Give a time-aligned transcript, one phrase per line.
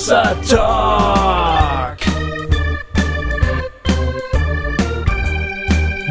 [0.00, 1.98] Hossa Talk.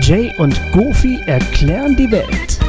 [0.04, 2.69] Jay und Goofy erklären die Welt.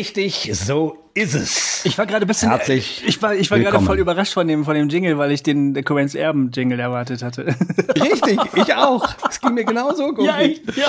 [0.00, 1.84] Richtig, so ist es.
[1.84, 2.48] Ich war gerade ein bisschen.
[2.48, 5.42] Herzlich ich war, ich war gerade voll überrascht von dem, von dem Jingle, weil ich
[5.42, 7.54] den Coens Erben Jingle erwartet hatte.
[8.00, 9.06] Richtig, ich auch.
[9.28, 10.62] Es ging mir genauso, Goofy.
[10.74, 10.86] ja.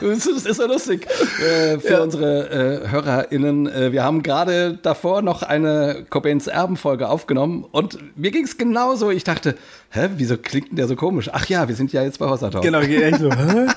[0.00, 1.06] Das ist, ist so lustig
[1.40, 3.66] äh, für unsere äh, HörerInnen.
[3.66, 9.10] Äh, wir haben gerade davor noch eine Cobains Erben-Folge aufgenommen und mir ging es genauso.
[9.10, 9.56] Ich dachte,
[9.90, 11.28] hä, wieso klingt denn der so komisch?
[11.30, 12.62] Ach ja, wir sind ja jetzt bei Hossa Talk.
[12.62, 13.30] Genau, echt so.
[13.30, 13.66] Hä?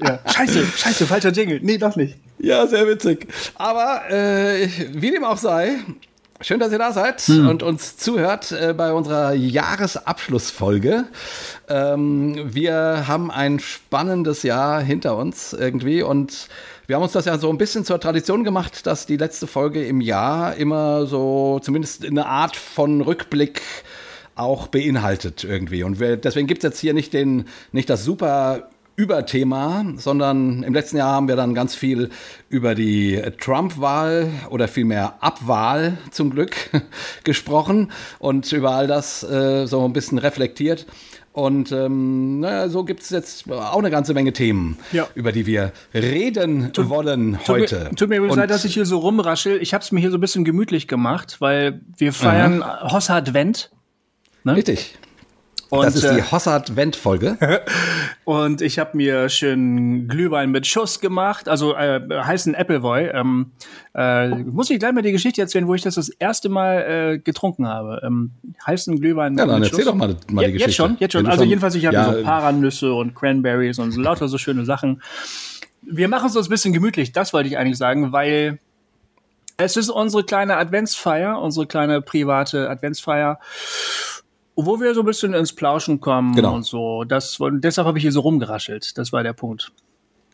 [0.00, 0.20] Ja.
[0.26, 1.60] Scheiße, scheiße, falscher Jingle.
[1.62, 2.16] Nee, doch nicht.
[2.38, 3.26] Ja, sehr witzig.
[3.56, 5.76] Aber äh, wie dem auch sei,
[6.40, 7.48] schön, dass ihr da seid Hm.
[7.48, 11.04] und uns zuhört äh, bei unserer Jahresabschlussfolge.
[11.68, 16.48] Ähm, wir haben ein spannendes Jahr hinter uns irgendwie und
[16.86, 19.84] wir haben uns das ja so ein bisschen zur Tradition gemacht, dass die letzte Folge
[19.84, 23.60] im Jahr immer so zumindest eine Art von Rückblick
[24.36, 25.82] auch beinhaltet irgendwie.
[25.82, 30.74] Und wir, deswegen gibt es jetzt hier nicht, den, nicht das super Überthema, sondern im
[30.74, 32.10] letzten Jahr haben wir dann ganz viel
[32.48, 36.56] über die Trump-Wahl oder vielmehr Abwahl zum Glück
[37.24, 40.84] gesprochen und über all das äh, so ein bisschen reflektiert.
[41.30, 45.06] Und ähm, naja, so gibt es jetzt auch eine ganze Menge Themen, Ja.
[45.14, 47.84] über die wir reden wollen Tut heute.
[47.84, 49.62] Mir, tut mir übrigens leid, dass ich hier so rumraschel.
[49.62, 53.70] Ich habe es mir hier so ein bisschen gemütlich gemacht, weil wir feiern Hossa Advent.
[54.44, 54.98] Richtig.
[55.70, 57.36] Und, das ist äh, die Hossard-Wendt-Folge.
[58.24, 63.10] Und ich habe mir schön Glühwein mit Schuss gemacht, also äh, heißen Appleboy.
[63.12, 63.52] Ähm,
[63.94, 67.18] äh, muss ich gleich mal die Geschichte erzählen, wo ich das das erste Mal äh,
[67.18, 68.00] getrunken habe.
[68.04, 68.30] Ähm,
[68.66, 69.92] heißen Glühwein Ja, dann mit erzähl Schuss.
[69.92, 70.70] doch mal, mal Ja, die Geschichte.
[70.70, 71.26] Jetzt schon, jetzt schon.
[71.26, 74.64] Also schon- jedenfalls, ich habe ja, so Paranüsse und Cranberries und so lauter so schöne
[74.64, 75.02] Sachen.
[75.82, 78.58] Wir machen es uns ein bisschen gemütlich, das wollte ich eigentlich sagen, weil
[79.58, 83.38] es ist unsere kleine Adventsfeier, unsere kleine private Adventsfeier,
[84.66, 86.54] wo wir so ein bisschen ins Plauschen kommen Genau.
[86.54, 87.04] und so.
[87.04, 88.96] Das, und deshalb habe ich hier so rumgeraschelt.
[88.98, 89.72] Das war der Punkt.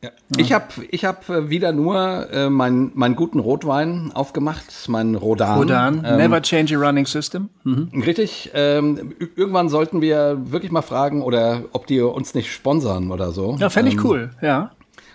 [0.02, 0.10] Ja.
[0.36, 5.56] Ich habe ich hab äh, wieder nur äh, meinen meinen guten Rotwein aufgemacht, meinen Rodan.
[5.58, 7.48] Rodan, Ähm, never change a running system.
[7.62, 7.88] Mhm.
[8.04, 8.50] Richtig.
[8.52, 13.56] Ähm, irgendwann sollten wir wirklich mal fragen, oder ob die uns nicht sponsern oder so.
[13.58, 14.72] Ja, fände ich Ähm, cool, ja.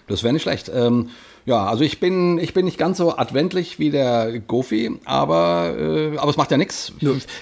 [0.07, 0.71] Das wäre nicht schlecht.
[0.73, 1.09] Ähm,
[1.45, 6.17] ja, also ich bin, ich bin nicht ganz so adventlich wie der Gofi, aber, äh,
[6.17, 6.93] aber es macht ja nichts.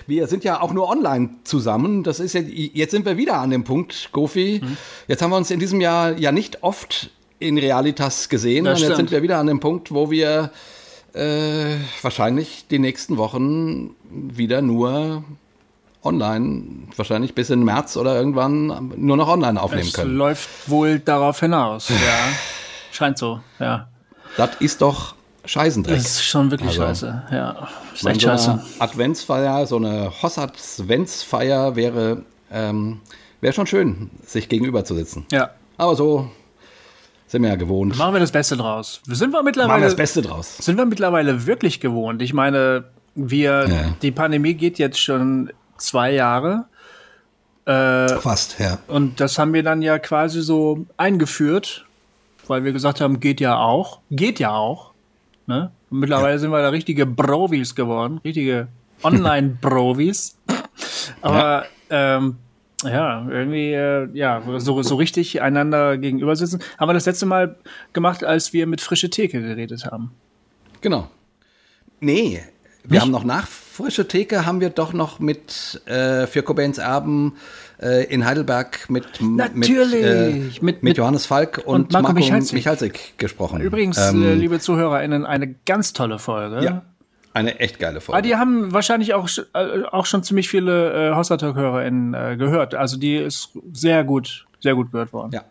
[0.07, 2.03] Wir sind ja auch nur online zusammen.
[2.03, 4.61] Das ist ja, jetzt sind wir wieder an dem Punkt, Gofi.
[4.63, 4.77] Mhm.
[5.07, 7.09] Jetzt haben wir uns in diesem Jahr ja nicht oft
[7.39, 8.65] in Realitas gesehen.
[8.65, 9.09] Das und jetzt stimmt.
[9.09, 10.51] sind wir wieder an dem Punkt, wo wir
[11.13, 15.23] äh, wahrscheinlich die nächsten Wochen wieder nur
[16.03, 16.63] online,
[16.95, 20.15] wahrscheinlich bis in März oder irgendwann nur noch online aufnehmen Es können.
[20.15, 21.95] läuft wohl darauf hinaus, ja.
[22.97, 23.87] Scheint so, ja.
[24.37, 25.13] Das ist doch
[25.45, 25.95] Scheißendreck.
[25.95, 27.67] Das ist schon wirklich Also, scheiße, ja.
[27.93, 28.59] Ist echt so scheiße.
[28.79, 32.99] Adventsfeier, so eine Hossad-Svents-Feier wäre, ähm,
[33.39, 35.25] wäre schon schön, sich gegenüber zu sitzen.
[35.31, 35.51] Ja.
[35.77, 36.29] Aber so
[37.27, 37.95] sind wir ja gewohnt.
[37.97, 39.01] Machen wir das Beste draus.
[39.05, 40.57] Sind wir Machen mittlerweile, wir das Beste draus.
[40.57, 42.21] sind wir mittlerweile wirklich gewohnt?
[42.21, 42.85] Ich meine,
[43.15, 43.95] wir, Ja.
[44.01, 46.65] die Pandemie geht jetzt schon zwei Jahre.
[47.65, 48.77] Fast, ja.
[48.87, 51.85] Und das haben wir dann ja quasi so eingeführt,
[52.49, 53.99] weil wir gesagt haben, geht ja auch.
[54.11, 54.91] Geht ja auch.
[55.45, 55.71] Ne?
[55.89, 58.67] Mittlerweile sind wir da richtige Brovis geworden, richtige
[59.03, 60.37] Online-Brovis.
[61.21, 62.37] Aber ähm,
[62.83, 66.61] ja, irgendwie, äh, ja, so, so richtig einander gegenüber sitzen.
[66.77, 67.55] Haben wir das letzte Mal
[67.93, 70.11] gemacht, als wir mit frische Theke geredet haben.
[70.81, 71.09] Genau.
[71.99, 72.43] Nee,
[72.83, 73.01] wir Nicht?
[73.01, 77.35] haben noch nach frische Theke haben wir doch noch mit äh, für Cobains Erben
[77.81, 82.19] äh, in Heidelberg mit Natürlich, mit, äh, mit- mit, Johannes Falk und, und Marco Marco,
[82.19, 82.53] Michalzik.
[82.53, 83.13] Michalzik.
[83.17, 83.61] gesprochen.
[83.61, 86.63] Übrigens, ähm, äh, liebe ZuhörerInnen, eine ganz tolle Folge.
[86.63, 86.81] ja,
[87.33, 88.21] eine echt geile Ah, Folge.
[88.27, 92.73] die haben wahrscheinlich auch, äh, auch schon ziemlich viele äh, Hossa-Talk-HörerInnen äh, gehört.
[92.73, 95.31] Also die ist sehr gut, sehr gut gehört worden.
[95.33, 95.43] ja.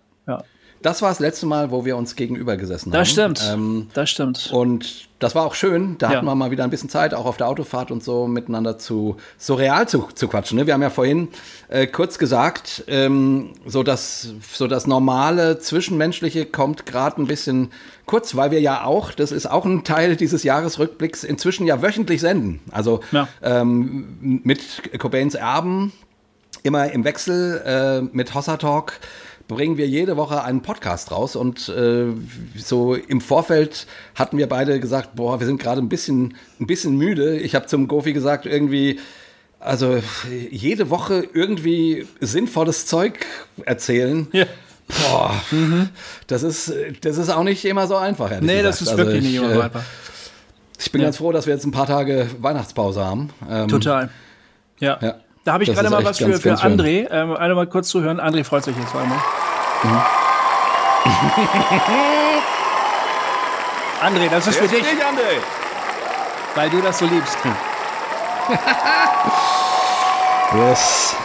[0.83, 2.99] Das war das letzte Mal, wo wir uns gegenüber gesessen haben.
[2.99, 3.43] Das stimmt.
[3.53, 4.51] Ähm, das stimmt.
[4.53, 5.97] und das war auch schön.
[5.99, 6.17] Da Ja.
[6.17, 9.17] hatten wir mal wieder ein bisschen Zeit, auch auf der Autofahrt und so miteinander zu
[9.39, 10.59] so real zu, zu quatschen.
[10.59, 10.67] Ne?
[10.67, 11.29] Wir haben ja vorhin
[11.69, 17.73] äh, kurz gesagt, ähm, so das so das normale Zwischenmenschliche kommt gerade ein bisschen
[18.05, 22.21] kurz, weil wir ja auch, das ist auch ein Teil dieses Jahresrückblicks, inzwischen ja wöchentlich
[22.21, 22.61] senden.
[22.71, 23.27] Also Ja.
[23.43, 24.61] ähm, mit
[24.99, 25.93] Cobains Erben
[26.63, 28.95] immer im Wechsel äh, mit Hossa Talk
[29.49, 32.07] bringen wir jede Woche einen Podcast raus und äh,
[32.57, 36.97] so im Vorfeld hatten wir beide gesagt, boah, wir sind gerade ein bisschen, ein bisschen
[36.97, 37.39] müde.
[37.39, 38.99] Ich habe zum Gofi gesagt, irgendwie,
[39.61, 40.01] also
[40.51, 43.25] jede Woche irgendwie sinnvolles Zeug
[43.65, 44.27] erzählen.
[44.33, 44.47] Ja.
[45.11, 45.35] Boah,
[46.29, 48.31] das ist, das ist auch nicht immer so einfach.
[48.41, 48.81] Nee, das gesagt.
[48.81, 49.83] ist Also wirklich ich, nicht immer so äh, einfach.
[50.79, 51.07] Ich bin Ja.
[51.09, 53.31] ganz froh, dass wir jetzt ein paar Tage Weihnachtspause haben.
[53.51, 54.11] Ähm, Total.
[54.79, 54.99] Ja.
[55.01, 55.15] Ja.
[55.47, 56.63] Da habe ich gerade mal was für, ganz, für ganz.
[56.63, 57.07] André.
[57.09, 58.19] Ähm, einmal kurz zuhören.
[58.21, 59.17] André freut sich jetzt einmal.
[64.03, 65.39] André, das ist für dich, Nicht, André.
[66.57, 67.39] weil du das so liebst.
[70.55, 71.17] Yes.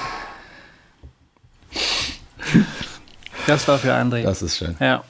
[3.46, 4.24] Das war für André.
[4.24, 4.76] Das ist schön.
[4.80, 5.04] Ja.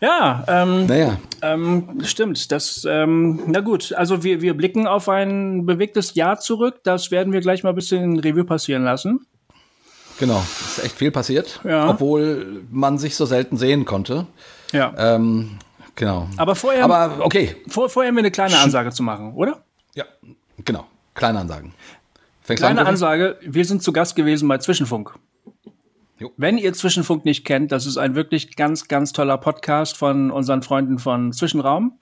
[0.00, 2.50] Ja, ähm, Naja, ähm, stimmt.
[2.52, 6.80] Das, ähm, na gut, also wir, wir blicken auf ein bewegtes Jahr zurück.
[6.84, 9.26] Das werden wir gleich mal ein bisschen Revue passieren lassen.
[10.18, 10.42] genau.
[10.60, 11.88] Ist echt viel passiert, Ja.
[11.90, 14.26] obwohl man sich so selten sehen konnte.
[14.72, 14.92] Ja.
[14.96, 15.58] Ähm,
[15.96, 16.28] genau.
[16.36, 17.56] Aber vorher, Aber okay.
[17.68, 19.62] vor, vorher haben wir eine kleine Ansage zu machen, oder?
[19.94, 20.04] Ja,
[20.64, 20.86] genau.
[21.14, 21.74] Kleine Ansagen.
[22.42, 22.86] Fängst Kleine an?
[22.86, 25.14] Ansage, wir sind zu Gast gewesen bei Zwischenfunk.
[26.20, 26.30] Jo.
[26.36, 30.62] Wenn ihr Zwischenfunk nicht kennt, das ist ein wirklich ganz, ganz toller Podcast von unseren
[30.62, 31.98] Freunden von Zwischenraum.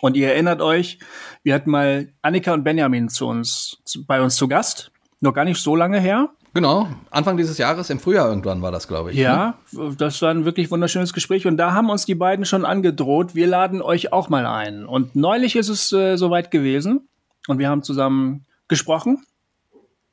[0.00, 0.98] Und ihr erinnert euch,
[1.44, 4.90] wir hatten mal Annika und Benjamin zu uns, zu, bei uns zu Gast.
[5.20, 6.30] Noch gar nicht so lange her.
[6.52, 6.88] Genau.
[7.10, 9.16] Anfang dieses Jahres, im Frühjahr irgendwann war das, glaube ich.
[9.16, 9.22] ne?
[9.22, 9.58] Ja,
[9.96, 11.46] das war ein wirklich wunderschönes Gespräch.
[11.46, 14.84] Und da haben uns die beiden schon angedroht, wir laden euch auch mal ein.
[14.84, 17.08] Und neulich ist es äh, soweit gewesen.
[17.46, 19.22] Und wir haben zusammen gesprochen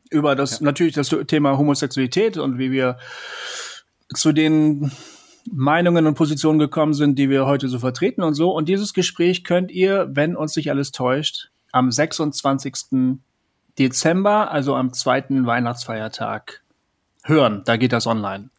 [0.10, 2.98] über das, natürlich das Thema Homosexualität und wie wir
[4.16, 4.92] zu den
[5.52, 8.52] Meinungen und Positionen gekommen sind, die wir heute so vertreten und so.
[8.52, 13.18] Und dieses Gespräch könnt ihr, wenn uns nicht alles täuscht, am 26.
[13.78, 16.64] Dezember, also am zweiten Weihnachtsfeiertag,
[17.24, 17.64] hören.
[17.66, 18.50] Da geht das online.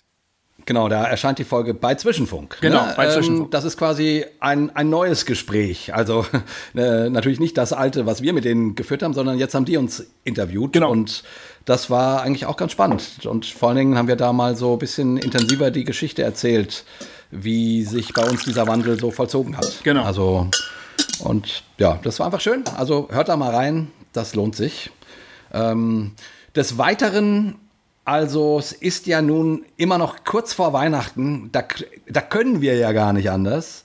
[0.70, 2.58] Genau, da erscheint die Folge bei Zwischenfunk.
[2.60, 2.94] Genau, ne?
[2.96, 3.46] bei Zwischenfunk.
[3.46, 5.92] Ähm, das ist quasi ein, ein neues Gespräch.
[5.96, 6.24] Also
[6.76, 9.76] äh, natürlich nicht das alte, was wir mit denen geführt haben, sondern jetzt haben die
[9.76, 10.72] uns interviewt.
[10.72, 10.92] Genau.
[10.92, 11.24] Und
[11.64, 13.02] das war eigentlich auch ganz spannend.
[13.26, 16.84] Und vor allen Dingen haben wir da mal so ein bisschen intensiver die Geschichte erzählt,
[17.32, 19.80] wie sich bei uns dieser Wandel so vollzogen hat.
[19.82, 20.04] Genau.
[20.04, 20.46] Also,
[21.18, 22.62] und ja, das war einfach schön.
[22.76, 24.92] Also hört da mal rein, das lohnt sich.
[25.52, 26.12] Ähm,
[26.54, 27.56] des Weiteren,
[28.10, 31.62] also es ist ja nun immer noch kurz vor Weihnachten, da,
[32.08, 33.84] da können wir ja gar nicht anders,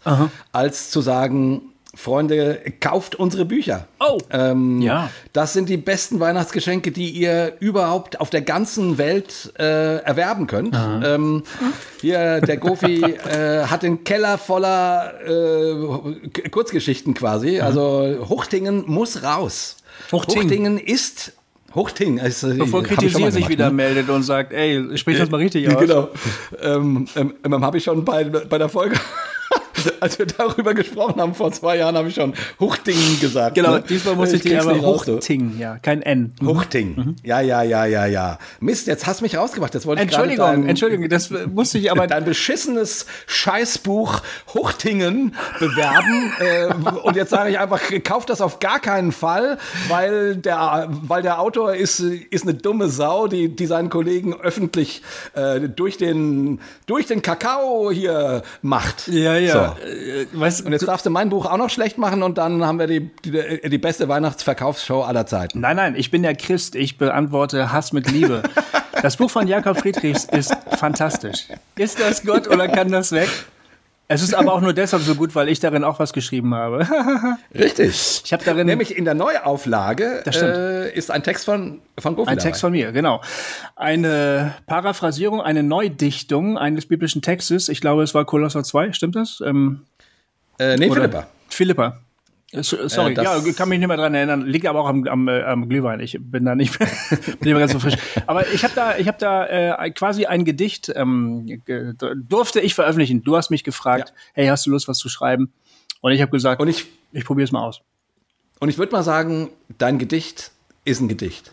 [0.51, 1.61] als zu sagen,
[1.93, 3.87] Freunde, kauft unsere Bücher.
[3.99, 4.17] Oh.
[4.31, 5.11] Ähm, Ja.
[5.31, 10.75] Das sind die besten Weihnachtsgeschenke, die ihr überhaupt auf der ganzen Welt äh, erwerben könnt.
[10.75, 11.43] Ähm,
[12.01, 17.59] hier, der Gofi äh, hat den Keller voller äh, Kurzgeschichten quasi.
[17.59, 19.77] Also Huchtingen muss raus.
[20.11, 20.41] Huchting.
[20.41, 21.33] Huchtingen ist
[21.75, 22.17] Huchting.
[22.17, 23.75] Ist, äh, Bevor Kritisier sich wieder ne?
[23.75, 25.79] meldet und sagt, ey, sprich das mal richtig aus.
[25.79, 26.09] Genau.
[26.61, 28.95] Ähm, ähm, ähm, habe ich schon bei, bei der Folge,
[29.99, 33.55] als wir darüber gesprochen haben vor zwei Jahren, habe ich schon Huchtingen gesagt.
[33.55, 33.83] Genau, ne?
[33.87, 34.81] diesmal muss ich, dir krieg's aber.
[34.81, 36.33] Hochting, ja, kein N.
[36.41, 37.15] Huchting.
[37.23, 38.39] Ja, ja, ja, ja, ja.
[38.59, 39.73] Mist, jetzt hast du mich rausgemacht.
[39.73, 42.07] Jetzt wollte ich Entschuldigung, dein, Entschuldigung, das musste ich aber.
[42.15, 44.21] dein beschissenes Scheißbuch
[44.53, 46.31] Huchtingen bewerben.
[46.39, 46.73] äh,
[47.03, 49.57] und jetzt sage ich einfach, kauf das auf gar keinen Fall,
[49.89, 55.01] weil der, weil der Autor ist, ist eine dumme Sau, die, die seinen Kollegen öffentlich
[55.33, 59.07] äh, durch, den, durch den Kakao hier macht.
[59.07, 59.74] ja, ja.
[59.74, 59.74] So.
[59.83, 62.79] Äh, weißt, Und jetzt darfst du mein Buch auch noch schlecht machen und dann haben
[62.79, 65.59] wir die, die, die beste Weihnachtsverkaufsshow aller Zeiten.
[65.59, 68.43] nein, nein, ich bin der Christ, ich beantworte Hass mit Liebe.
[69.01, 71.47] Das Buch von Jakob Friedrichs ist fantastisch.
[71.75, 73.29] Ist das Gott oder kann das weg?
[74.07, 76.87] Es ist aber auch nur deshalb so gut, weil ich darin auch was geschrieben habe.
[77.55, 78.21] Richtig.
[78.23, 82.37] Ich habe darin Nämlich in der Neuauflage äh, ist ein Text von, von Gofi Ein
[82.37, 82.49] dabei.
[82.49, 83.21] Text von mir, genau.
[83.75, 87.67] Eine Paraphrasierung, eine Neudichtung eines biblischen Textes.
[87.67, 89.41] Ich glaube, es war Kolosser 2, stimmt das?
[89.43, 89.81] Ähm,
[90.59, 91.27] Äh, nee, Philippa.
[91.49, 91.99] Philippa.
[92.55, 94.41] Äh, so- Sorry, Äh, ja, kann mich nicht mehr dran erinnern.
[94.45, 95.99] Liegt aber auch am, am, äh, am Glühwein.
[95.99, 96.89] Ich bin da nicht mehr,
[97.39, 97.95] bin mehr ganz so frisch.
[98.27, 99.45] Aber ich habe da, ich habe da
[99.83, 101.61] äh, quasi ein Gedicht ähm,
[102.27, 103.23] durfte ich veröffentlichen.
[103.23, 105.51] Du hast mich gefragt, hey, hast du Lust, was zu schreiben?
[106.01, 107.81] Und ich habe gesagt, Und ich, ich probiere es mal aus.
[108.59, 110.51] und ich würde mal sagen, dein Gedicht
[110.85, 111.51] ist ein Gedicht.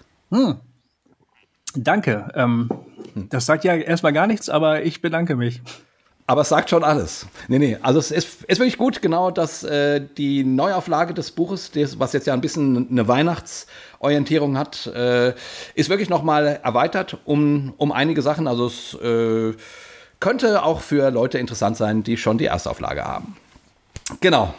[1.75, 2.31] Danke.
[2.35, 2.69] Ähm,
[3.15, 5.63] das sagt ja erstmal gar nichts, aber ich bedanke mich.
[6.27, 7.27] Aber es sagt schon alles.
[7.49, 11.73] Nee, nee, also es ist, ist wirklich gut, genau, dass äh, die Neuauflage des Buches,
[11.73, 15.35] des, was jetzt ja ein bisschen eine Weihnachtsorientierung hat, äh,
[15.75, 18.47] ist wirklich nochmal erweitert um, um einige Sachen.
[18.47, 19.55] Also es äh,
[20.21, 23.37] könnte auch für Leute interessant sein, die schon die Erstauflage haben.
[24.21, 24.55] Genau.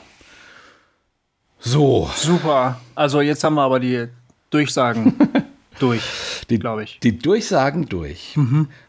[1.59, 2.81] So, Super.
[2.93, 4.07] Also jetzt haben wir aber die
[4.49, 5.15] Durchsagen
[5.79, 6.03] durch,
[6.49, 6.99] die, glaube ich.
[6.99, 8.37] die Durchsagen durch.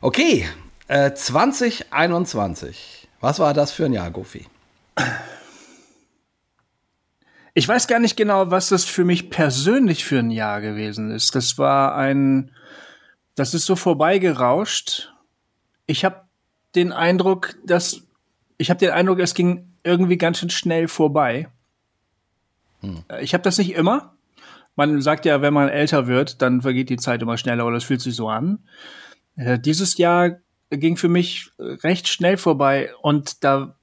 [0.00, 0.48] Okay,
[0.88, 3.08] äh, 2021.
[3.20, 4.46] Was war das für ein Jahr, Gofi?
[7.54, 11.34] Ich weiß gar nicht genau, was das für mich persönlich für ein Jahr gewesen ist.
[11.34, 12.50] Das war ein,
[13.36, 15.12] das ist so vorbeigerauscht.
[15.86, 16.22] Ich habe
[16.74, 18.02] den Eindruck, dass,
[18.58, 21.48] ich habe den Eindruck, es ging irgendwie ganz schön schnell vorbei.
[22.80, 23.04] Hm.
[23.20, 24.14] Ich habe das nicht immer.
[24.76, 27.84] Man sagt ja, wenn man älter wird, dann vergeht die Zeit immer schneller oder es
[27.84, 28.58] fühlt sich so an.
[29.36, 30.40] Äh, dieses Jahr
[30.76, 33.74] ging für mich recht schnell vorbei und da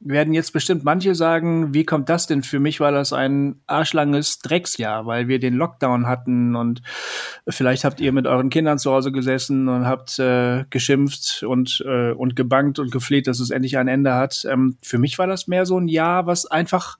[0.00, 2.42] werden jetzt bestimmt manche sagen, wie kommt das denn?
[2.42, 6.80] Für mich war das ein arschlanges Drecksjahr, weil wir den Lockdown hatten und
[7.46, 12.12] vielleicht habt ihr mit euren Kindern zu Hause gesessen und habt äh, geschimpft und, äh,
[12.12, 14.46] und gebankt und gefleht, dass es endlich ein Ende hat.
[14.50, 16.96] Ähm, für mich war das mehr so ein Jahr, was einfach,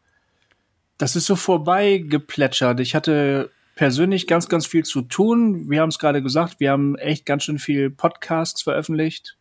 [0.98, 2.80] das ist so vorbei geplätschert.
[2.80, 5.70] Ich hatte persönlich ganz, ganz viel zu tun.
[5.70, 9.38] Wir haben es gerade gesagt, wir haben echt ganz schön viel Podcasts veröffentlicht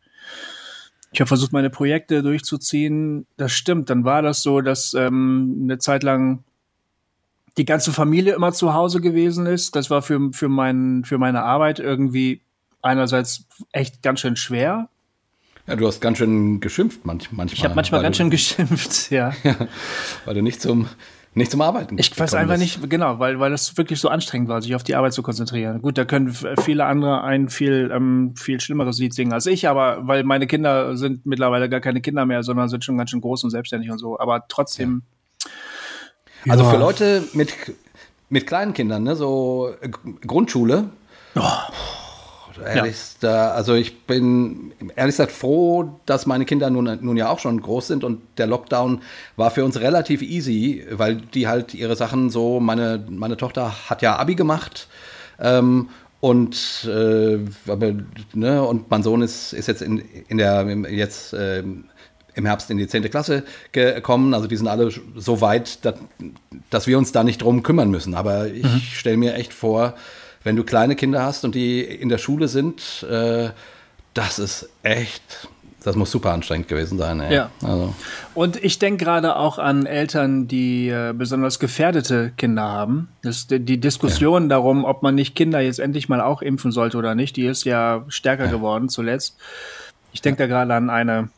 [1.11, 3.25] ich habe versucht, meine Projekte durchzuziehen.
[3.37, 3.89] Das stimmt.
[3.89, 6.43] Dann war das so, dass ähm, eine Zeit lang
[7.57, 9.75] die ganze Familie immer zu Hause gewesen ist.
[9.75, 12.41] Das war für, für, mein, für meine Arbeit irgendwie
[12.81, 14.89] einerseits echt ganz schön schwer.
[15.67, 17.57] Ja, du hast ganz schön geschimpft manch, manchmal.
[17.57, 19.33] Ich habe manchmal ganz schön geschimpft, ja.
[19.43, 19.55] ja.
[20.25, 20.87] Weil du nicht zum
[21.39, 21.97] nicht zum Arbeiten.
[21.97, 22.59] Ich weiß einfach ist.
[22.59, 25.81] nicht, genau, weil, weil das wirklich so anstrengend war, sich auf die Arbeit zu konzentrieren.
[25.81, 30.07] Gut, da können viele andere ein viel, ähm, viel schlimmeres Lied singen als ich, aber
[30.07, 33.43] weil meine Kinder sind mittlerweile gar keine Kinder mehr, sondern sind schon ganz schön groß
[33.43, 34.19] und selbstständig und so.
[34.19, 35.01] Aber trotzdem.
[36.45, 36.53] Ja.
[36.53, 37.53] Also für Leute mit,
[38.29, 39.73] mit kleinen Kindern, ne, so
[40.21, 40.89] Grundschule.
[41.35, 41.41] Oh
[42.65, 43.51] Ehrlich, ja.
[43.51, 47.87] also ich bin ehrlich gesagt froh, dass meine Kinder nun, nun ja auch schon groß
[47.87, 49.01] sind und der Lockdown
[49.35, 54.01] war für uns relativ easy, weil die halt ihre Sachen so, meine, meine Tochter hat
[54.01, 54.87] ja Abi gemacht
[55.39, 55.89] ähm,
[56.19, 57.39] und, äh,
[58.33, 61.63] ne, und mein Sohn ist, ist jetzt in, in der, jetzt äh,
[62.39, 63.09] im Herbst in die 10.
[63.09, 64.33] Klasse gekommen.
[64.33, 65.95] Also die sind alle so weit, dass,
[66.69, 68.15] dass wir uns da nicht drum kümmern müssen.
[68.15, 68.81] Aber ich mhm.
[68.91, 69.95] stelle mir echt vor,
[70.43, 73.49] wenn du kleine Kinder hast und die in der Schule sind, äh,
[74.13, 75.47] das ist echt,
[75.83, 77.19] das muss super anstrengend gewesen sein.
[77.19, 77.35] Ey.
[77.35, 77.51] Ja.
[77.63, 77.93] Also.
[78.33, 83.09] Und ich denke gerade auch an Eltern, die äh, besonders gefährdete Kinder haben.
[83.21, 84.49] Das, die Diskussion ja.
[84.49, 87.65] darum, ob man nicht Kinder jetzt endlich mal auch impfen sollte oder nicht, die ist
[87.65, 88.51] ja stärker ja.
[88.51, 89.37] geworden zuletzt.
[90.11, 90.47] Ich denke ja.
[90.47, 91.29] da gerade an eine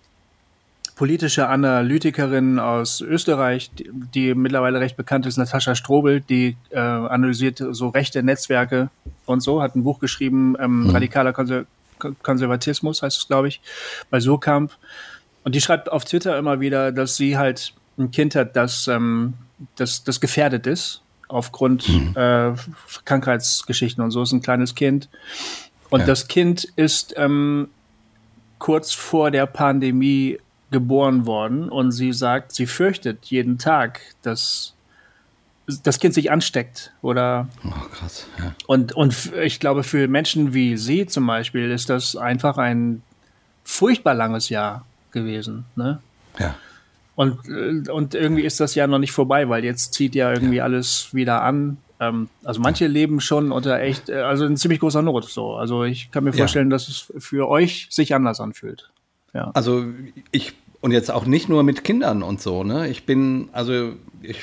[1.01, 7.59] politische Analytikerin aus Österreich, die, die, mittlerweile recht bekannt ist, Natascha Strobel, die äh, analysiert
[7.71, 8.91] so rechte Netzwerke
[9.25, 10.89] und so, hat ein Buch geschrieben, ähm, mhm.
[10.91, 11.65] radikaler Konser
[12.21, 13.61] Konservatismus heißt es, glaube ich,
[14.11, 14.73] bei Surkamp.
[15.43, 19.33] Und die schreibt auf Twitter immer wieder, dass sie halt ein Kind hat, das, ähm,
[19.77, 22.13] das, das gefährdet ist aufgrund mhm.
[22.15, 22.53] äh,
[23.05, 25.09] Krankheitsgeschichten und so, ist ein kleines Kind.
[25.89, 26.05] Und ja.
[26.05, 27.69] das Kind ist ähm,
[28.59, 30.37] kurz vor der Pandemie
[30.71, 34.73] geboren worden und sie sagt, sie fürchtet jeden Tag, dass
[35.83, 38.53] das Kind sich ansteckt oder oh, krass, ja.
[38.67, 43.03] und und ich glaube für Menschen wie sie zum Beispiel ist das einfach ein
[43.63, 45.99] furchtbar langes Jahr gewesen, ne?
[46.39, 46.55] Ja.
[47.15, 50.63] Und und irgendwie ist das Jahr noch nicht vorbei, weil jetzt zieht ja irgendwie ja.
[50.63, 51.77] alles wieder an.
[51.99, 52.91] Ähm, also manche ja.
[52.91, 55.25] leben schon unter echt, äh, also in ziemlich großer Not.
[55.29, 58.89] So, also ich kann mir vorstellen, dass es für euch sich anders anfühlt.
[59.33, 59.51] Ja.
[59.53, 59.85] Also
[60.31, 62.89] ich und jetzt auch nicht nur mit Kindern und so, ne?
[62.89, 64.39] Ich bin, also ich,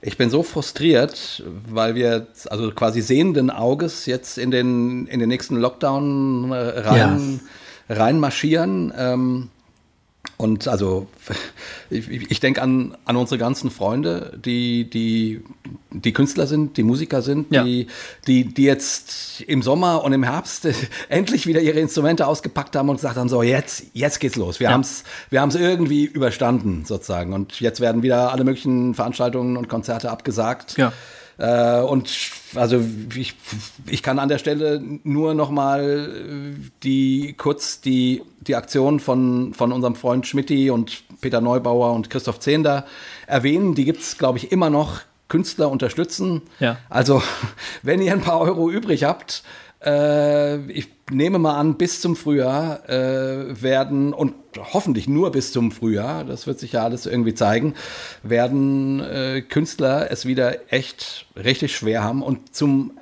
[0.00, 5.28] ich bin so frustriert, weil wir also quasi sehenden Auges jetzt in den, in den
[5.28, 7.40] nächsten Lockdown äh, rein,
[7.88, 7.96] ja.
[7.96, 8.92] reinmarschieren.
[8.96, 9.50] Ähm,
[10.38, 11.08] und also
[11.90, 15.42] ich, ich denke an, an unsere ganzen Freunde, die, die,
[15.90, 17.64] die Künstler sind, die Musiker sind, ja.
[17.64, 17.88] die,
[18.28, 20.68] die, die jetzt im Sommer und im Herbst
[21.08, 24.60] endlich wieder ihre Instrumente ausgepackt haben und gesagt haben, so jetzt, jetzt geht's los.
[24.60, 24.74] Wir ja.
[24.74, 27.32] haben's, wir haben's irgendwie überstanden sozusagen.
[27.32, 30.78] Und jetzt werden wieder alle möglichen Veranstaltungen und Konzerte abgesagt.
[30.78, 30.92] Ja.
[31.38, 32.10] Äh, und
[32.54, 33.34] also ich,
[33.86, 39.72] ich kann an der Stelle nur noch mal die kurz die die Aktion von von
[39.72, 42.86] unserem Freund Schmidti und Peter Neubauer und Christoph Zehnder
[43.26, 43.74] erwähnen.
[43.74, 45.00] Die gibt's glaube ich immer noch.
[45.28, 46.40] Künstler unterstützen.
[46.58, 46.78] Ja.
[46.88, 47.22] Also
[47.82, 49.42] wenn ihr ein paar Euro übrig habt,
[49.84, 55.70] äh, ich nehme mal an, bis zum Frühjahr äh, werden und hoffentlich nur bis zum
[55.70, 57.74] Frühjahr, das wird sich ja alles irgendwie zeigen,
[58.22, 62.92] werden äh, Künstler es wieder echt richtig schwer haben und zum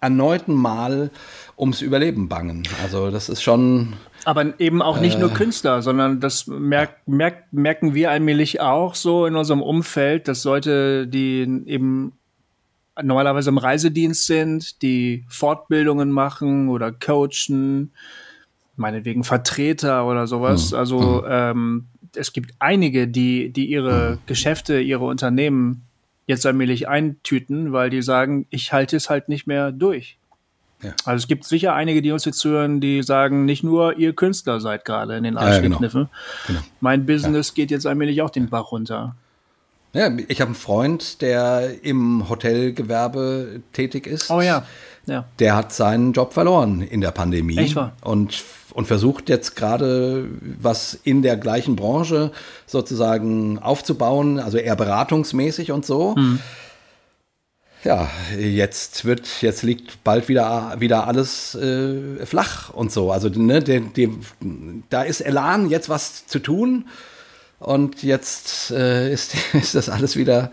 [0.00, 1.10] erneuten Mal
[1.58, 2.64] ums Überleben bangen.
[2.82, 3.94] Also das ist schon.
[4.24, 8.94] Aber eben auch nicht äh, nur Künstler, sondern das merk, merk, merken wir allmählich auch
[8.94, 12.12] so in unserem Umfeld, dass Leute, die eben
[13.02, 17.92] normalerweise im Reisedienst sind, die Fortbildungen machen oder coachen,
[18.76, 20.72] meinetwegen Vertreter oder sowas.
[20.72, 20.78] Mhm.
[20.78, 21.28] Also mhm.
[21.28, 24.18] ähm, es gibt einige, die, die ihre mhm.
[24.26, 25.82] Geschäfte, ihre Unternehmen
[26.26, 30.18] jetzt allmählich eintüten, weil die sagen, ich halte es halt nicht mehr durch.
[30.82, 30.92] Ja.
[31.04, 34.60] Also es gibt sicher einige, die uns jetzt hören, die sagen, nicht nur ihr Künstler
[34.60, 35.78] seid gerade in den Arsch ja, genau.
[35.78, 36.08] genau.
[36.80, 37.54] Mein Business ja.
[37.54, 39.16] geht jetzt allmählich auch den Bach runter.
[39.92, 44.30] Ja, ich habe einen Freund, der im Hotelgewerbe tätig ist.
[44.30, 44.64] Oh ja.
[45.06, 45.24] ja.
[45.38, 47.56] Der hat seinen Job verloren in der Pandemie.
[47.56, 47.92] Echt wahr?
[48.02, 50.28] Und, und versucht jetzt gerade
[50.60, 52.30] was in der gleichen Branche
[52.66, 56.14] sozusagen aufzubauen, also eher beratungsmäßig und so.
[56.14, 56.40] Hm.
[57.86, 63.12] Ja, jetzt wird, jetzt liegt bald wieder, wieder alles äh, flach und so.
[63.12, 64.10] Also ne, die, die,
[64.90, 66.86] da ist Elan, jetzt was zu tun.
[67.58, 70.50] Und jetzt äh, ist, ist das alles wieder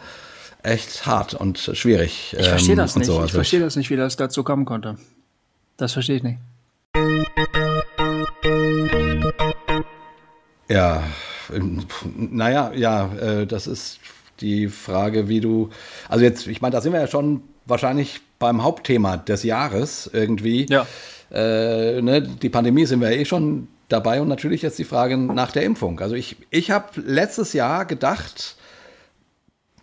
[0.64, 2.36] echt hart und schwierig.
[2.38, 3.08] Ich verstehe ähm, das und nicht.
[3.08, 3.16] So.
[3.16, 4.98] Ich Also verstehe das nicht, wie das dazu kommen konnte.
[5.78, 6.40] Das verstehe ich nicht.
[10.70, 11.04] Ja,
[11.54, 14.00] ähm, naja, ja, äh, das ist
[14.40, 15.70] die Frage, wie du.
[16.08, 20.66] Also jetzt, ich meine, da sind wir ja schon wahrscheinlich beim Hauptthema des Jahres irgendwie.
[20.70, 20.88] Ja.
[21.32, 25.52] Äh, ne, die Pandemie sind wir eh schon dabei und natürlich jetzt die Frage nach
[25.52, 26.00] der Impfung.
[26.00, 28.56] Also ich, ich habe letztes Jahr gedacht,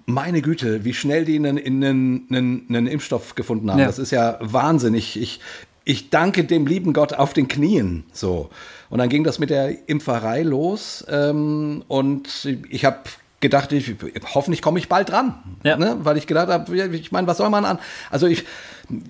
[0.07, 3.79] meine Güte, wie schnell die einen, einen, einen, einen Impfstoff gefunden haben.
[3.79, 3.87] Ja.
[3.87, 4.95] Das ist ja Wahnsinn.
[4.95, 5.41] Ich, ich,
[5.85, 8.05] ich danke dem lieben Gott auf den Knien.
[8.13, 8.51] So.
[8.89, 11.05] Und dann ging das mit der Impferei los.
[11.09, 12.99] Ähm, und ich habe
[13.41, 13.95] gedacht, ich,
[14.35, 15.35] hoffentlich komme ich bald dran.
[15.63, 15.77] Ja.
[15.77, 15.99] Ne?
[16.03, 17.79] Weil ich gedacht habe, ich meine, was soll man an?
[18.11, 18.45] Also ich,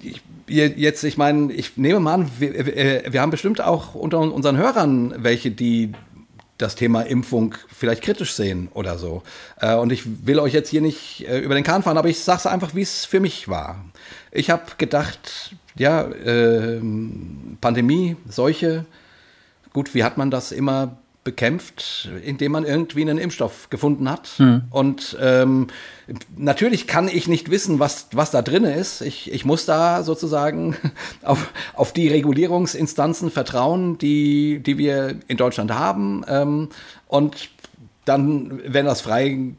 [0.03, 4.57] ich jetzt, ich meine, ich nehme mal an, wir, wir, haben bestimmt auch unter unseren
[4.57, 5.93] Hörern welche, die
[6.59, 9.23] das Thema Impfung vielleicht kritisch sehen oder so.
[9.61, 12.21] Äh, Und ich will euch jetzt hier nicht äh, über den Kahn fahren, aber ich
[12.21, 13.85] sage es einfach, wie es für mich war.
[14.31, 16.81] Ich habe gedacht, ja, äh,
[17.61, 18.85] Pandemie, Seuche,
[19.73, 24.31] gut, wie hat man das immer bekämpft, indem man irgendwie einen Impfstoff gefunden hat.
[24.71, 25.67] Und ähm,
[26.37, 29.03] natürlich kann ich nicht wissen, was, was da drin ist.
[29.03, 30.77] Ich, ich muss da sozusagen
[31.23, 36.25] auf, auf die Regulierungsinstanzen vertrauen, die, die wir in Deutschland haben.
[36.27, 36.69] Ähm,
[37.07, 37.51] und
[38.07, 39.55] dann, wenn das frei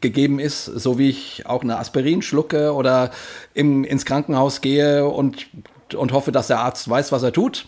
[0.00, 3.10] gegeben ist, so wie ich auch eine Aspirin schlucke oder
[3.54, 5.46] im, ins Krankenhaus gehe und,
[5.94, 7.66] und hoffe, dass der Arzt weiß, was er tut,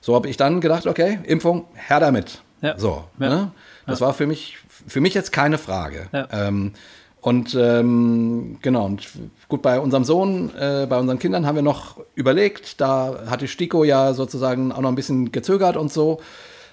[0.00, 2.42] so habe ich dann gedacht, okay, Impfung, her damit.
[2.64, 2.78] Ja.
[2.78, 3.28] So, Ja.
[3.28, 3.50] Ne?
[3.86, 6.08] Das war für mich, für mich jetzt keine Frage.
[6.32, 6.72] Ähm,
[7.20, 9.06] und ähm, genau, und
[9.48, 13.48] gut, bei unserem Sohn, äh, bei unseren Kindern haben wir noch überlegt, da hat die
[13.48, 16.20] STIKO ja sozusagen auch noch ein bisschen gezögert und so.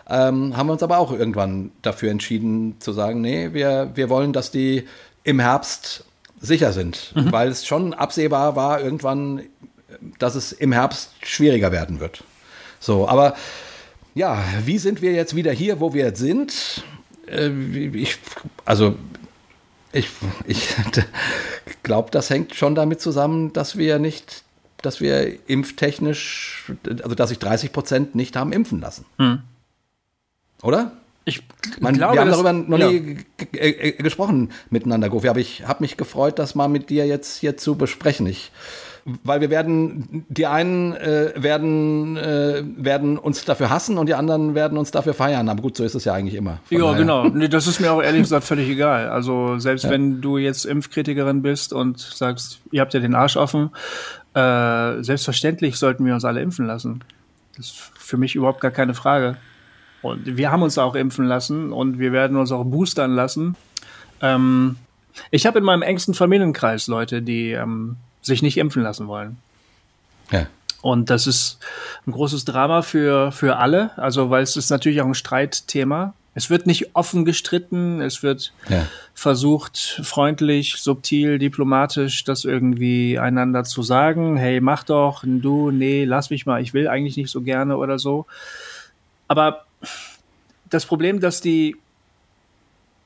[0.09, 4.33] Ähm, haben wir uns aber auch irgendwann dafür entschieden zu sagen, nee, wir, wir wollen,
[4.33, 4.87] dass die
[5.23, 6.05] im Herbst
[6.41, 9.43] sicher sind, weil es schon absehbar war irgendwann,
[10.19, 12.23] dass es im Herbst schwieriger werden wird.
[12.79, 13.35] So, aber
[14.13, 16.83] ja, wie sind wir jetzt wieder hier, wo wir jetzt sind?
[17.27, 17.49] Äh,
[17.93, 18.17] ich,
[18.65, 18.95] also,
[19.93, 20.09] ich,
[20.45, 20.69] ich
[21.83, 24.43] glaube, das hängt schon damit zusammen, dass wir nicht,
[24.81, 26.71] dass wir impftechnisch,
[27.03, 29.05] also dass sich 30 Prozent nicht haben impfen lassen.
[30.61, 30.93] Oder?
[31.23, 31.43] Ich
[31.79, 32.89] Man, glaube, wir haben darüber noch ja.
[32.89, 33.17] nie
[33.53, 37.57] äh, gesprochen miteinander, Gofi, aber ich habe mich gefreut, das mal mit dir jetzt hier
[37.57, 38.25] zu besprechen.
[38.25, 38.51] Ich,
[39.23, 44.53] weil wir werden, die einen äh, werden, äh, werden uns dafür hassen und die anderen
[44.55, 45.49] werden uns dafür feiern.
[45.49, 46.59] Aber gut, so ist es ja eigentlich immer.
[46.65, 47.23] Von Ja, daher- genau.
[47.27, 49.09] Nee, das ist mir auch ehrlich gesagt völlig egal.
[49.09, 53.71] Also selbst wenn du jetzt Impfkritikerin bist und sagst, ihr habt ja den Arsch offen,
[54.33, 57.03] äh, selbstverständlich sollten wir uns alle impfen lassen.
[57.57, 59.35] Das ist für mich überhaupt gar keine Frage.
[60.03, 63.55] Und wir haben uns auch impfen lassen und wir werden uns auch boostern lassen.
[64.21, 64.77] Ähm,
[65.31, 69.37] ich habe in meinem engsten Familienkreis Leute, die ähm, sich nicht impfen lassen wollen.
[70.31, 70.47] Ja.
[70.81, 71.59] Und das ist
[72.07, 76.13] ein großes Drama für, für alle, also weil es ist natürlich auch ein Streitthema.
[76.33, 78.87] Es wird nicht offen gestritten, es wird Ja.
[79.13, 84.37] versucht, freundlich, subtil, diplomatisch das irgendwie einander zu sagen.
[84.37, 87.99] Hey, mach doch, du, nee, lass mich mal, ich will eigentlich nicht so gerne oder
[87.99, 88.25] so.
[89.27, 89.65] Aber
[90.69, 91.75] das Problem, dass die,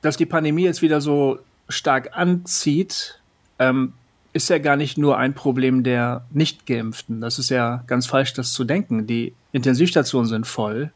[0.02, 3.18] dass die Pandemie jetzt wieder so stark anzieht,
[3.58, 3.92] ähm,
[4.36, 7.22] ist ja gar nicht nur ein Problem der Nicht-Geimpften.
[7.22, 9.06] Das ist ja ganz falsch, das zu denken.
[9.06, 10.92] Die Intensivstationen sind voll.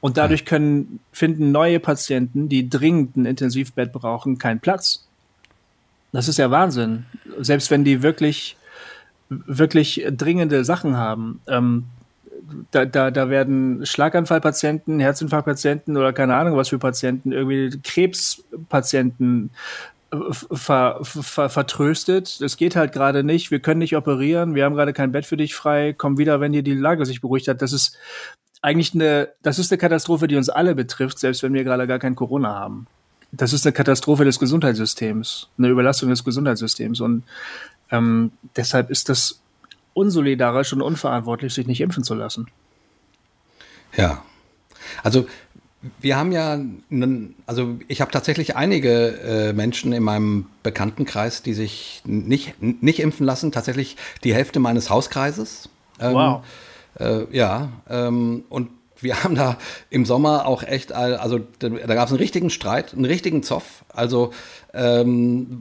[0.00, 5.06] Und dadurch können, finden neue Patienten, die dringend ein Intensivbett brauchen, keinen Platz.
[6.12, 7.06] Das ist ja Wahnsinn.
[7.40, 8.56] Selbst wenn die wirklich,
[9.28, 11.40] wirklich dringende Sachen haben.
[11.48, 11.86] Ähm,
[12.70, 19.50] da, da, da werden Schlaganfallpatienten, Herzinfarktpatienten oder keine Ahnung was für Patienten, irgendwie Krebspatienten
[20.20, 22.40] ver, ver, vertröstet.
[22.40, 23.50] Das geht halt gerade nicht.
[23.50, 24.54] Wir können nicht operieren.
[24.54, 25.94] Wir haben gerade kein Bett für dich frei.
[25.96, 27.62] Komm wieder, wenn dir die Lage sich beruhigt hat.
[27.62, 27.96] Das ist
[28.60, 31.98] eigentlich eine, das ist eine Katastrophe, die uns alle betrifft, selbst wenn wir gerade gar
[31.98, 32.86] kein Corona haben.
[33.32, 37.00] Das ist eine Katastrophe des Gesundheitssystems, eine Überlastung des Gesundheitssystems.
[37.00, 37.24] Und
[37.90, 39.40] ähm, deshalb ist das
[39.94, 42.48] unsolidarisch und unverantwortlich, sich nicht impfen zu lassen.
[43.96, 44.22] Ja.
[45.02, 45.26] Also
[46.00, 46.60] wir haben ja,
[47.46, 53.26] also ich habe tatsächlich einige äh, Menschen in meinem Bekanntenkreis, die sich nicht, nicht impfen
[53.26, 53.50] lassen.
[53.50, 55.68] Tatsächlich die Hälfte meines Hauskreises.
[56.00, 56.44] Ähm, wow.
[56.98, 58.68] Äh, ja, ähm, und
[59.00, 59.58] wir haben da
[59.90, 63.84] im Sommer auch echt, also da, da gab es einen richtigen Streit, einen richtigen Zoff.
[63.88, 64.32] Also,
[64.72, 65.60] ähm,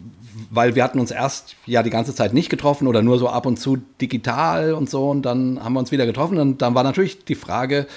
[0.50, 3.46] weil wir hatten uns erst ja die ganze Zeit nicht getroffen oder nur so ab
[3.46, 6.84] und zu digital und so und dann haben wir uns wieder getroffen und dann war
[6.84, 7.88] natürlich die Frage,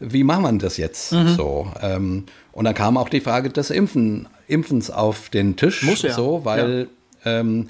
[0.00, 1.28] wie machen wir das jetzt mhm.
[1.28, 1.72] so?
[1.80, 6.12] Ähm, und dann kam auch die Frage des Impfen, Impfens auf den Tisch, Muss ja.
[6.12, 6.88] so, weil
[7.24, 7.40] ja.
[7.40, 7.68] Ähm,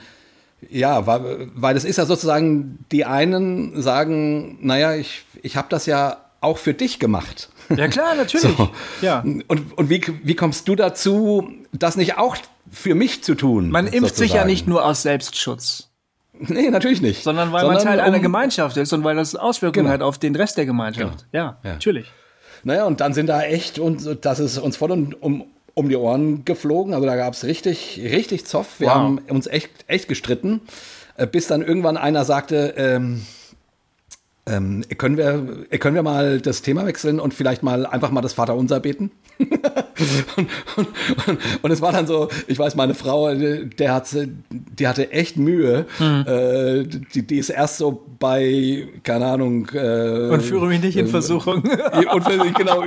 [0.68, 5.86] ja, weil, weil es ist ja sozusagen, die einen sagen, naja, ich, ich habe das
[5.86, 7.48] ja auch für dich gemacht.
[7.74, 8.56] Ja klar, natürlich.
[8.56, 8.68] So.
[9.00, 9.20] Ja.
[9.20, 12.36] Und, und wie, wie kommst du dazu, das nicht auch
[12.70, 13.70] für mich zu tun?
[13.70, 14.28] Man impft sozusagen?
[14.28, 15.88] sich ja nicht nur aus Selbstschutz.
[16.38, 17.22] Nee, natürlich nicht.
[17.22, 19.94] Sondern weil man Teil um, einer Gemeinschaft ist und weil das Auswirkungen genau.
[19.94, 21.26] hat auf den Rest der Gemeinschaft.
[21.32, 21.44] Genau.
[21.44, 22.10] Ja, ja, natürlich.
[22.64, 25.44] Naja, und dann sind da echt, und das ist uns voll um, um,
[25.74, 26.94] um die Ohren geflogen.
[26.94, 28.80] Also da gab es richtig, richtig Zoff.
[28.80, 28.94] Wir wow.
[28.94, 30.60] haben uns echt, echt gestritten,
[31.16, 33.22] äh, bis dann irgendwann einer sagte, ähm,
[34.46, 38.32] ähm, können, wir, können wir mal das Thema wechseln und vielleicht mal einfach mal das
[38.32, 39.10] Vaterunser beten?
[39.38, 39.48] und,
[40.76, 40.88] und,
[41.26, 44.08] und, und, es war dann so, ich weiß, meine Frau, der hat,
[44.50, 45.86] die hatte echt Mühe.
[45.98, 46.24] Mhm.
[46.26, 49.68] Äh, die, die, ist erst so bei, keine Ahnung.
[49.72, 51.62] Äh, und führe mich nicht in äh, Versuchung.
[51.62, 52.82] und genau,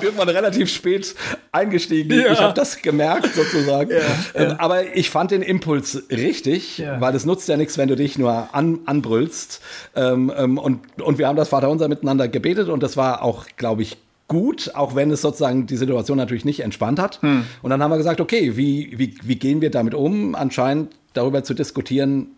[0.00, 1.14] irgendwann relativ spät
[1.52, 2.18] eingestiegen.
[2.18, 2.32] Ja.
[2.32, 3.90] Ich habe das gemerkt sozusagen.
[3.90, 3.98] Ja,
[4.34, 4.56] ähm, ja.
[4.58, 8.48] Aber ich fand den Impuls richtig, weil es nutzt ja nichts, wenn du dich nur
[8.52, 9.60] an, anbrüllst.
[9.94, 13.82] Ähm, ähm, und, und wir haben das Vaterunser miteinander gebetet und das war auch, glaube
[13.82, 17.20] ich, gut, auch wenn es sozusagen die Situation natürlich nicht entspannt hat.
[17.22, 17.44] Hm.
[17.62, 20.34] Und dann haben wir gesagt, okay, wie, wie, wie gehen wir damit um?
[20.34, 22.28] Anscheinend darüber zu diskutieren,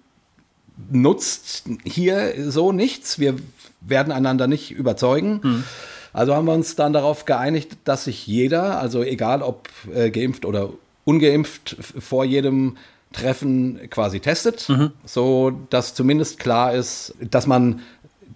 [0.90, 3.18] nutzt hier so nichts.
[3.18, 3.34] Wir
[3.80, 5.40] werden einander nicht überzeugen.
[5.42, 5.64] Hm.
[6.12, 10.44] Also haben wir uns dann darauf geeinigt, dass sich jeder, also egal ob äh, geimpft
[10.44, 10.70] oder
[11.04, 12.76] ungeimpft, vor jedem
[13.12, 14.92] Treffen quasi testet, mhm.
[15.04, 17.80] so dass zumindest klar ist, dass man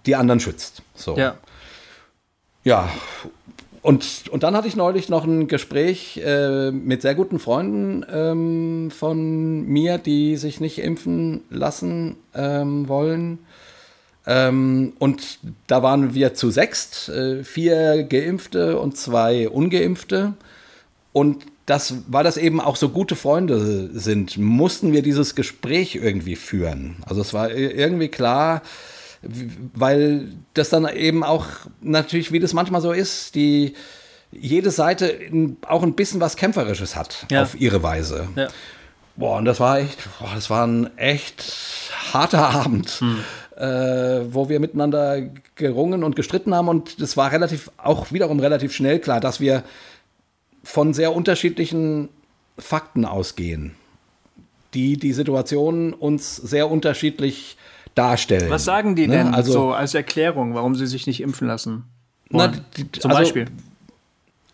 [0.05, 0.81] die anderen schützt.
[0.95, 1.17] So.
[1.17, 1.37] Ja.
[2.63, 2.89] Ja,
[3.85, 8.89] und, und dann hatte ich neulich noch ein Gespräch äh, mit sehr guten Freunden ähm,
[8.89, 13.37] von mir, die sich nicht impfen lassen ähm, wollen.
[14.25, 15.37] Ähm, und
[15.67, 20.33] da waren wir zu sechst, äh, vier Geimpfte und zwei Ungeimpfte.
[21.13, 26.35] Und das, weil das eben auch so gute Freunde sind, mussten wir dieses Gespräch irgendwie
[26.35, 26.95] führen.
[27.05, 28.63] Also es war irgendwie klar,
[29.73, 31.45] weil das dann eben auch
[31.81, 33.73] natürlich, wie das manchmal so ist, die
[34.31, 35.17] jede Seite
[35.67, 37.43] auch ein bisschen was Kämpferisches hat ja.
[37.43, 38.27] auf ihre Weise.
[38.35, 38.47] Ja.
[39.15, 43.17] Boah, und das war echt, boah, das war ein echt harter Abend, hm.
[43.55, 45.21] äh, wo wir miteinander
[45.55, 46.67] gerungen und gestritten haben.
[46.67, 49.63] Und es war relativ, auch wiederum relativ schnell klar, dass wir
[50.63, 52.09] von sehr unterschiedlichen
[52.57, 53.75] Fakten ausgehen,
[54.73, 57.57] die die Situation uns sehr unterschiedlich
[57.95, 58.49] darstellen.
[58.49, 59.17] Was sagen die ne?
[59.17, 61.85] denn also, so als Erklärung, warum sie sich nicht impfen lassen?
[62.29, 63.45] Na, die, zum also, Beispiel.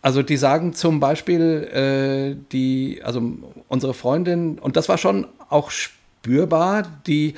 [0.02, 3.22] Also die sagen zum Beispiel, äh, die, also
[3.68, 7.36] unsere Freundin, und das war schon auch spürbar, die,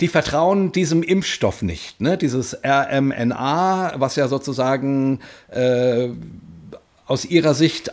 [0.00, 2.00] die vertrauen diesem Impfstoff nicht.
[2.00, 2.18] Ne?
[2.18, 6.08] Dieses RMNA, was ja sozusagen äh,
[7.06, 7.92] aus ihrer Sicht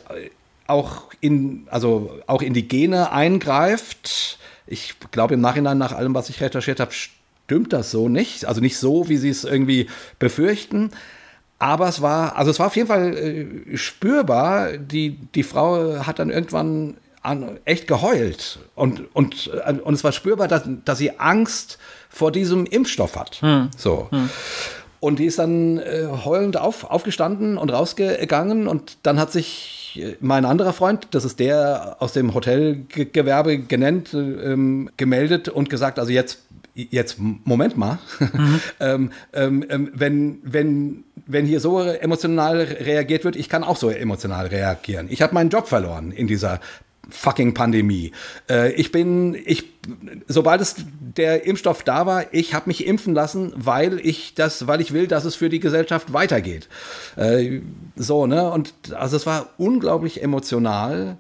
[0.68, 6.30] auch in, also auch in die Gene eingreift ich glaube im Nachhinein nach allem, was
[6.30, 8.46] ich recherchiert habe, stimmt das so nicht.
[8.46, 9.88] Also nicht so, wie sie es irgendwie
[10.20, 10.92] befürchten.
[11.58, 14.78] Aber es war, also es war auf jeden Fall äh, spürbar.
[14.78, 18.60] Die, die Frau hat dann irgendwann an, echt geheult.
[18.76, 21.80] Und, und, äh, und es war spürbar, dass, dass sie Angst
[22.10, 23.42] vor diesem Impfstoff hat.
[23.42, 23.70] Hm.
[23.76, 24.08] So.
[24.12, 24.30] Hm.
[25.02, 29.79] Und die ist dann äh, heulend auf, aufgestanden und rausgegangen und dann hat sich
[30.20, 36.12] mein anderer Freund, das ist der aus dem Hotelgewerbe genannt, ähm, gemeldet und gesagt, also
[36.12, 36.40] jetzt
[36.76, 38.62] jetzt Moment mal, mhm.
[38.80, 44.48] ähm, ähm, wenn, wenn, wenn hier so emotional reagiert wird, ich kann auch so emotional
[44.48, 45.08] reagieren.
[45.10, 46.60] Ich habe meinen Job verloren in dieser
[47.10, 48.12] fucking Pandemie.
[48.50, 49.66] Äh, ich bin, ich,
[50.28, 54.82] sobald es der Impfstoff da war, ich habe mich impfen lassen, weil ich das, weil
[54.82, 56.70] ich will, dass es für die Gesellschaft weitergeht.
[57.16, 57.62] Äh,
[57.96, 58.50] so, ne?
[58.52, 61.18] Und also es war unglaublich emotional.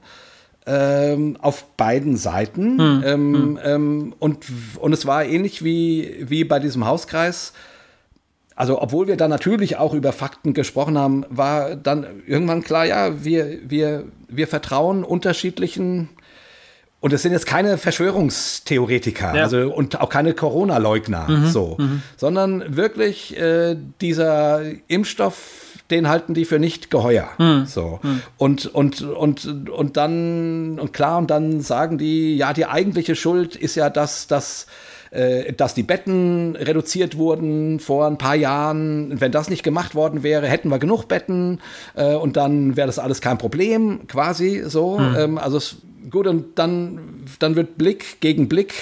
[0.65, 2.77] Ähm, auf beiden Seiten.
[2.77, 3.59] Hm, ähm, hm.
[3.63, 4.45] Ähm, und,
[4.77, 7.53] und es war ähnlich wie, wie bei diesem Hauskreis.
[8.59, 13.23] Also, obwohl wir da natürlich auch über Fakten gesprochen haben, war dann irgendwann klar, ja,
[13.23, 16.09] wir, wir, wir vertrauen unterschiedlichen
[16.99, 19.43] und es sind jetzt keine Verschwörungstheoretiker, ja.
[19.43, 22.01] also und auch keine Corona-Leugner, mhm, so, mhm.
[22.17, 27.29] sondern wirklich äh, dieser Impfstoff, den halten die für nicht geheuer.
[27.37, 27.65] Hm.
[27.65, 27.99] So.
[28.01, 28.21] Hm.
[28.37, 33.55] Und, und, und, und dann, und klar, und dann sagen die, ja, die eigentliche Schuld
[33.55, 34.67] ist ja, dass, dass,
[35.57, 39.19] dass die Betten reduziert wurden vor ein paar Jahren.
[39.19, 41.61] Wenn das nicht gemacht worden wäre, hätten wir genug Betten
[41.95, 44.99] äh, und dann wäre das alles kein Problem, quasi so.
[44.99, 45.15] Hm.
[45.17, 45.77] Ähm, also es,
[46.09, 46.99] gut, und dann,
[47.39, 48.73] dann wird Blick gegen Blick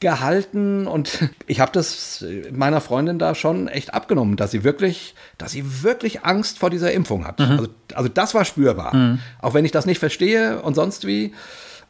[0.00, 5.52] gehalten und ich habe das meiner Freundin da schon echt abgenommen, dass sie wirklich, dass
[5.52, 7.38] sie wirklich Angst vor dieser Impfung hat.
[7.40, 7.50] Mhm.
[7.50, 8.94] Also, also das war spürbar.
[8.94, 9.18] Mhm.
[9.40, 11.32] Auch wenn ich das nicht verstehe und sonst wie.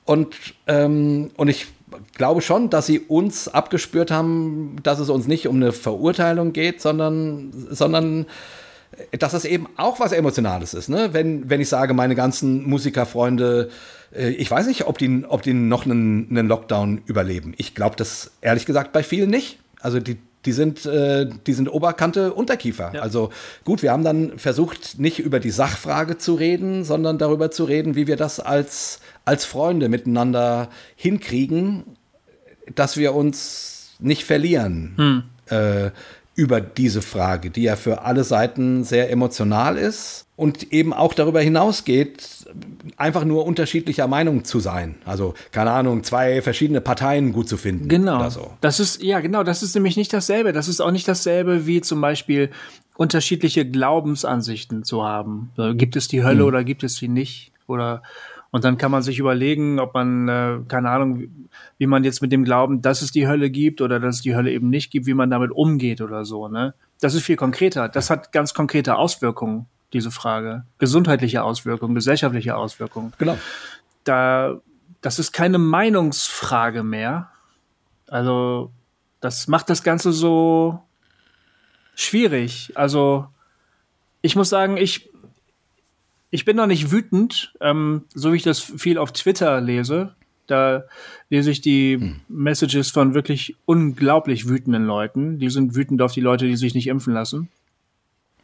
[0.05, 0.35] Und,
[0.67, 1.67] ähm, und ich
[2.14, 6.81] glaube schon, dass sie uns abgespürt haben, dass es uns nicht um eine Verurteilung geht,
[6.81, 8.27] sondern, sondern
[9.18, 10.88] dass es eben auch was Emotionales ist.
[10.88, 11.11] Ne?
[11.12, 13.70] Wenn, wenn ich sage, meine ganzen Musikerfreunde
[14.14, 17.55] äh, ich weiß nicht, ob die, ob die noch einen, einen Lockdown überleben.
[17.57, 19.59] Ich glaube das ehrlich gesagt bei vielen nicht.
[19.81, 22.92] Also die, die sind, äh, die sind Oberkante Unterkiefer.
[22.94, 23.03] Ja.
[23.03, 23.31] Also
[23.64, 27.94] gut, wir haben dann versucht, nicht über die Sachfrage zu reden, sondern darüber zu reden,
[27.94, 31.85] wie wir das als, als Freunde miteinander hinkriegen,
[32.75, 34.95] dass wir uns nicht verlieren.
[34.97, 35.23] Hm.
[35.47, 35.91] Äh,
[36.35, 41.41] über diese Frage, die ja für alle Seiten sehr emotional ist und eben auch darüber
[41.41, 42.47] hinausgeht,
[42.97, 44.95] einfach nur unterschiedlicher Meinung zu sein.
[45.05, 47.88] Also, keine Ahnung, zwei verschiedene Parteien gut zu finden.
[47.88, 48.31] Genau.
[48.31, 48.53] So.
[48.61, 50.53] Das ist, ja, genau, das ist nämlich nicht dasselbe.
[50.53, 52.51] Das ist auch nicht dasselbe wie zum Beispiel
[52.97, 55.51] unterschiedliche Glaubensansichten zu haben.
[55.75, 56.47] Gibt es die Hölle hm.
[56.47, 57.51] oder gibt es sie nicht?
[57.67, 58.03] Oder
[58.51, 62.33] und dann kann man sich überlegen, ob man, äh, keine Ahnung, wie man jetzt mit
[62.33, 65.07] dem Glauben, dass es die Hölle gibt oder dass es die Hölle eben nicht gibt,
[65.07, 66.49] wie man damit umgeht oder so.
[66.49, 66.75] Ne?
[67.01, 67.89] Das ist viel konkreter.
[67.89, 70.65] Das hat ganz konkrete Auswirkungen diese Frage.
[70.79, 73.13] Gesundheitliche Auswirkungen, gesellschaftliche Auswirkungen.
[73.19, 73.39] Genau.
[74.05, 74.61] Da,
[75.03, 77.31] das ist keine Meinungsfrage mehr.
[78.09, 78.71] Also,
[79.21, 80.83] das macht das Ganze so
[81.95, 82.73] schwierig.
[82.75, 83.29] Also,
[84.23, 85.11] ich muss sagen, ich,
[86.31, 90.14] ich bin noch nicht wütend, ähm, so wie ich das viel auf Twitter lese.
[90.47, 90.85] Da
[91.29, 92.21] lese ich die hm.
[92.29, 95.38] Messages von wirklich unglaublich wütenden Leuten.
[95.38, 97.49] Die sind wütend auf die Leute, die sich nicht impfen lassen.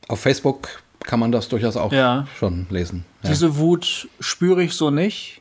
[0.09, 2.27] Auf Facebook kann man das durchaus auch ja.
[2.39, 3.05] schon lesen.
[3.23, 3.31] Ja.
[3.31, 5.41] Diese Wut spüre ich so nicht.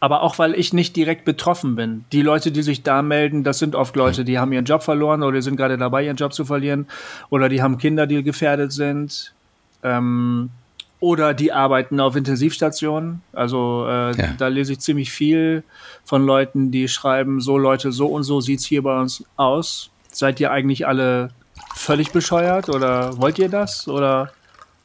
[0.00, 2.04] Aber auch weil ich nicht direkt betroffen bin.
[2.10, 5.22] Die Leute, die sich da melden, das sind oft Leute, die haben ihren Job verloren
[5.22, 6.88] oder sind gerade dabei, ihren Job zu verlieren.
[7.30, 9.32] Oder die haben Kinder, die gefährdet sind.
[9.84, 10.50] Ähm,
[11.02, 13.22] oder die arbeiten auf Intensivstationen.
[13.32, 14.34] Also äh, ja.
[14.38, 15.64] da lese ich ziemlich viel
[16.04, 19.90] von Leuten, die schreiben, so Leute, so und so sieht's hier bei uns aus.
[20.12, 21.30] Seid ihr eigentlich alle
[21.74, 23.88] völlig bescheuert oder wollt ihr das?
[23.88, 24.30] Oder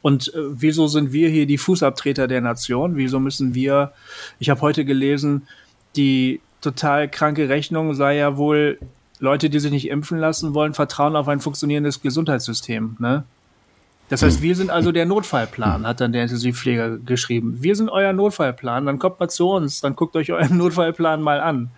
[0.02, 2.96] und äh, wieso sind wir hier die Fußabtreter der Nation?
[2.96, 3.92] Wieso müssen wir,
[4.40, 5.46] ich habe heute gelesen,
[5.94, 8.80] die total kranke Rechnung sei ja wohl,
[9.20, 12.96] Leute, die sich nicht impfen lassen wollen, vertrauen auf ein funktionierendes Gesundheitssystem.
[12.98, 13.22] Ne?
[14.08, 17.58] Das heißt, wir sind also der Notfallplan, hat dann der Intensivpfleger geschrieben.
[17.60, 21.40] Wir sind euer Notfallplan, dann kommt mal zu uns, dann guckt euch euren Notfallplan mal
[21.40, 21.70] an.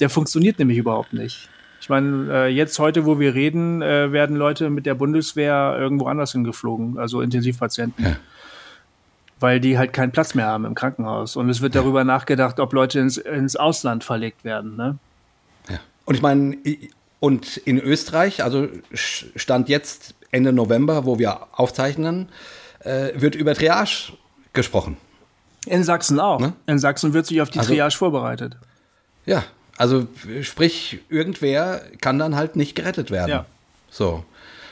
[0.00, 1.48] Der funktioniert nämlich überhaupt nicht.
[1.80, 6.06] Ich meine, äh, jetzt heute, wo wir reden, äh, werden Leute mit der Bundeswehr irgendwo
[6.06, 8.04] anders hingeflogen, also Intensivpatienten.
[8.04, 8.16] Ja.
[9.40, 11.36] Weil die halt keinen Platz mehr haben im Krankenhaus.
[11.36, 14.76] Und es wird darüber nachgedacht, ob Leute ins, ins Ausland verlegt werden.
[14.76, 14.96] Ne?
[15.68, 15.78] Ja.
[16.06, 16.56] Und ich meine,
[17.20, 22.28] und in Österreich, also stand jetzt Ende November, wo wir aufzeichnen,
[22.80, 24.12] äh, wird über Triage
[24.52, 24.96] gesprochen.
[25.66, 26.40] In Sachsen auch.
[26.40, 26.52] Ne?
[26.66, 28.56] In Sachsen wird sich auf die also, Triage vorbereitet.
[29.24, 29.44] Ja,
[29.78, 30.06] also
[30.42, 33.30] sprich, irgendwer kann dann halt nicht gerettet werden.
[33.30, 33.46] Ja.
[33.90, 34.24] So.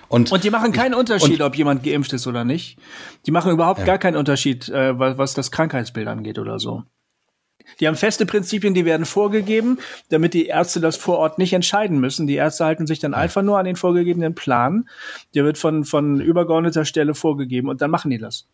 [0.09, 2.77] Und, und die machen keinen Unterschied, und, ob jemand geimpft ist oder nicht.
[3.25, 3.87] Die machen überhaupt ja.
[3.87, 6.83] gar keinen Unterschied, äh, was, was das Krankheitsbild angeht oder so.
[7.81, 12.01] Die haben feste Prinzipien, die werden vorgegeben, damit die Ärzte das vor Ort nicht entscheiden
[12.01, 12.27] müssen.
[12.27, 14.89] Die Ärzte halten sich dann einfach nur an den vorgegebenen Plan.
[15.35, 18.47] Der wird von, von übergeordneter Stelle vorgegeben und dann machen die das.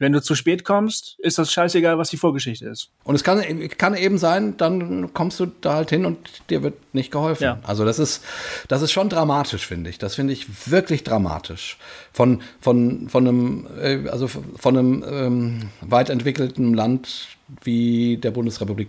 [0.00, 2.90] Wenn du zu spät kommst, ist das scheißegal, was die Vorgeschichte ist.
[3.04, 3.42] Und es kann,
[3.76, 6.16] kann eben sein, dann kommst du da halt hin und
[6.48, 7.44] dir wird nicht geholfen.
[7.44, 7.58] Ja.
[7.64, 8.24] Also das ist,
[8.68, 9.98] das ist schon dramatisch, finde ich.
[9.98, 11.76] Das finde ich wirklich dramatisch.
[12.14, 18.88] Von, von, von einem, äh, also von einem ähm, weit entwickelten Land wie der Bundesrepublik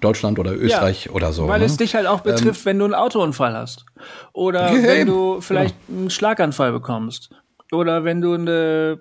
[0.00, 1.48] Deutschland oder Österreich ja, oder so.
[1.48, 1.66] Weil ne?
[1.66, 3.84] es dich halt auch betrifft, ähm, wenn du einen Autounfall hast.
[4.32, 5.96] Oder wenn du vielleicht ja.
[5.96, 7.30] einen Schlaganfall bekommst.
[7.70, 9.00] Oder wenn du eine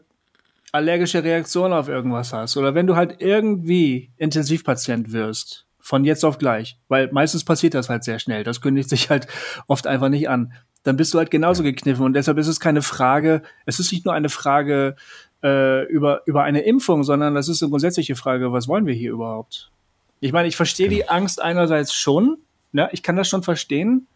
[0.72, 6.38] allergische Reaktion auf irgendwas hast oder wenn du halt irgendwie Intensivpatient wirst, von jetzt auf
[6.38, 9.28] gleich, weil meistens passiert das halt sehr schnell, das kündigt sich halt
[9.68, 10.52] oft einfach nicht an,
[10.84, 14.04] dann bist du halt genauso gekniffen und deshalb ist es keine Frage, es ist nicht
[14.04, 14.96] nur eine Frage
[15.48, 19.12] äh, über, über eine Impfung, sondern das ist eine grundsätzliche Frage, was wollen wir hier
[19.12, 19.72] überhaupt?
[20.20, 22.38] Ich meine, ich verstehe die Angst einerseits schon,
[22.74, 24.08] ja, ich kann das schon verstehen.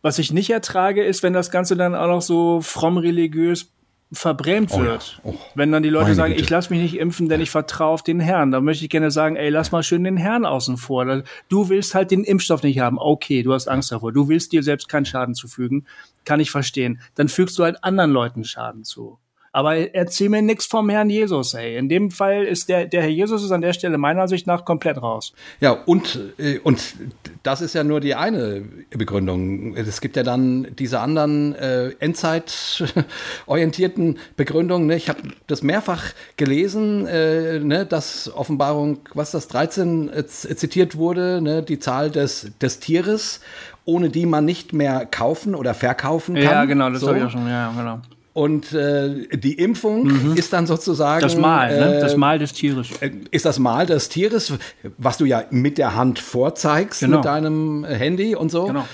[0.00, 3.70] Was ich nicht ertrage, ist, wenn das Ganze dann auch noch so fromm religiös
[4.14, 4.84] verbrämt Oh ja.
[4.84, 5.20] wird.
[5.24, 6.42] Oh, Wenn dann die Leute meine sagen, Güte.
[6.44, 9.10] ich lasse mich nicht impfen, denn ich vertraue auf den Herrn, dann möchte ich gerne
[9.10, 11.04] sagen, ey, lass mal schön den Herrn außen vor.
[11.06, 12.98] Da- Du willst halt den Impfstoff nicht haben.
[12.98, 14.12] Okay, du hast Angst davor.
[14.12, 15.86] Du willst dir selbst keinen Schaden zufügen.
[16.26, 17.00] Kann ich verstehen.
[17.14, 19.18] Dann fügst du halt anderen Leuten Schaden zu.
[19.54, 21.76] Aber erzähl mir nichts vom Herrn Jesus, ey.
[21.76, 24.64] In dem Fall ist der, der Herr Jesus ist an der Stelle meiner Ansicht nach
[24.64, 25.34] komplett raus.
[25.60, 26.94] Ja, und, äh, und
[27.42, 29.76] das ist ja nur die eine Begründung.
[29.76, 34.86] Es gibt ja dann diese anderen äh, endzeitorientierten Begründungen.
[34.86, 34.96] Ne?
[34.96, 36.02] Ich habe das mehrfach
[36.38, 42.52] gelesen, äh, ne, dass Offenbarung, was das 13 äh, zitiert wurde, ne, die Zahl des,
[42.60, 43.40] des Tieres,
[43.84, 46.44] ohne die man nicht mehr kaufen oder verkaufen kann.
[46.44, 47.08] Ja, genau, das So.
[47.08, 47.46] habe ich auch schon.
[47.46, 48.00] Ja, genau.
[48.34, 51.96] Und äh, die Impfung ist dann sozusagen Das Mal, ne?
[51.96, 52.88] äh, Das Mal des Tieres.
[53.30, 54.54] ist das Mal des Tieres,
[54.96, 57.18] was du ja mit der Hand vorzeigst Genau.
[57.18, 58.66] mit deinem Handy und so.
[58.68, 58.88] Genau.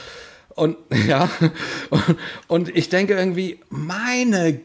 [0.57, 1.29] Und ja,
[1.91, 2.03] und,
[2.49, 4.61] und ich denke irgendwie, meine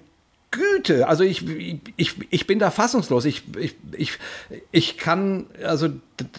[0.50, 1.46] Güte, also ich,
[1.98, 3.26] ich, ich bin da fassungslos.
[3.26, 4.14] Ich, ich, ich,
[4.72, 5.90] ich kann, also,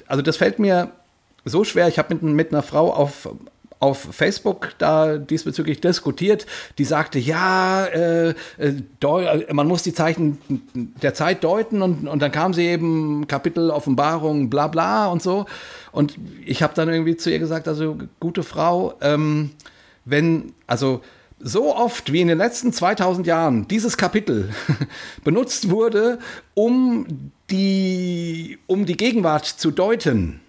[0.09, 0.91] also das fällt mir
[1.45, 1.87] so schwer.
[1.89, 3.29] Ich habe mit, mit einer Frau auf,
[3.81, 6.47] auf Facebook da diesbezüglich diskutiert,
[6.79, 8.35] die sagte, ja, äh, äh,
[9.01, 10.39] deu- man muss die Zeichen
[10.75, 15.47] der Zeit deuten und, und dann kam sie eben Kapitel Offenbarung, bla bla und so.
[15.93, 19.51] Und ich habe dann irgendwie zu ihr gesagt, also gute Frau, ähm,
[20.05, 21.01] wenn, also
[21.41, 24.49] so oft wie in den letzten 2000 Jahren dieses Kapitel
[25.25, 26.19] benutzt wurde,
[26.55, 30.41] um die, um die Gegenwart zu deuten,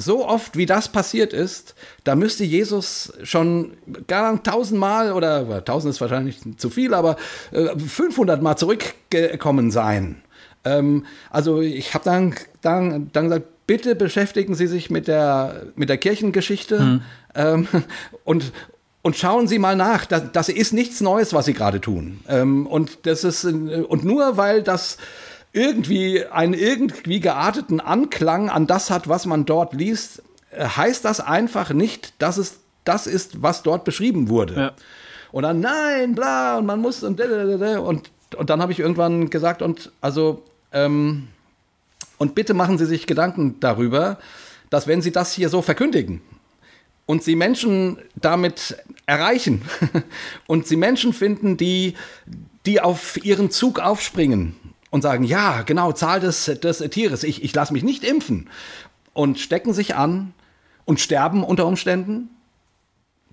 [0.00, 3.72] so oft wie das passiert ist, da müsste Jesus schon
[4.06, 7.16] gar tausendmal oder tausend ist wahrscheinlich zu viel, aber
[7.52, 10.22] äh, 500 Mal zurückgekommen sein.
[10.64, 15.88] Ähm, also ich habe dann, dann, dann gesagt, bitte beschäftigen Sie sich mit der, mit
[15.88, 17.00] der Kirchengeschichte
[17.34, 17.68] ähm,
[18.24, 18.52] und,
[19.02, 20.06] und schauen Sie mal nach.
[20.06, 22.20] Das, das ist nichts Neues, was Sie gerade tun.
[22.28, 24.98] Ähm, und das ist, äh, und nur weil das
[25.52, 31.20] irgendwie einen irgendwie gearteten Anklang an das hat, was man dort liest, äh, heißt das
[31.20, 34.54] einfach nicht, dass es das ist, was dort beschrieben wurde.
[34.54, 34.72] Ja.
[35.32, 39.62] Und dann nein, bla, und man muss und und, und dann habe ich irgendwann gesagt,
[39.62, 41.28] und also, ähm,
[42.18, 44.18] und bitte machen Sie sich Gedanken darüber,
[44.70, 46.20] dass wenn Sie das hier so verkündigen
[47.06, 49.62] und Sie Menschen damit erreichen
[50.46, 51.94] und Sie Menschen finden, die,
[52.66, 54.56] die auf Ihren Zug aufspringen
[54.90, 58.48] und sagen, ja, genau, Zahl des, des Tieres, ich, ich lasse mich nicht impfen
[59.12, 60.34] und stecken sich an
[60.84, 62.30] und sterben unter Umständen,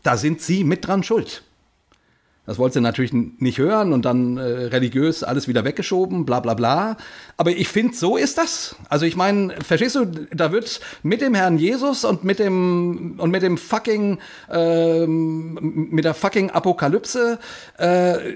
[0.03, 1.43] da sind Sie mit dran schuld.
[2.47, 6.53] Das wollte sie natürlich nicht hören und dann äh, religiös alles wieder weggeschoben, bla bla
[6.53, 6.95] bla.
[7.35, 8.77] Aber ich finde, so ist das.
[8.87, 13.31] Also ich meine, verstehst du, da wird mit dem Herrn Jesus und mit dem und
[13.31, 17.37] mit dem fucking ähm, mit der fucking Apokalypse
[17.79, 18.35] äh,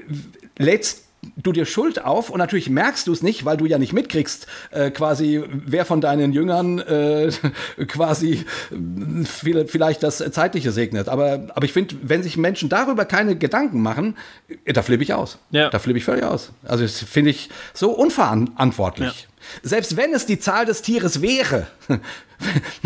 [0.58, 1.06] lädst
[1.38, 4.48] du dir Schuld auf und natürlich merkst du es nicht, weil du ja nicht mitkriegst,
[4.72, 7.32] äh, quasi wer von deinen Jüngern äh,
[7.88, 11.10] quasi äh, viel- vielleicht das Zeitliche segnet.
[11.10, 14.18] Aber, aber ich finde, wenn sich Menschen darüber keine Gedanken machen,
[14.66, 15.38] äh, da flippe ich aus.
[15.52, 15.70] Ja.
[15.70, 16.52] Da flippe ich völlig aus.
[16.64, 19.28] Also das finde ich so unverantwortlich.
[19.64, 21.68] Selbst wenn es die Zahl des Tieres wäre,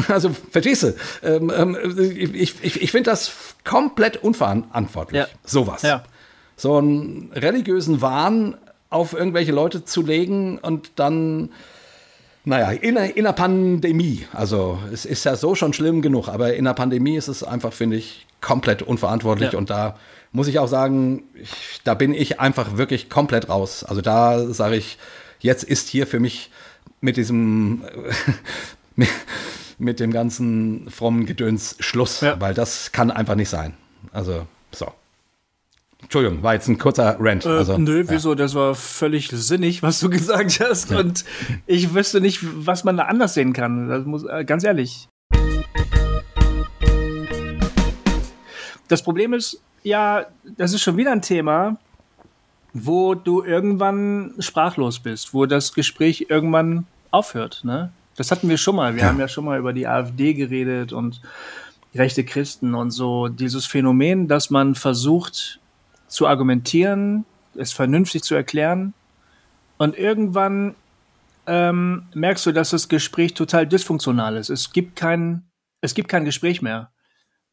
[0.08, 0.94] also verstehst du,
[1.24, 1.78] ähm, ähm,
[2.34, 3.32] ich, ich, ich finde das
[3.64, 5.20] komplett unverantwortlich.
[5.20, 5.28] Ja.
[5.44, 6.04] Sowas Ja.
[6.56, 8.56] So einen religiösen Wahn
[8.90, 11.50] auf irgendwelche Leute zu legen und dann,
[12.46, 16.54] naja, in einer, in einer Pandemie, also es ist ja so schon schlimm genug, aber
[16.54, 19.58] in einer Pandemie ist es einfach, finde ich, komplett unverantwortlich Ja.
[19.58, 19.98] und da
[20.32, 23.84] muss ich auch sagen, ich, da bin ich einfach wirklich komplett raus.
[23.84, 24.98] Also da sage ich,
[25.40, 26.52] jetzt ist hier für mich
[27.02, 27.84] mit diesem,
[28.96, 29.10] mit,
[29.78, 32.40] mit dem ganzen frommen Gedöns Schluss, Ja.
[32.40, 33.76] weil das kann einfach nicht sein.
[34.12, 34.92] Also, so.
[36.02, 37.46] Entschuldigung, war jetzt ein kurzer Rant.
[37.46, 38.10] Äh, also, nö, ja.
[38.10, 38.36] wieso?
[38.36, 40.92] Das war völlig sinnig, was du gesagt hast.
[40.94, 41.26] Und
[41.66, 43.88] ich wüsste nicht, was man da anders sehen kann.
[43.90, 45.08] Das muss, äh, ganz ehrlich.
[48.88, 50.26] Das Problem ist, ja,
[50.58, 51.78] das ist schon wieder ein Thema,
[52.74, 57.62] wo du irgendwann sprachlos bist, wo das Gespräch irgendwann aufhört.
[57.64, 57.92] Ne?
[58.16, 58.94] Das hatten wir schon mal.
[58.96, 59.08] Wir Ja.
[59.10, 61.22] haben ja schon mal über die AfD geredet und
[61.96, 63.28] rechte Christen und so.
[63.28, 65.60] Dieses Phänomen, dass man versucht
[66.16, 68.94] zu argumentieren, es vernünftig zu erklären
[69.78, 70.76] und irgendwann
[71.48, 74.50] ähm, merkst du, dass das Gespräch total dysfunktional ist.
[74.50, 75.44] Es gibt kein,
[75.82, 76.92] es gibt kein Gespräch mehr.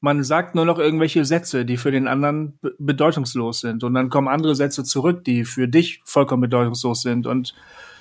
[0.00, 3.84] Man sagt nur noch irgendwelche Sätze, die für den anderen be bedeutungslos sind.
[3.84, 7.26] Und dann kommen andere Sätze zurück, die für dich vollkommen bedeutungslos sind.
[7.26, 7.54] Und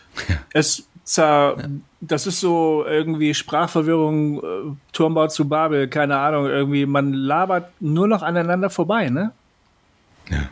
[0.54, 1.58] es zer
[2.00, 8.08] das ist so irgendwie Sprachverwirrung, äh, Turmbau zu Babel, keine Ahnung, irgendwie, man labert nur
[8.08, 9.32] noch aneinander vorbei, ne?
[10.32, 10.50] Ja.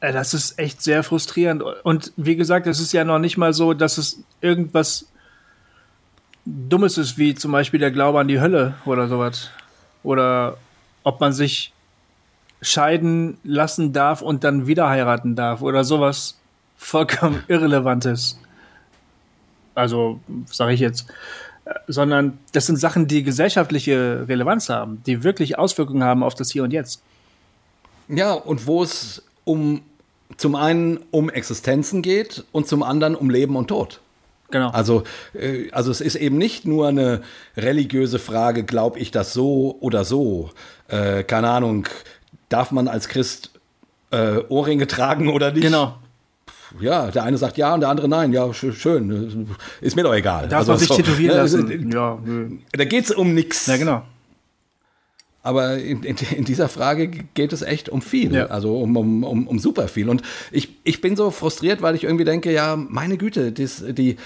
[0.00, 1.62] Äh, Das ist echt sehr frustrierend.
[1.62, 5.06] Und wie gesagt, es ist ja noch nicht mal so, dass es irgendwas
[6.46, 9.50] Dummes ist, wie zum Beispiel der Glaube an die Hölle oder sowas.
[10.02, 10.56] Oder
[11.04, 11.72] ob man sich
[12.62, 16.38] scheiden lassen darf und dann wieder heiraten darf oder sowas
[16.76, 18.38] vollkommen Irrelevantes.
[19.74, 21.08] Also, sage ich jetzt.
[21.64, 26.50] Äh, Sondern das sind Sachen, die gesellschaftliche Relevanz haben, die wirklich Auswirkungen haben auf das
[26.50, 27.02] Hier und Jetzt.
[28.08, 29.82] Ja, und wo es um
[30.36, 34.00] zum einen um Existenzen geht und zum anderen um Leben und Tod.
[34.50, 34.70] Genau.
[34.70, 35.02] Also,
[35.34, 37.22] äh, also es ist eben nicht nur eine
[37.56, 40.50] religiöse Frage, glaube ich das so oder so.
[40.88, 41.86] Äh, keine Ahnung,
[42.48, 43.50] darf man als Christ
[44.10, 45.62] äh, Ohrringe tragen oder nicht?
[45.62, 45.96] genau.
[46.80, 48.30] Ja, der eine sagt ja und der andere nein.
[48.32, 49.48] Ja, sch- schön.
[49.80, 50.48] Ist mir doch egal.
[50.48, 51.90] Darf man sich so, tätowieren ne, lassen?
[51.90, 52.18] Ja.
[52.72, 53.66] Da geht's um nichts.
[53.66, 54.02] Ja, genau.
[55.48, 58.46] Aber in, in, in dieser Frage geht es echt um viel, Ja.
[58.48, 60.10] also um, um, um, um super viel.
[60.10, 60.20] Und
[60.52, 64.16] ich, ich bin so frustriert, weil ich irgendwie denke, ja, meine Güte, dies, die,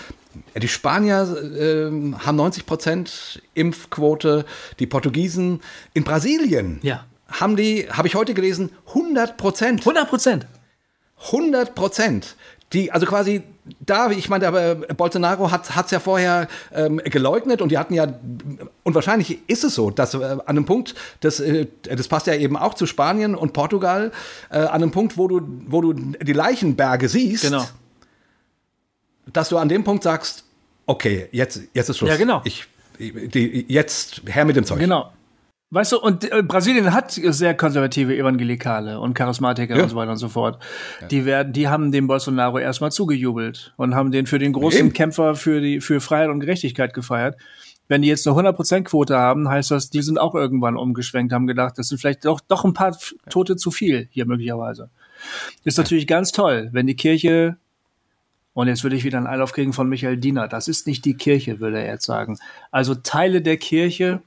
[0.60, 1.28] die Spanier
[1.60, 4.44] ähm, haben 90 Prozent Impfquote,
[4.80, 5.60] die Portugiesen
[5.94, 7.04] in Brasilien Ja.
[7.28, 9.80] haben die, habe ich heute gelesen, 100 Prozent.
[9.82, 10.46] 100 Prozent.
[11.26, 12.34] 100 Prozent.
[12.72, 13.42] Die, also quasi
[13.80, 18.06] da, ich meine, aber Bolsonaro hat es ja vorher ähm, geleugnet und die hatten ja,
[18.82, 22.34] und wahrscheinlich ist es so, dass äh, an einem Punkt, das, äh, das passt ja
[22.34, 24.10] eben auch zu Spanien und Portugal,
[24.50, 27.64] äh, an einem Punkt, wo du, wo du die Leichenberge siehst, Genau.
[29.32, 30.44] dass du an dem Punkt sagst,
[30.86, 32.10] okay, jetzt, jetzt ist Schluss.
[32.10, 32.40] Ja, genau.
[32.44, 32.66] Ich,
[32.98, 34.80] die, jetzt her mit dem Zeug.
[34.80, 35.12] Genau.
[35.74, 39.84] Weißt du, und äh, Brasilien hat sehr konservative Evangelikale und Charismatiker Ja.
[39.84, 40.62] und so weiter und so fort.
[41.10, 44.92] Die werden, die haben dem Bolsonaro erstmal zugejubelt und haben den für den großen Eben.
[44.92, 47.36] Kämpfer für die, für Freiheit und Gerechtigkeit gefeiert.
[47.88, 51.46] Wenn die jetzt eine 100% Quote haben, heißt das, die sind auch irgendwann umgeschwenkt, haben
[51.46, 52.94] gedacht, das sind vielleicht doch, doch ein paar
[53.30, 54.90] Tote zu viel hier möglicherweise.
[55.64, 57.56] Ist natürlich ganz toll, wenn die Kirche
[58.54, 60.46] und jetzt würde ich wieder einen Einlauf kriegen von Michael Diener.
[60.48, 62.38] Das ist nicht die Kirche, würde er jetzt sagen.
[62.70, 64.20] Also Teile der Kirche,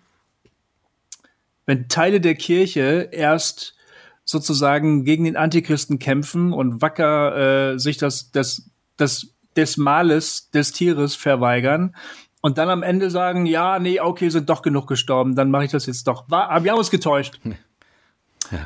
[1.66, 3.76] wenn Teile der Kirche erst
[4.24, 10.72] sozusagen gegen den Antichristen kämpfen und wacker äh, sich das, das, das des Males des
[10.72, 11.95] Tieres verweigern
[12.41, 15.72] und dann am Ende sagen, ja, nee, okay, sind doch genug gestorben, dann mache ich
[15.72, 16.30] das jetzt doch.
[16.30, 17.39] War, wir haben uns getäuscht.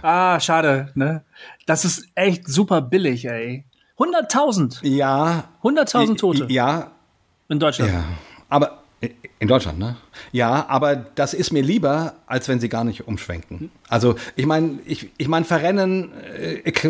[0.01, 1.23] Ah, schade, ne?
[1.65, 3.65] Das ist echt super billig, ey.
[3.97, 4.79] 100.000.
[4.85, 5.45] Ja.
[5.63, 6.91] 100.000 Tote Ja,
[7.47, 7.93] in Deutschland.
[7.93, 8.03] Ja,
[8.49, 8.78] aber
[9.39, 9.95] in Deutschland, ne?
[10.33, 13.71] Ja, aber das ist mir lieber, als wenn sie gar nicht umschwenken.
[13.87, 16.11] Also ich meine, ich, ich meine, verrennen.
[16.37, 16.83] Äh, ich,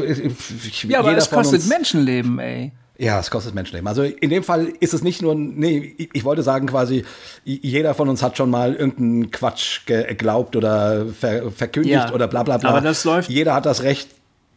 [0.65, 2.71] ich, Ja, aber es kostet Menschenleben, ey.
[2.97, 3.87] Ja, es kostet Menschenleben.
[3.87, 7.05] Also in dem Fall ist es nicht nur, nee, ich, ich wollte sagen quasi,
[7.45, 12.43] jeder von uns hat schon mal irgendeinen Quatsch geglaubt oder ver, verkündigt Ja, oder bla
[12.43, 12.71] bla bla.
[12.71, 14.09] aber das läuft- Jeder hat das Recht,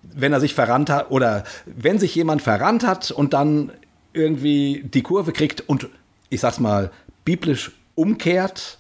[0.03, 3.71] wenn er sich verrannt hat oder wenn sich jemand verrannt hat und dann
[4.13, 5.89] irgendwie die Kurve kriegt und
[6.29, 6.91] ich sag's mal
[7.25, 8.79] biblisch umkehrt,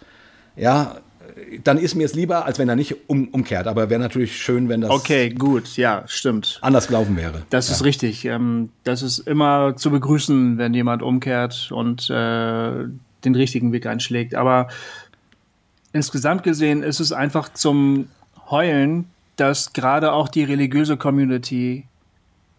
[0.57, 0.97] ja,
[1.65, 3.67] dann ist mir es lieber, als wenn er nicht um, umkehrt.
[3.67, 6.59] Aber wäre natürlich schön, wenn das Okay, gut, ja, stimmt.
[6.63, 7.43] anders gelaufen wäre.
[7.51, 8.25] Das ist richtig.
[8.27, 12.85] Ähm, das ist immer zu begrüßen, wenn jemand umkehrt und äh,
[13.25, 14.35] den richtigen Weg einschlägt.
[14.35, 14.69] Aber
[15.93, 18.09] insgesamt gesehen ist es einfach zum
[18.51, 19.07] Heulen,
[19.37, 21.85] dass gerade auch die religiöse Community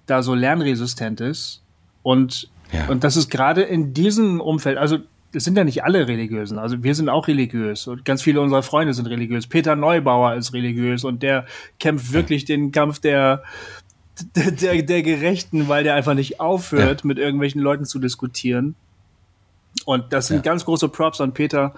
[0.07, 1.61] da so lernresistent ist.
[2.01, 2.87] Und, Ja.
[2.87, 4.97] und das ist gerade in diesem Umfeld, also
[5.33, 8.63] es sind ja nicht alle religiösen, also wir sind auch religiös und ganz viele unserer
[8.63, 9.47] Freunde sind religiös.
[9.47, 11.45] Peter Neubauer ist religiös und der
[11.79, 13.43] kämpft wirklich den Kampf der,
[14.35, 18.75] der, der, der Gerechten, weil der einfach nicht aufhört, mit irgendwelchen Leuten zu diskutieren.
[19.85, 20.41] Und das sind Ja.
[20.43, 21.73] ganz große Props an Peter,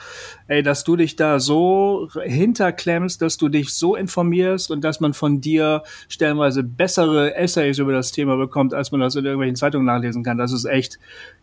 [0.47, 5.13] ey, dass du dich da so hinterklemmst, dass du dich so informierst und dass man
[5.13, 9.85] von dir stellenweise bessere Essays über das Thema bekommt, als man das in irgendwelchen Zeitungen
[9.85, 10.37] nachlesen kann.
[10.37, 10.99] Das ist echt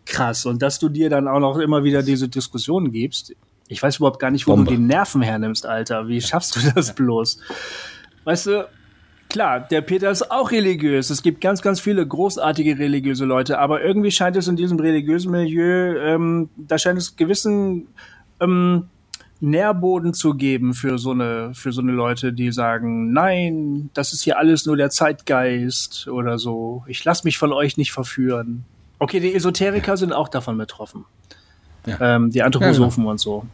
[0.07, 0.47] krass.
[0.47, 3.35] Und dass du dir dann auch noch immer wieder diese Diskussionen gibst.
[3.69, 4.71] Ich weiß überhaupt gar nicht, wo Bombe.
[4.71, 6.09] du die Nerven hernimmst, Alter.
[6.09, 7.39] Wie schaffst du das bloß?
[8.25, 8.69] Weißt du,
[9.29, 11.11] klar, der Peter ist auch religiös.
[11.11, 15.33] Es gibt ganz, ganz viele großartige religiöse Leute, aber irgendwie scheint es in diesem religiösen
[15.33, 17.89] Milieu, ähm, da scheint es gewissen
[18.41, 18.89] ähm,
[19.41, 24.23] Nährboden zu geben für so eine, für so eine Leute, die sagen, nein, das ist
[24.23, 26.85] hier alles nur der Zeitgeist oder so.
[26.87, 28.65] Ich lass mich von euch nicht verführen.
[29.03, 31.05] Okay, die Esoteriker sind auch davon betroffen.
[31.87, 32.17] Ja.
[32.17, 33.45] Ähm, die Anthroposophen und so.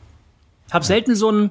[0.70, 1.50] Hab selten so ein,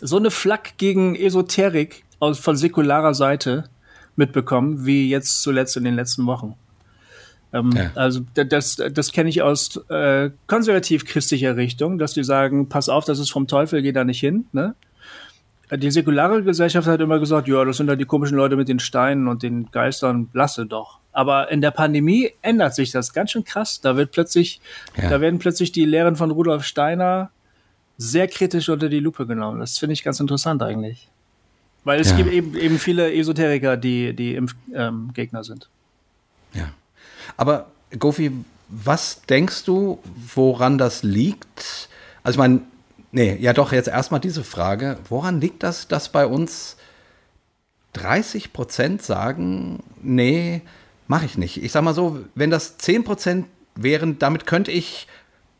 [0.00, 3.64] so eine Flak gegen Esoterik aus, von säkularer Seite
[4.14, 6.54] mitbekommen, wie jetzt zuletzt in den letzten Wochen.
[7.52, 7.90] Ähm, Ja.
[7.96, 13.04] Also da- das, das kenne ich aus äh, konservativ-christlicher Richtung, dass die sagen, pass auf,
[13.04, 14.46] das ist vom Teufel, geh da nicht hin.
[14.52, 14.74] Ne?
[15.72, 18.78] Die säkulare Gesellschaft hat immer gesagt, ja, das sind halt die komischen Leute mit den
[18.78, 21.00] Steinen und den Geistern, lasse doch.
[21.16, 23.80] Aber in der Pandemie ändert sich das ganz schön krass.
[23.80, 24.60] Da wird plötzlich,
[24.98, 25.08] Ja.
[25.08, 27.30] da werden plötzlich die Lehren von Rudolf Steiner
[27.96, 29.58] sehr kritisch unter die Lupe genommen.
[29.60, 31.08] Das finde ich ganz interessant eigentlich.
[31.84, 32.16] Weil es Ja.
[32.18, 35.70] gibt eben, eben viele Esoteriker, die, die Impfgegner ähm, sind.
[36.52, 36.68] Ja.
[37.38, 38.32] Aber Gofi,
[38.68, 39.98] was denkst du,
[40.34, 41.88] woran das liegt?
[42.24, 42.60] Also ich meine,
[43.10, 44.98] nee, ja doch, jetzt erstmal diese Frage.
[45.08, 46.76] Woran liegt das, dass bei uns
[47.94, 50.60] 30 Prozent sagen, nee,
[51.08, 51.62] mache ich nicht.
[51.62, 55.06] Ich sag mal so, wenn das 10 Prozent wären, damit könnte ich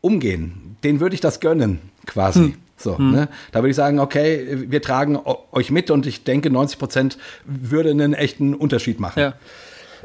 [0.01, 0.77] umgehen.
[0.83, 2.55] Den würde ich das gönnen, quasi.
[2.77, 3.27] So, ne?
[3.51, 5.17] Da würde ich sagen, okay, wir tragen
[5.51, 9.19] euch mit und ich denke, 90 Prozent würde einen echten Unterschied machen.
[9.19, 9.33] Ja.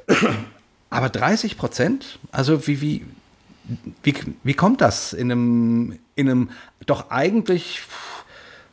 [0.91, 2.19] Aber 30 Prozent?
[2.33, 3.05] Also wie, wie,
[4.03, 6.51] wie, wie kommt das in einem, in einem
[6.87, 7.83] doch eigentlich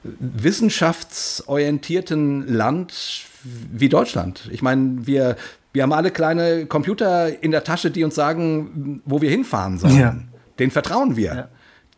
[0.04, 4.50] wissenschaftsorientierten Land wie Deutschland?
[4.52, 5.36] Ich meine, wir,
[5.74, 10.00] wir haben alle kleine Computer in der Tasche, die uns sagen, wo wir hinfahren sollen.
[10.00, 10.16] Ja.
[10.58, 11.36] Den vertrauen wir.
[11.36, 11.48] Ja.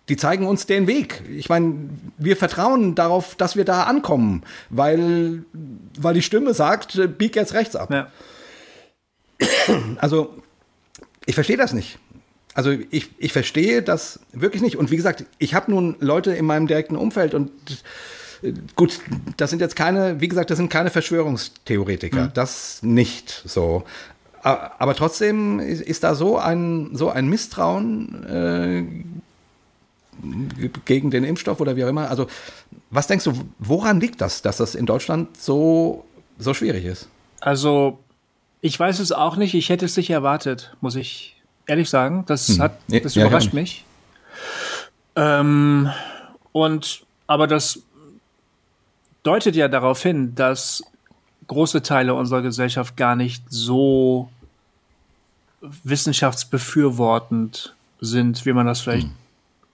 [0.09, 1.23] Die zeigen uns den Weg.
[1.29, 5.43] Ich meine, wir vertrauen darauf, dass wir da ankommen, weil,
[5.97, 7.91] weil die Stimme sagt, äh, bieg jetzt rechts ab.
[7.91, 8.07] Ja.
[9.97, 10.35] Also,
[11.25, 11.99] ich verstehe das nicht.
[12.53, 14.77] Also, ich, ich verstehe das wirklich nicht.
[14.77, 17.51] Und wie gesagt, ich habe nun Leute in meinem direkten Umfeld und
[18.43, 18.99] äh, gut,
[19.37, 22.27] das sind jetzt keine, wie gesagt, das sind keine Verschwörungstheoretiker.
[22.27, 23.83] Das nicht so.
[24.43, 28.83] Aber trotzdem ist, ist da so ein, so ein Misstrauen äh,
[30.85, 32.09] gegen den Impfstoff oder wie auch immer.
[32.09, 32.27] Also,
[32.89, 36.05] was denkst du, woran liegt das, dass das in Deutschland so,
[36.39, 37.07] so schwierig ist?
[37.39, 37.99] Also,
[38.61, 39.53] ich weiß es auch nicht.
[39.53, 41.40] Ich hätte es nicht erwartet, muss ich
[41.71, 42.23] ehrlich sagen.
[42.27, 43.59] Das hat, Ja, das ja, überrascht ja.
[43.59, 43.85] mich.
[45.15, 45.89] Ähm,
[46.51, 47.81] und, aber das
[49.23, 50.83] deutet ja darauf hin, dass
[51.47, 54.29] große Teile unserer Gesellschaft gar nicht so
[55.61, 59.07] wissenschaftsbefürwortend sind, wie man das vielleicht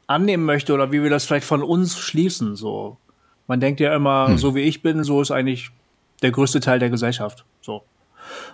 [0.06, 2.98] annehmen möchte oder wie wir das vielleicht von uns schließen, so.
[3.48, 5.70] Man denkt ja immer, so wie ich bin, so ist eigentlich
[6.22, 7.46] der größte Teil der Gesellschaft,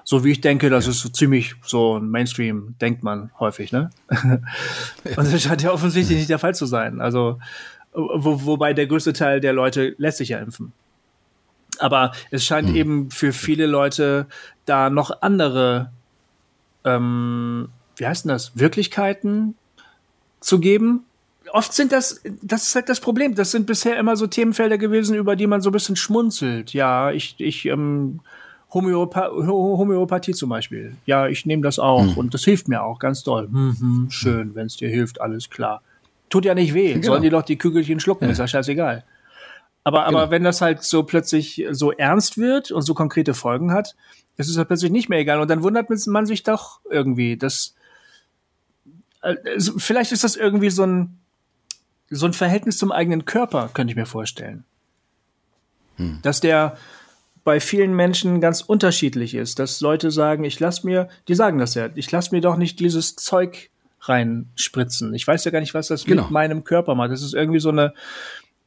[0.03, 0.23] so.
[0.23, 3.89] Wie ich denke, das ist so ziemlich so ein Mainstream, denkt man häufig, ne?
[4.09, 7.01] Und das scheint ja offensichtlich nicht der Fall zu sein.
[7.01, 7.39] Also,
[7.93, 10.73] wo, wobei der größte Teil der Leute lässt sich ja impfen.
[11.79, 14.27] Aber es scheint eben für viele Leute
[14.65, 15.91] da noch andere,
[16.85, 19.55] ähm, wie heißt denn das, Wirklichkeiten
[20.39, 21.05] zu geben.
[21.51, 23.35] Oft sind das, das ist halt das Problem.
[23.35, 26.73] Das sind bisher immer so Themenfelder gewesen, über die man so ein bisschen schmunzelt.
[26.73, 28.21] Ja, ich, ich, ähm,
[28.73, 30.95] Homöopa Ho- Homöopathie zum Beispiel.
[31.05, 33.47] Ja, ich nehme das auch und das hilft mir auch ganz doll.
[33.47, 35.81] Hm, hm, schön, wenn es dir hilft, alles klar.
[36.29, 36.99] Tut ja nicht weh.
[37.01, 39.03] Sollen die doch die Kügelchen schlucken, ist ja scheißegal.
[39.83, 40.31] Aber, aber Genau.
[40.31, 43.95] wenn das halt so plötzlich so ernst wird und so konkrete Folgen hat,
[44.37, 45.39] ist es halt plötzlich nicht mehr egal.
[45.41, 47.75] Und dann wundert man sich doch irgendwie, dass
[49.55, 51.19] es- vielleicht ist das irgendwie so ein
[52.09, 54.65] so ein Verhältnis zum eigenen Körper, könnte ich mir vorstellen.
[56.21, 56.77] Dass der
[57.43, 61.75] bei vielen Menschen ganz unterschiedlich ist, dass Leute sagen, ich lass mir, die sagen das
[61.75, 63.69] ja, ich lass mir doch nicht dieses Zeug
[64.01, 65.13] reinspritzen.
[65.13, 66.23] Ich weiß ja gar nicht, was das Genau.
[66.23, 67.11] mit meinem Körper macht.
[67.11, 67.93] Das ist irgendwie so eine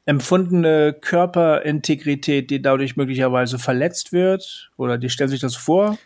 [0.05, 5.99] empfundene Körperintegrität, die dadurch möglicherweise verletzt wird oder die stellen sich das vor.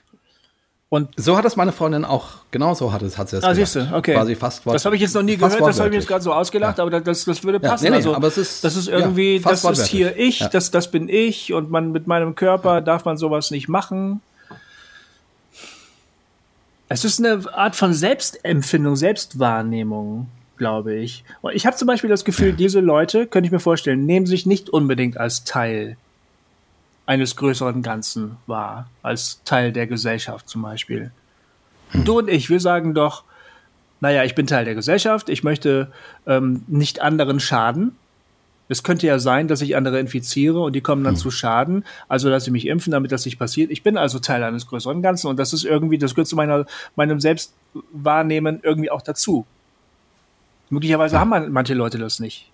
[0.92, 3.54] Und So hat es meine Freundin auch, genau so hat es, hat sie es Ah,
[3.54, 4.12] siehst du, okay.
[4.12, 6.32] Quasi fast das habe ich jetzt noch nie gehört, das habe ich jetzt gerade so
[6.32, 7.84] ausgelacht, aber das, das würde Ja, passen.
[7.84, 10.40] nee, nee, also, aber es ist- das ist ja, irgendwie, fast das ist hier ich,
[10.40, 10.48] Ja.
[10.48, 14.20] das, das bin ich und man mit meinem Körper darf man sowas nicht machen.
[16.88, 20.26] Es ist eine Art von Selbstempfindung, Selbstwahrnehmung,
[20.56, 21.22] glaube ich.
[21.40, 24.44] Und ich habe zum Beispiel das Gefühl, diese Leute, könnte ich mir vorstellen, nehmen sich
[24.44, 25.96] nicht unbedingt als Teil
[27.10, 31.10] eines größeren Ganzen wahr, als Teil der Gesellschaft zum Beispiel.
[31.92, 33.24] Du und ich, wir sagen doch,
[33.98, 35.90] naja, ich bin Teil der Gesellschaft, ich möchte
[36.28, 37.96] ähm, nicht anderen schaden.
[38.68, 41.84] Es könnte ja sein, dass ich andere infiziere und die kommen dann zu Schaden.
[42.06, 43.72] Also lasse ich mich impfen, damit das nicht passiert.
[43.72, 46.64] Ich bin also Teil eines größeren Ganzen und das ist irgendwie, das gehört zu meiner,
[46.94, 49.46] meinem Selbstwahrnehmen irgendwie auch dazu.
[50.68, 52.49] Möglicherweise haben man, manche Leute das nicht.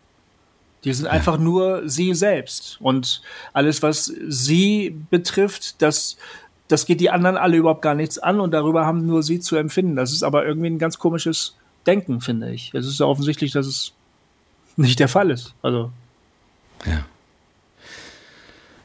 [0.85, 2.79] Die sind einfach nur sie selbst.
[2.81, 3.22] Und
[3.53, 6.16] alles, was sie betrifft, das,
[6.68, 9.57] das geht die anderen alle überhaupt gar nichts an und darüber haben nur sie zu
[9.57, 9.97] empfinden.
[9.97, 11.57] Das ist aber irgendwie ein ganz komisches
[11.87, 12.72] Denken, finde ich.
[12.74, 13.93] Es ist ja offensichtlich, dass es
[14.77, 15.55] nicht der Fall ist.
[15.62, 15.91] Also,
[16.85, 17.05] Ja.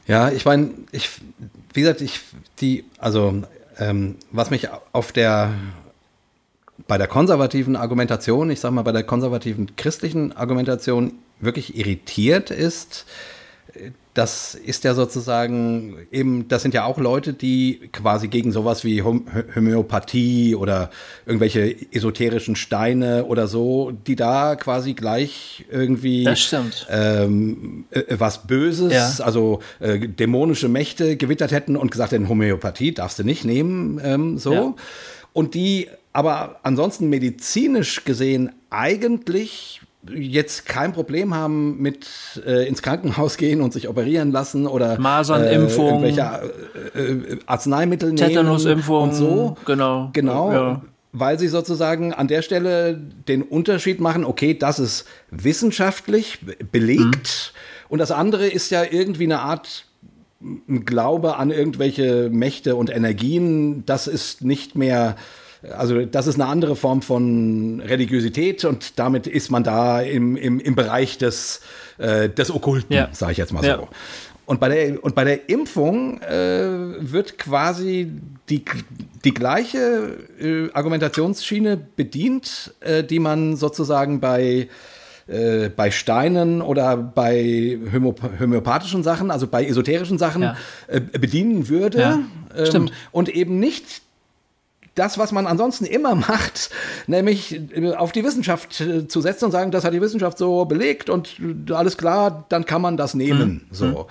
[0.06, 1.10] Ja, ich meine, ich,
[1.72, 2.20] wie gesagt, ich,
[2.60, 3.42] die, also,
[3.78, 5.52] ähm, was mich auf der,
[6.88, 11.12] bei der konservativen Argumentation, ich sag mal, bei der konservativen christlichen Argumentation
[11.42, 13.06] wirklich irritiert ist,
[14.14, 19.02] das ist ja sozusagen eben, das sind ja auch Leute, die quasi gegen sowas wie
[19.02, 20.90] Homöopathie oder
[21.24, 26.24] irgendwelche esoterischen Steine oder so, die da quasi gleich irgendwie
[26.90, 29.24] ähm, äh, was Böses, ja.
[29.24, 34.36] also äh, dämonische Mächte gewittert hätten und gesagt hätten, Homöopathie darfst du nicht nehmen, ähm,
[34.36, 34.52] so.
[34.52, 34.74] Ja.
[35.32, 39.80] Und die aber ansonsten medizinisch gesehen eigentlich
[40.10, 42.08] jetzt kein Problem haben mit
[42.44, 46.52] äh, ins Krankenhaus gehen und sich operieren lassen oder Masernimpfung, äh, irgendwelche
[46.94, 49.56] äh, Arzneimittel nehmen Tetanusimpfung und so.
[49.64, 50.10] Genau.
[50.12, 50.52] Genau.
[50.52, 50.82] Ja.
[51.12, 52.98] Weil sie sozusagen an der Stelle
[53.28, 56.38] den Unterschied machen, okay, das ist wissenschaftlich
[56.72, 57.86] belegt mhm.
[57.90, 59.86] und das andere ist ja irgendwie eine Art
[60.66, 65.16] Glaube an irgendwelche Mächte und Energien, das ist nicht mehr
[65.70, 70.58] also das ist eine andere Form von Religiosität und damit ist man da im, im,
[70.58, 71.60] im Bereich des,
[71.98, 73.08] äh, des Okkulten, ja.
[73.12, 73.68] sage ich jetzt mal so.
[73.68, 73.88] Ja.
[74.44, 76.66] Und bei der, und bei der Impfung äh,
[76.98, 78.10] wird quasi
[78.48, 78.64] die,
[79.24, 84.68] die gleiche äh, Argumentationsschiene bedient, äh, die man sozusagen bei,
[85.28, 90.56] äh, bei Steinen oder bei homöopathischen Sachen, also bei esoterischen Sachen, ja.
[90.88, 92.00] Äh, bedienen würde.
[92.00, 92.18] Ja,
[92.56, 94.02] ähm, und eben nicht
[94.94, 96.70] das, was man ansonsten immer macht,
[97.06, 100.64] nämlich äh, auf die Wissenschaft äh, zu setzen und sagen, das hat die Wissenschaft so
[100.64, 101.36] belegt und
[101.68, 103.66] äh, alles klar, dann kann man das nehmen.
[103.70, 103.74] Mhm.
[103.74, 104.06] So.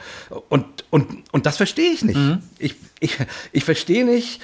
[0.50, 2.18] Und, und, und das verstehe ich nicht.
[2.18, 2.40] Mhm.
[2.58, 3.18] Ich, ich,
[3.52, 4.42] ich verstehe nicht,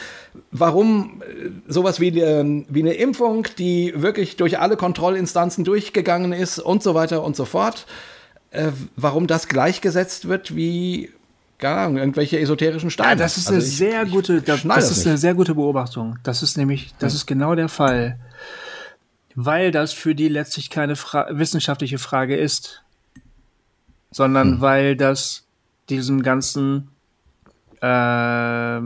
[0.52, 1.24] warum
[1.68, 6.94] sowas wie, eine, wie eine Impfung, die wirklich durch alle Kontrollinstanzen durchgegangen ist und so
[6.94, 7.88] weiter und so fort,
[8.96, 11.12] warum das gleichgesetzt wird wie
[11.58, 13.10] keine Ahnung, irgendwelche esoterischen Steine.
[13.10, 15.55] Ja, das ist also eine ich, sehr ich, gute, das, das ist eine sehr gute
[15.55, 16.20] Beobachtung.
[16.24, 17.18] Das ist nämlich, das hm.
[17.18, 18.20] ist genau der Fall,
[19.36, 22.84] weil das für die letztlich keine Fra wissenschaftliche Frage ist,
[24.12, 24.62] sondern hm.
[24.62, 25.45] weil das
[25.89, 26.89] diesem ganzen
[27.82, 28.82] äh,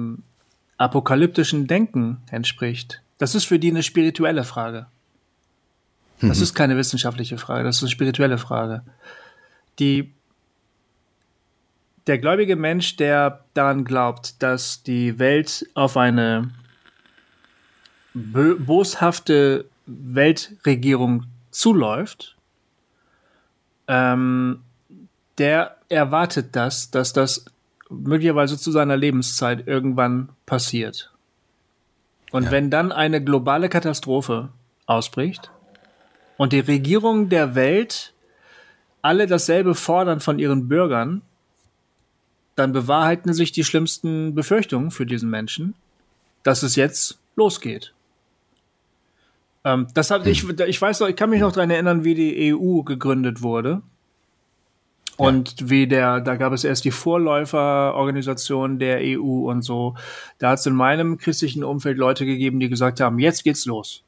[0.78, 3.02] apokalyptischen Denken entspricht.
[3.18, 4.88] Das ist für die eine spirituelle Frage.
[6.22, 6.44] Das mhm.
[6.44, 8.84] ist keine wissenschaftliche Frage, das ist eine spirituelle Frage.
[9.80, 10.12] Die
[12.08, 16.52] der gläubige Mensch, der daran glaubt, dass die Welt auf eine
[18.14, 22.36] boshafte Weltregierung zuläuft,
[23.88, 24.62] ähm,
[25.38, 27.46] der erwartet das, dass das
[27.90, 31.12] möglicherweise zu seiner Lebenszeit irgendwann passiert.
[32.32, 32.52] Und ja.
[32.52, 34.50] wenn dann eine globale Katastrophe
[34.86, 35.52] ausbricht
[36.38, 38.14] und die Regierung der Welt
[39.02, 41.22] alle dasselbe fordern von ihren Bürgern,
[42.62, 45.74] dann bewahrheiten sich die schlimmsten Befürchtungen für diesen Menschen,
[46.44, 47.94] dass es jetzt losgeht.
[49.64, 50.32] Ähm, das hat, hm.
[50.32, 53.82] ich, ich weiß noch, ich kann mich noch daran erinnern, wie die EU gegründet wurde.
[55.18, 59.96] Und wie der, da gab es erst die Vorläuferorganisation der EU und so.
[60.40, 64.04] Da hat es in meinem christlichen Umfeld Leute gegeben, die gesagt haben, jetzt geht's los.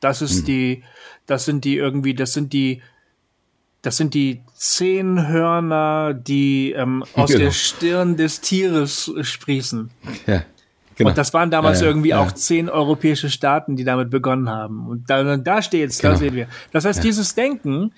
[0.00, 0.44] Das ist hm.
[0.44, 0.82] die,
[1.26, 2.82] das sind die irgendwie, das sind die
[3.84, 7.44] das sind die zehn Hörner, die ähm, aus genau.
[7.44, 9.90] der Stirn des Tieres sprießen.
[10.26, 10.42] Ja.
[10.96, 11.10] Genau.
[11.10, 14.86] Und das waren damals ja, ja, irgendwie auch zehn europäische Staaten, die damit begonnen haben.
[14.86, 16.14] Und da, da steht's, genau.
[16.14, 16.48] da sehen wir.
[16.72, 17.92] Das heißt, dieses Denken,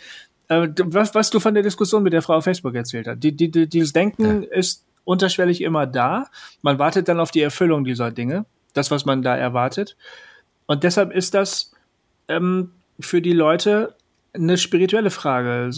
[0.49, 3.37] äh, was, was du von der Diskussion mit der Frau auf Facebook erzählt hast, die,
[3.37, 6.27] die, die, dieses Denken ist unterschwellig immer da.
[6.63, 9.97] Man wartet dann auf die Erfüllung dieser Dinge, das, was man da erwartet.
[10.67, 11.73] Und deshalb ist das
[12.27, 13.95] ähm, für die Leute
[14.37, 15.71] eine spirituelle Frage.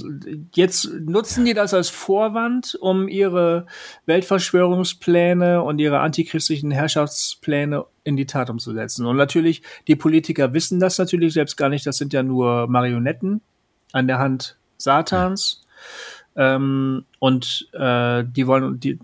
[0.55, 3.67] Jetzt nutzen die das als Vorwand, um ihre
[4.07, 9.07] Weltverschwörungspläne und ihre antichristlichen Herrschaftspläne in die Tat umzusetzen.
[9.07, 11.87] Und natürlich, die Politiker wissen das natürlich selbst gar nicht.
[11.87, 13.41] Das sind ja nur Marionetten
[13.93, 15.65] an der Hand Satans.
[16.37, 18.99] Ähm, und äh, die wollen die,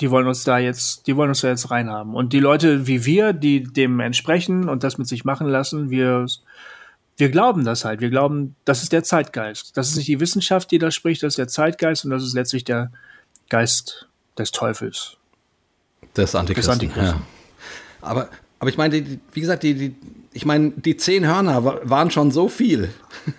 [0.00, 2.14] die wollen uns da jetzt, die wollen uns da jetzt reinhaben.
[2.14, 6.26] Und die Leute wie wir, die dem entsprechen und das mit sich machen lassen, wir
[7.18, 8.00] wir glauben das halt.
[8.00, 9.76] Wir glauben, das ist der Zeitgeist.
[9.76, 12.34] Das ist nicht die Wissenschaft, die da spricht, das ist der Zeitgeist und das ist
[12.34, 12.92] letztlich der
[13.50, 14.08] Geist
[14.38, 15.16] des Teufels.
[16.16, 16.78] Des Antichristen.
[16.78, 17.20] Des Antichristen.
[17.20, 17.26] Ja.
[18.00, 18.28] Aber,
[18.60, 19.96] aber ich meine, die, wie gesagt, die, die,
[20.32, 22.90] ich meine, die zehn Hörner waren schon so viel.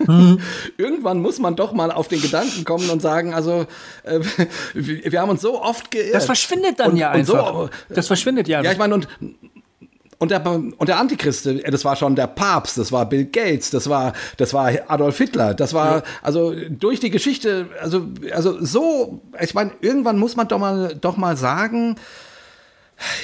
[0.06, 0.42] Mhm.
[0.78, 3.66] Irgendwann muss man doch mal auf den Gedanken kommen und sagen, also
[4.04, 4.20] äh,
[4.74, 6.16] wir haben uns so oft geirrt.
[6.16, 7.54] Das verschwindet dann und, ja einfach.
[7.54, 8.62] So, das verschwindet ja.
[8.62, 9.08] Ja, ich meine, und
[10.20, 13.70] und der, und der Antichrist, äh, das war schon der Papst, das war Bill Gates,
[13.72, 19.22] das war, das war Adolf Hitler, das war, also durch die Geschichte, also, also so,
[19.42, 21.96] ich meine, irgendwann muss man doch mal, doch mal sagen,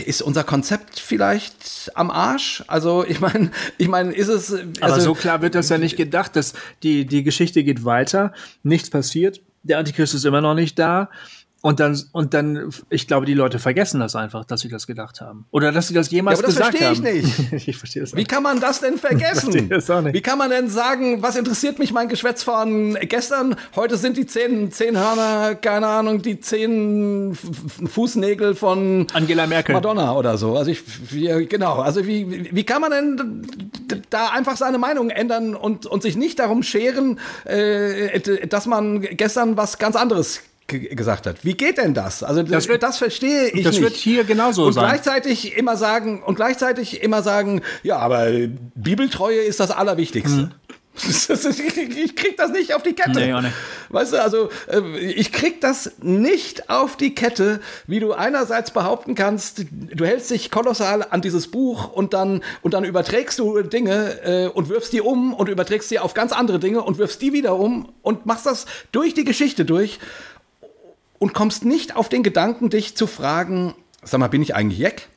[0.06, 2.64] ist unser Konzept vielleicht am Arsch?
[2.68, 4.54] Also ich meine, ich meine, ist es.
[4.54, 8.32] Also, Aber so klar wird das ja nicht gedacht, dass die die Geschichte geht weiter,
[8.64, 11.10] nichts passiert der Antichrist ist immer noch nicht da.
[11.66, 15.20] Und dann, und dann, ich glaube, die Leute vergessen das einfach, dass sie das gedacht
[15.20, 15.48] haben.
[15.50, 17.50] Oder dass sie das jemals Ja, aber das gesagt verstehe ich haben.
[17.56, 17.68] nicht.
[17.70, 19.52] ich verstehe das Wie kann man das denn vergessen?
[19.52, 20.14] verstehe das auch nicht.
[20.14, 23.56] Wie kann man denn sagen, was interessiert mich mein Geschwätz von gestern?
[23.76, 27.36] Heute sind die zehn, zehn Hörner, keine Ahnung, die zehn
[27.88, 29.74] Fußnägel von Angela Merkel.
[29.74, 30.56] Madonna oder so.
[30.56, 31.80] Also ich, wie, genau.
[31.80, 33.48] Also wie, wie- kann man denn
[34.12, 39.58] da einfach seine Meinung ändern und, und sich nicht darum scheren, äh, dass man gestern
[39.58, 41.44] was ganz anderes gesagt hat.
[41.44, 42.24] Wie geht denn das?
[42.24, 43.84] Also das, Das wird- das verstehe ich das nicht.
[43.84, 44.86] wird hier genauso und sein.
[44.86, 48.28] gleichzeitig immer sagen und gleichzeitig immer sagen, ja, aber
[48.74, 50.52] Bibeltreue ist das Allerwichtigste.
[50.96, 53.10] Das ist- Ich krieg das nicht auf die Kette.
[53.20, 53.26] Mhm.
[53.26, 53.54] Nee, auch nicht.
[53.90, 59.14] Weißt du, also äh, ich krieg das nicht auf die Kette, wie du einerseits behaupten
[59.14, 64.22] kannst, du hältst dich kolossal an dieses Buch und dann und dann überträgst du Dinge
[64.24, 67.34] äh, und wirfst die um und überträgst die auf ganz andere Dinge und wirfst die
[67.34, 70.00] wieder um und machst das durch die Geschichte durch
[71.20, 75.08] und kommst nicht auf den Gedanken, dich zu fragen, sag mal, bin ich eigentlich Jack?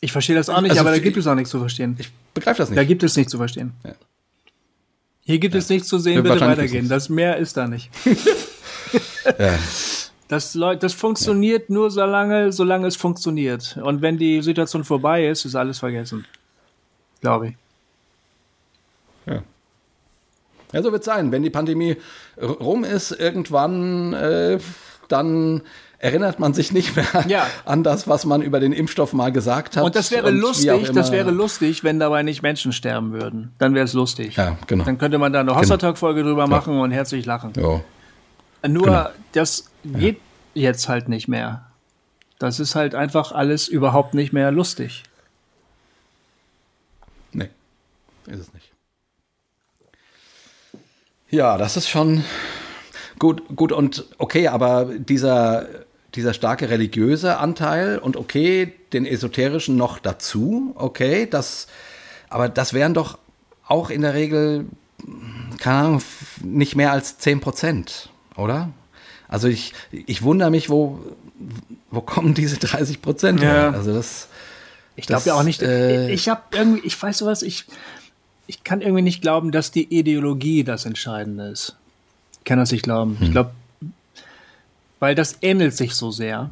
[0.00, 1.96] Ich verstehe das auch nicht, Also aber da gibt es auch nichts zu verstehen.
[1.98, 2.88] Ich begreife das Da nicht.
[2.88, 3.72] gibt es nichts zu verstehen.
[3.84, 3.92] Ja.
[5.22, 6.88] Hier gibt es nichts zu sehen, Ja, bitte weitergehen.
[6.88, 7.90] Das mehr ist da nicht.
[9.38, 9.58] Ja.
[10.28, 13.76] Das, das funktioniert nur so lange, solange es funktioniert.
[13.82, 16.24] Und wenn die Situation vorbei ist, ist alles vergessen.
[17.20, 17.54] Glaube ich.
[20.72, 21.32] Ja, so wird es sein.
[21.32, 21.96] Wenn die Pandemie
[22.40, 24.58] rum ist, irgendwann, äh,
[25.08, 25.62] dann
[25.98, 27.46] erinnert man sich nicht mehr Ja.
[27.66, 29.84] an das, was man über den Impfstoff mal gesagt hat.
[29.84, 33.52] Und das wäre auch lustig, das wäre lustig, wenn dabei nicht Menschen sterben würden.
[33.58, 34.36] Dann wäre es lustig.
[34.36, 34.84] Ja, genau.
[34.84, 37.52] Dann könnte man da eine Hossa-Talk-Folge drüber machen und herzlich lachen.
[37.56, 37.82] Jo.
[38.66, 39.08] Nur, Genau.
[39.32, 40.20] das geht
[40.54, 41.66] jetzt halt nicht mehr.
[42.38, 45.02] Das ist halt einfach alles überhaupt nicht mehr lustig.
[47.32, 47.50] Nee,
[48.26, 48.69] ist es nicht.
[51.30, 52.24] Ja, das ist schon
[53.18, 55.66] gut, gut und okay, aber dieser,
[56.14, 61.68] dieser starke religiöse Anteil und okay, den esoterischen noch dazu, okay, das,
[62.28, 63.18] aber das wären doch
[63.66, 64.66] auch in der Regel,
[65.58, 66.02] keine Ahnung,
[66.42, 68.70] nicht mehr als 10 Prozent, oder?
[69.28, 70.98] Also ich, ich wundere mich, wo,
[71.92, 73.54] wo kommen diese 30 Prozent her?
[73.54, 73.70] Ja.
[73.70, 74.26] Also das,
[74.96, 75.62] Ich glaube ja auch nicht.
[75.62, 77.66] äh, ich habe irgendwie, ich weiß sowas, ich,
[78.50, 81.76] ich kann irgendwie nicht glauben, dass die Ideologie das Entscheidende ist.
[82.38, 83.16] Ich kann das nicht glauben.
[83.16, 83.26] Hm.
[83.26, 83.52] Ich glaube,
[84.98, 86.50] weil das ähnelt sich so sehr.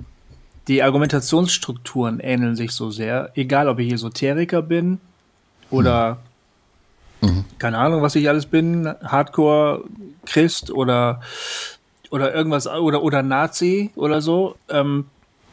[0.68, 3.32] Die Argumentationsstrukturen ähneln sich so sehr.
[3.34, 5.00] Egal, ob ich Esoteriker bin
[5.70, 6.18] oder
[7.20, 7.44] Hm.
[7.58, 9.82] keine Ahnung, was ich alles bin, Hardcore
[10.24, 11.20] Christ oder
[12.10, 14.54] oder irgendwas oder oder Nazi oder so.
[14.68, 15.06] Ähm,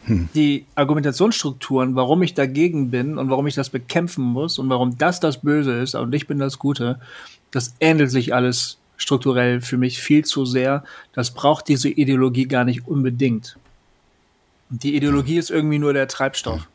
[0.08, 5.20] die Argumentationsstrukturen, warum ich dagegen bin und warum ich das bekämpfen muss und warum das
[5.20, 7.00] das Böse ist und ich bin das Gute,
[7.52, 10.84] das ähnelt sich alles strukturell für mich viel zu sehr.
[11.14, 13.58] Das braucht diese Ideologie gar nicht unbedingt.
[14.70, 16.68] Die Ideologie ist irgendwie nur der Treibstoff.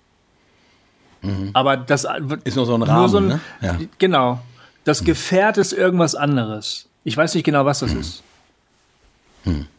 [1.53, 2.07] Aber das
[2.45, 3.41] ist nur so ein Rahmen, so ein, ne?
[3.61, 3.79] Ja.
[3.99, 4.41] Genau.
[4.85, 6.89] Das Gefährt ist irgendwas anderes.
[7.05, 8.23] Ich weiß nicht genau, was das ist.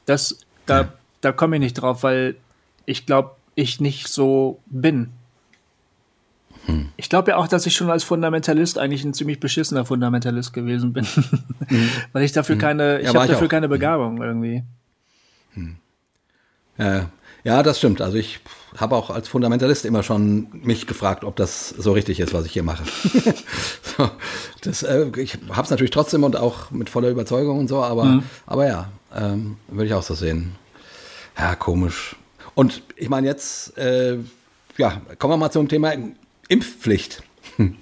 [0.06, 0.90] Das, da,
[1.22, 2.36] da komme ich nicht drauf, weil
[2.86, 5.12] ich glaube, ich nicht so bin.
[6.96, 10.94] Ich glaube ja auch, dass ich schon als Fundamentalist eigentlich ein ziemlich beschissener Fundamentalist gewesen
[10.94, 11.08] bin.
[12.14, 13.52] weil ich dafür keine, ich Ja, habe dafür auch.
[13.52, 14.64] keine Begabung irgendwie.
[16.78, 17.10] Ja,
[17.44, 18.02] ja, das stimmt.
[18.02, 18.40] Also ich
[18.78, 22.54] habe auch als Fundamentalist immer schon mich gefragt, ob das so richtig ist, was ich
[22.54, 22.84] hier mache.
[23.98, 24.10] so,
[24.62, 28.24] das, äh, ich habe es natürlich trotzdem und auch mit voller Überzeugung und so, aber,
[28.46, 30.54] aber ja, ähm, würde ich auch so sehen.
[31.38, 32.16] Ja, komisch.
[32.56, 34.18] Und ich meine jetzt, äh,
[34.78, 35.94] ja, kommen wir mal zum Thema
[36.48, 37.24] Impfpflicht.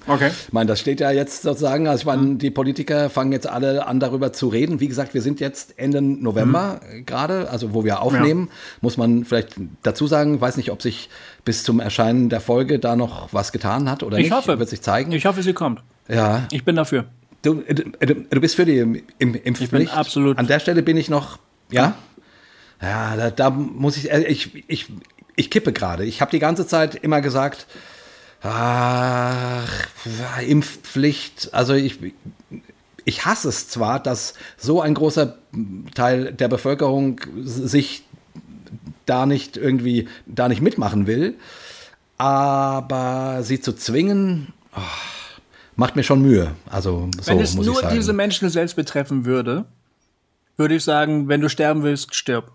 [0.08, 0.32] Okay.
[0.48, 3.86] Ich meine, das steht ja jetzt sozusagen, also ich meine, die Politiker fangen jetzt alle
[3.88, 4.80] an, darüber zu reden.
[4.82, 8.50] Wie gesagt, wir sind jetzt Ende November äh, gerade, also wo wir aufnehmen,
[8.82, 11.10] muss man vielleicht dazu sagen, weiß nicht, ob sich
[11.46, 14.34] bis zum Erscheinen der Folge da noch was getan hat oder Ich nicht.
[14.34, 14.60] hoffe.
[14.60, 15.12] Wird sich zeigen.
[15.14, 15.82] Ich hoffe, sie kommt.
[16.10, 16.46] ja.
[16.52, 17.06] Ich bin dafür.
[17.44, 19.72] Du, du, du bist für die Im- Im- Impfpflicht?
[19.72, 21.38] bin absolut- An der Stelle bin ich noch,
[21.72, 21.96] ja?
[22.82, 24.88] Ja, da, da muss ich, äh, ich, ich,
[25.36, 26.06] ich kippe gerade.
[26.06, 27.68] Ich habe die ganze Zeit immer gesagt,
[28.42, 29.88] ach,
[30.46, 32.00] Impfpflicht, also ich,
[33.06, 35.38] ich hasse es zwar, dass so ein großer
[35.94, 38.04] Teil der Bevölkerung sich
[39.06, 41.36] da nicht irgendwie, da nicht mitmachen will,
[42.18, 44.82] aber sie zu zwingen, oh,
[45.76, 46.52] macht mir schon Mühe.
[46.70, 49.66] Also so Wenn es muss ich nur diese Menschen selbst betreffen würde,
[50.58, 52.52] würde ich sagen, wenn du sterben willst, stirb.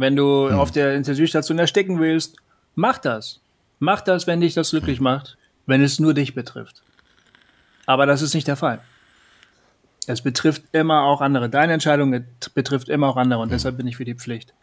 [0.00, 0.58] Wenn du Hm.
[0.58, 2.38] auf der Intensivstation ersticken willst,
[2.74, 3.40] mach das.
[3.80, 5.04] Mach das, wenn dich das glücklich Hm.
[5.04, 5.36] macht,
[5.66, 6.82] wenn es nur dich betrifft.
[7.84, 8.80] Aber das ist nicht der Fall.
[10.06, 11.50] Es betrifft immer auch andere.
[11.50, 12.24] Deine Entscheidung
[12.54, 13.52] betrifft immer auch andere und mhm.
[13.52, 14.54] deshalb bin ich für die Pflicht.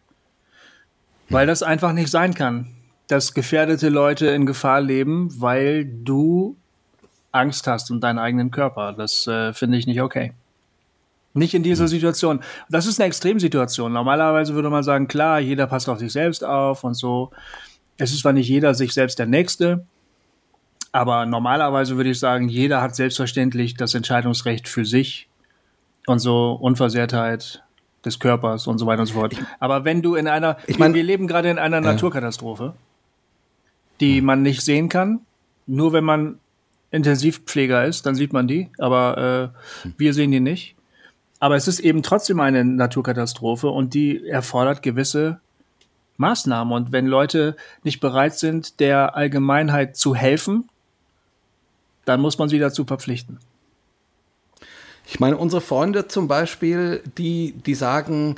[1.29, 2.73] Weil das einfach nicht sein kann,
[3.07, 6.57] dass gefährdete Leute in Gefahr leben, weil du
[7.31, 8.93] Angst hast um deinen eigenen Körper.
[8.93, 10.33] Das äh, finde ich nicht okay.
[11.37, 12.41] Nicht in dieser Situation.
[12.69, 13.93] Das ist eine Extremsituation.
[13.93, 17.31] Normalerweise würde man sagen, klar, jeder passt auf sich selbst auf und so.
[17.97, 19.85] Es ist zwar nicht jeder sich selbst der Nächste,
[20.91, 25.27] aber normalerweise würde ich sagen, jeder hat selbstverständlich das Entscheidungsrecht für sich
[26.07, 27.63] und so Unversehrtheit
[28.05, 29.35] des Körpers und so weiter und so fort.
[29.59, 32.73] Aber wenn du in einer, ich mein, wir leben gerade in einer Naturkatastrophe,
[33.99, 35.21] die man nicht sehen kann,
[35.65, 36.39] nur wenn man
[36.91, 39.53] Intensivpfleger ist, dann sieht man die, aber
[39.85, 40.76] äh, wir sehen die nicht.
[41.39, 45.39] Aber es ist eben trotzdem eine Naturkatastrophe und die erfordert gewisse
[46.17, 46.73] Maßnahmen.
[46.73, 50.69] Und wenn Leute nicht bereit sind, der Allgemeinheit zu helfen,
[52.05, 53.39] dann muss man sie dazu verpflichten.
[55.05, 58.35] Ich meine, unsere Freunde zum Beispiel, die, die sagen,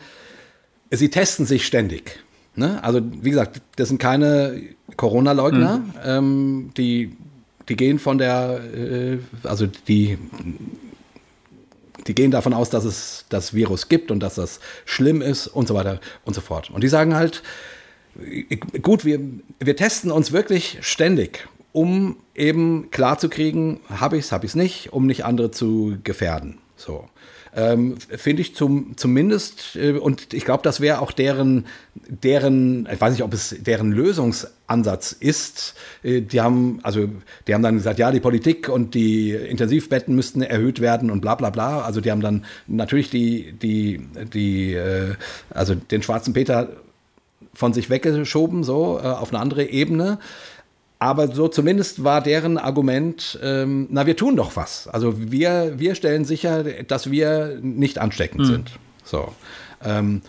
[0.92, 2.20] sie testen sich ständig.
[2.56, 2.84] Ne?
[2.84, 4.62] Also, wie gesagt, das sind keine
[4.98, 5.78] Corona-Leugner.
[5.78, 5.94] Mhm.
[6.04, 7.16] Ähm, die,
[7.70, 10.18] die gehen von der, äh, also die
[12.08, 15.68] die gehen davon aus, dass es das Virus gibt und dass das schlimm ist und
[15.68, 16.70] so weiter und so fort.
[16.70, 17.44] Und die sagen halt,
[18.82, 19.20] gut, wir,
[19.60, 24.94] wir testen uns wirklich ständig, um eben klarzukriegen, habe ich es, habe ich es nicht,
[24.94, 26.58] um nicht andere zu gefährden.
[26.76, 27.09] So
[27.56, 33.02] ähm, finde ich zum, zumindest, äh, und ich glaube, das wäre auch deren, deren, ich
[33.02, 35.76] weiß nicht, ob es deren Lösungsansatz ist.
[36.04, 37.10] Äh, die haben, also,
[37.48, 41.36] die haben dann gesagt, ja, die Politik und die Intensivbetten müssten erhöht werden und bla
[41.36, 41.82] bla bla.
[41.82, 45.16] Also die haben dann natürlich die, die, die, äh,
[45.50, 46.70] also den schwarzen Peter
[47.54, 50.20] von sich weggeschoben, so äh, auf eine andere Ebene.
[51.00, 54.90] Aber so zumindest war deren Argument, ähm, na, wir tun doch was.
[54.90, 58.46] Also wir, wir stellen sicher, dass wir nicht ansteckend mhm.
[58.46, 58.72] sind.
[59.06, 59.34] So.
[59.82, 60.22] Ähm,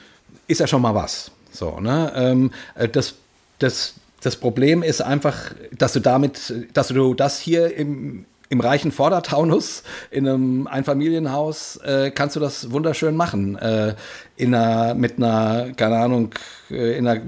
[0.46, 1.32] ist ja schon mal was.
[1.50, 2.12] So, ne?
[2.14, 3.14] Ähm, äh, das,
[3.58, 8.90] das, das Problem ist einfach, dass du damit, dass du das hier im, im reichen
[8.90, 13.56] Vordertaunus in einem Einfamilienhaus äh, kannst du das wunderschön machen.
[13.56, 13.94] Äh,
[14.36, 16.34] in einer, mit einer, keine Ahnung,
[16.68, 17.22] äh, in einer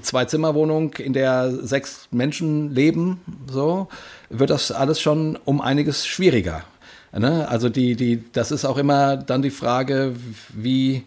[0.00, 3.20] Zwei-Zimmer-Wohnung, in der sechs Menschen leben,
[3.50, 3.88] so,
[4.30, 6.62] wird das alles schon um einiges schwieriger.
[7.12, 7.48] Ne?
[7.48, 10.14] Also die, die, das ist auch immer dann die Frage,
[10.50, 11.02] wie,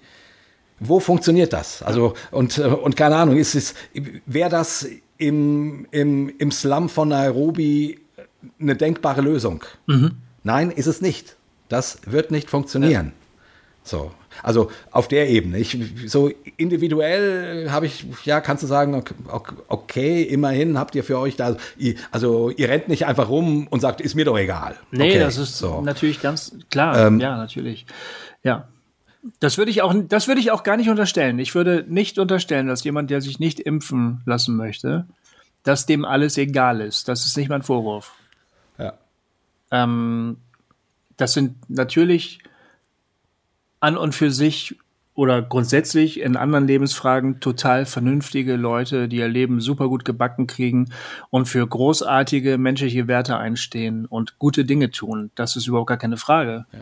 [0.81, 1.81] wo funktioniert das?
[1.81, 3.73] Also, und, und keine Ahnung, ist es,
[4.25, 4.85] wäre das
[5.17, 8.01] im, im, im Slum von Nairobi
[8.59, 9.63] eine denkbare Lösung.
[9.87, 10.11] Mhm.
[10.43, 11.35] Nein, ist es nicht.
[11.69, 13.13] Das wird nicht funktionieren.
[13.83, 15.59] So, also auf der Ebene.
[15.59, 15.77] Ich,
[16.07, 21.35] so individuell habe ich, ja, kannst du sagen, okay, okay, immerhin habt ihr für euch
[21.35, 21.55] da,
[22.11, 24.75] also ihr rennt nicht einfach rum und sagt, ist mir doch egal.
[24.89, 25.81] Nee, okay, das ist so.
[25.81, 26.97] natürlich ganz klar.
[26.97, 27.85] Ähm, ja, natürlich.
[28.43, 28.67] Ja.
[29.39, 31.39] Das würde ich auch, das würde ich auch gar nicht unterstellen.
[31.39, 35.05] Ich würde nicht unterstellen, dass jemand, der sich nicht impfen lassen möchte,
[35.63, 37.07] dass dem alles egal ist.
[37.07, 38.13] Das ist nicht mein Vorwurf.
[39.71, 40.37] Ähm,
[41.17, 42.39] das sind natürlich
[43.79, 44.77] an und für sich
[45.13, 50.91] oder grundsätzlich in anderen Lebensfragen total vernünftige Leute, die ihr Leben super gut gebacken kriegen
[51.29, 55.31] und für großartige menschliche Werte einstehen und gute Dinge tun.
[55.35, 56.65] Das ist überhaupt gar keine Frage.
[56.73, 56.79] Ja.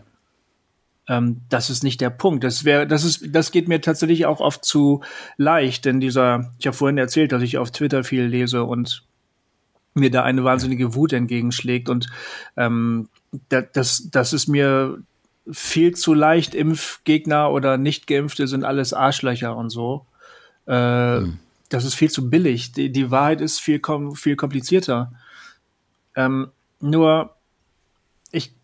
[1.06, 2.42] Ähm, das ist nicht der Punkt.
[2.42, 5.02] Das wäre, das ist, das geht mir tatsächlich auch oft zu
[5.36, 9.04] leicht, denn dieser, ich habe vorhin erzählt, dass ich auf Twitter viel lese und
[9.94, 12.08] mir da eine wahnsinnige Wut entgegenschlägt und
[12.56, 13.08] ähm,
[13.48, 14.98] das, das ist mir
[15.50, 16.54] viel zu leicht.
[16.54, 20.06] Impfgegner oder Nicht-Geimpfte sind alles Arschlöcher und so.
[20.66, 21.38] Äh, hm.
[21.68, 22.72] Das ist viel zu billig.
[22.72, 25.12] Die, die Wahrheit ist viel, kom viel komplizierter.
[26.14, 27.34] Ähm, nur,
[28.30, 28.54] ich,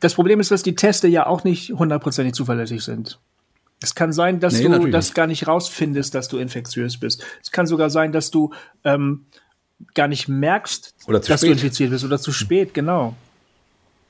[0.00, 3.18] das Problem ist, dass die Teste ja auch nicht hundertprozentig zuverlässig sind.
[3.82, 7.24] Es kann sein, dass nee, du das gar nicht rausfindest, dass du infektiös bist.
[7.42, 8.52] Es kann sogar sein, dass du
[8.84, 9.26] ähm,
[9.94, 11.42] gar nicht merkst, dass spät.
[11.42, 13.14] du infiziert bist oder zu spät, genau.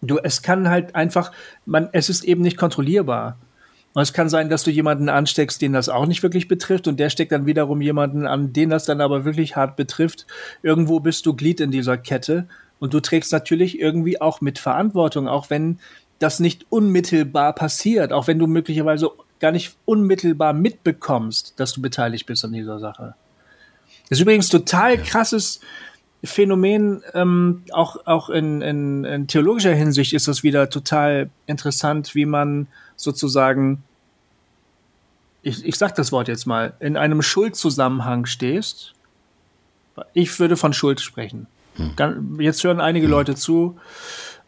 [0.02, 1.32] Du, es kann halt einfach,
[1.64, 3.36] man, es ist eben nicht kontrollierbar.
[3.94, 7.00] Und es kann sein, dass du jemanden ansteckst, den das auch nicht wirklich betrifft, und
[7.00, 10.26] der steckt dann wiederum jemanden an, den das dann aber wirklich hart betrifft.
[10.62, 12.46] Irgendwo bist du Glied in dieser Kette
[12.78, 15.78] und du trägst natürlich irgendwie auch mit Verantwortung, auch wenn
[16.18, 19.10] das nicht unmittelbar passiert, auch wenn du möglicherweise
[19.40, 23.14] gar nicht unmittelbar mitbekommst, dass du beteiligt bist an dieser Sache.
[24.08, 25.60] Das ist übrigens total krasses
[26.24, 32.26] Phänomen, ähm, auch, auch in, in, in theologischer Hinsicht ist das wieder total interessant, wie
[32.26, 33.82] man sozusagen,
[35.42, 38.94] ich, ich sag das Wort jetzt mal, in einem Schuldzusammenhang stehst.
[40.14, 41.46] Ich würde von Schuld sprechen.
[41.96, 43.78] Gan- Jetzt hören einige Leute zu,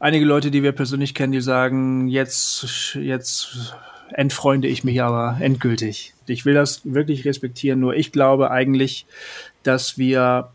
[0.00, 3.74] einige Leute, die wir persönlich kennen, die sagen, jetzt, jetzt
[4.10, 6.14] entfreunde ich mich aber endgültig.
[6.26, 9.06] Ich will das wirklich respektieren, nur ich glaube eigentlich,
[9.68, 10.48] dass wir,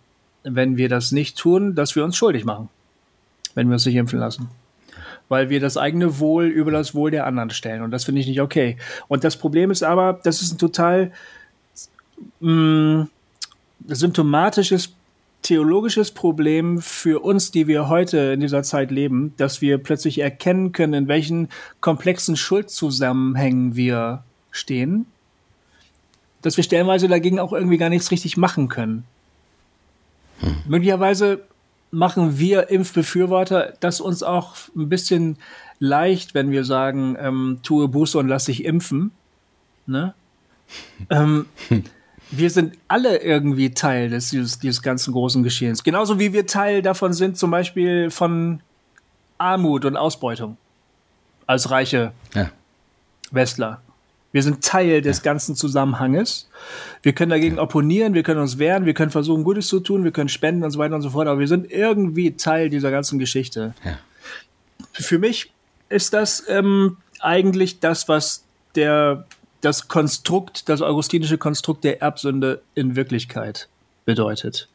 [0.43, 2.69] wenn wir das nicht tun, dass wir uns schuldig machen,
[3.53, 4.49] wenn wir uns nicht impfen lassen.
[5.29, 7.83] Weil wir das eigene Wohl über das Wohl der anderen stellen.
[7.83, 8.77] Und das finde ich nicht okay.
[9.07, 11.11] Und das Problem ist aber, das ist ein total
[12.39, 13.07] mh,
[13.87, 14.93] symptomatisches
[15.43, 20.71] theologisches Problem für uns, die wir heute in dieser Zeit leben, dass wir plötzlich erkennen
[20.71, 21.49] können, in welchen
[21.81, 25.05] komplexen Schuldzusammenhängen wir stehen,
[26.43, 29.05] dass wir stellenweise dagegen auch irgendwie gar nichts richtig machen können.
[30.67, 31.41] Möglicherweise
[31.89, 35.37] machen wir Impfbefürworter das uns auch ein bisschen
[35.79, 39.11] leicht, wenn wir sagen, ähm, tue Buße und lass dich impfen.
[39.85, 40.13] Ne?
[41.09, 41.45] ähm,
[42.31, 45.83] wir sind alle irgendwie Teil des, dieses, dieses ganzen großen Geschehens.
[45.83, 48.61] Genauso wie wir Teil davon sind, zum Beispiel von
[49.37, 50.57] Armut und Ausbeutung.
[51.45, 52.49] Als reiche Ja.
[53.31, 53.81] Westler.
[54.33, 56.49] Wir sind Teil des ganzen Zusammenhanges.
[57.03, 60.11] Wir können dagegen opponieren, wir können uns wehren, wir können versuchen, Gutes zu tun, wir
[60.11, 63.19] können spenden und so weiter und so fort, aber wir sind irgendwie Teil dieser ganzen
[63.19, 63.75] Geschichte.
[63.85, 63.99] Ja.
[64.91, 65.53] Für mich
[65.89, 69.25] ist das ähm, eigentlich das, was der,
[69.61, 73.69] das Konstrukt, das augustinische Konstrukt der Erbsünde in Wirklichkeit
[74.05, 74.67] bedeutet.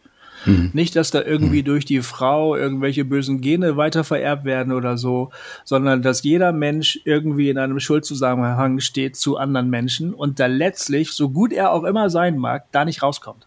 [0.47, 5.31] Nicht, dass da irgendwie durch die Frau irgendwelche bösen Gene weiter vererbt werden oder so,
[5.65, 11.13] sondern dass jeder Mensch irgendwie in einem Schuldzusammenhang steht zu anderen Menschen und da letztlich,
[11.13, 13.47] so gut er auch immer sein mag, da nicht rauskommt.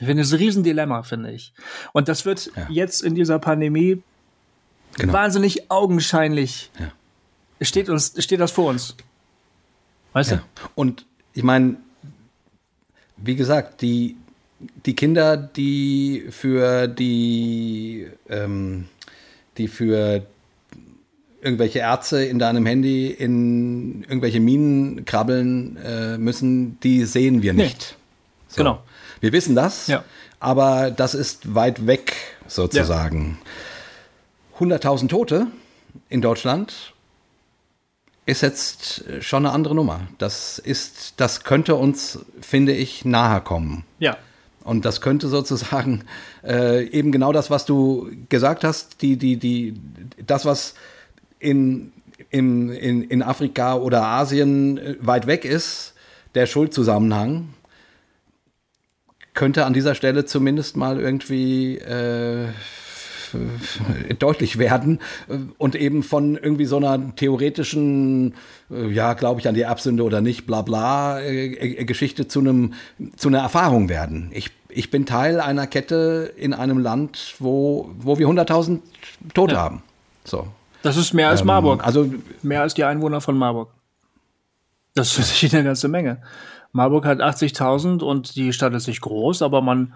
[0.00, 1.52] Ich finde, das ist ein Riesendilemma, finde ich.
[1.92, 2.66] Und das wird Ja.
[2.68, 4.02] jetzt in dieser Pandemie
[4.98, 5.12] Genau.
[5.12, 6.70] wahnsinnig augenscheinlich.
[6.78, 6.90] Ja.
[7.64, 8.96] Steht uns, steht das vor uns.
[10.12, 10.42] Weißt Ja.
[10.74, 11.76] Und ich meine,
[13.18, 14.16] wie gesagt, die,
[14.86, 18.86] die Kinder, die für die, ähm,
[19.58, 20.24] die für
[21.42, 27.64] irgendwelche Ärzte in deinem Handy in irgendwelche Minen krabbeln äh, müssen, die sehen wir Nee.
[27.64, 27.96] nicht.
[28.48, 28.56] So.
[28.58, 28.82] Genau.
[29.20, 30.04] Wir wissen das, Ja.
[30.40, 32.14] aber das ist weit weg
[32.48, 33.38] sozusagen.
[34.58, 35.48] 100.000 Tote
[36.08, 36.94] in Deutschland
[38.24, 40.08] ist jetzt schon eine andere Nummer.
[40.18, 43.84] Das ist, das könnte uns, finde ich, nahe kommen.
[43.98, 44.16] Ja.
[44.66, 46.02] Und das könnte sozusagen
[46.44, 49.74] äh, eben genau das, was du gesagt hast, die, die, die,
[50.26, 50.74] das, was
[51.38, 51.92] in,
[52.30, 55.94] in, in, in Afrika oder Asien äh, weit weg ist,
[56.34, 57.54] der Schuldzusammenhang,
[59.34, 62.48] könnte an dieser Stelle zumindest mal irgendwie äh,
[64.18, 68.34] deutlich werden äh, und eben von irgendwie so einer theoretischen,
[68.70, 72.40] äh, ja, glaube ich an die Erbsünde oder nicht, bla bla, äh, äh, Geschichte zu
[72.40, 72.74] einem
[73.16, 74.30] zu einer Erfahrung werden.
[74.32, 78.80] Ich, ich bin Teil einer Kette in einem Land, wo, wo wir 100.000
[79.34, 79.60] Tote Ja.
[79.60, 79.82] haben.
[80.24, 80.46] So.
[80.82, 81.84] Das ist mehr als Ähm, Marburg.
[81.86, 82.12] Also
[82.42, 83.70] mehr als die Einwohner von Marburg.
[84.94, 86.22] Das ist eine ganze Menge.
[86.72, 89.94] Marburg hat 80.000 und die Stadt ist nicht groß, aber man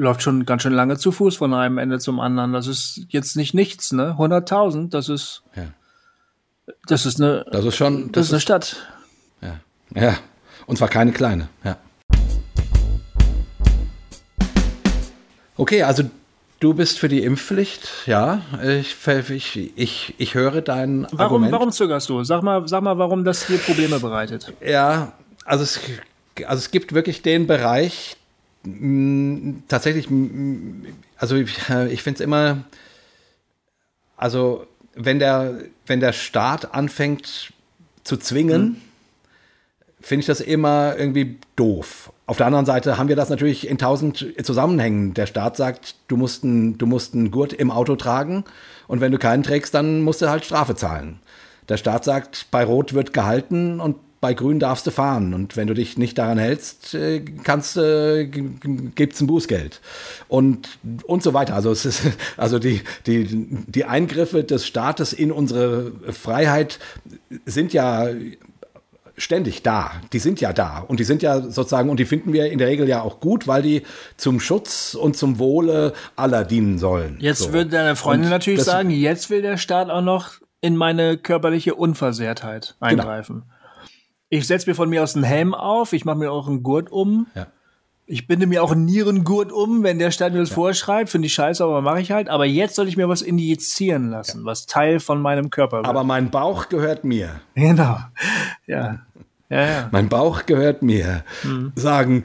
[0.00, 2.52] läuft schon ganz schön lange zu Fuß von einem Ende zum anderen.
[2.52, 4.16] Das ist jetzt nicht nichts, ne?
[4.18, 5.64] 100.000, das ist, Ja.
[6.86, 8.76] das ist eine, das ist schon, das ist eine Stadt.
[9.42, 9.60] ja.
[9.94, 10.16] ja.
[10.66, 11.76] Und zwar keine kleine, ja.
[15.56, 16.04] Okay, also
[16.60, 18.40] du bist für die Impfpflicht, ja.
[18.62, 18.96] Ich,
[19.30, 21.52] ich, ich, ich höre dein Warum, Argument.
[21.52, 22.24] warum zögerst du?
[22.24, 24.52] Sag mal, sag mal, warum das dir Probleme bereitet.
[24.64, 25.12] Ja,
[25.44, 25.80] also es,
[26.46, 28.16] also es gibt wirklich den Bereich,
[28.64, 31.58] mh, tatsächlich, mh, also ich,
[31.90, 32.64] ich finde es immer,
[34.16, 37.52] also wenn der, wenn der Staat anfängt
[38.04, 38.80] zu zwingen,
[40.00, 42.12] finde ich das immer irgendwie doof.
[42.26, 45.14] Auf der anderen Seite haben wir das natürlich in tausend Zusammenhängen.
[45.14, 48.44] Der Staat sagt, du musst, einen, du musst einen Gurt im Auto tragen
[48.88, 51.20] und wenn du keinen trägst, dann musst du halt Strafe zahlen.
[51.68, 55.32] Der Staat sagt, bei Rot wird gehalten und bei Grün darfst du fahren.
[55.32, 59.80] Und wenn du dich nicht daran hältst, äh, kannst, äh, gibt's ein Bußgeld.
[60.28, 60.68] Und,
[61.04, 61.54] und so weiter.
[61.54, 62.02] Also es ist,
[62.36, 63.26] also die, die,
[63.66, 66.78] die Eingriffe des Staates in unsere Freiheit
[67.46, 68.08] sind ja
[69.16, 69.92] ständig da.
[70.12, 70.78] Die sind ja da.
[70.86, 73.46] Und die sind ja sozusagen, und die finden wir in der Regel ja auch gut,
[73.46, 73.82] weil die
[74.16, 77.18] zum Schutz und zum Wohle aller dienen sollen.
[77.20, 77.52] Jetzt So.
[77.52, 81.74] würde deine Freundin Und natürlich sagen, jetzt will der Staat auch noch in meine körperliche
[81.74, 83.04] Unversehrtheit Genau.
[84.30, 86.90] Ich setze mir von mir aus einen Helm auf, ich mache mir auch einen Gurt
[86.90, 87.26] um.
[87.34, 87.46] Ja.
[88.06, 91.10] Ich binde mir auch einen Nierengurt um, wenn der Staat mir das vorschreibt.
[91.10, 92.28] Finde ich scheiße, aber mache ich halt.
[92.28, 95.86] Aber jetzt soll ich mir was injizieren lassen, was Teil von meinem Körper wird.
[95.86, 97.40] Aber mein Bauch gehört mir.
[97.54, 97.98] genau.
[98.66, 99.00] Ja.
[99.48, 99.88] Ja, ja.
[99.90, 101.24] Mein Bauch gehört mir.
[101.42, 101.72] Mhm.
[101.76, 102.24] Sagen,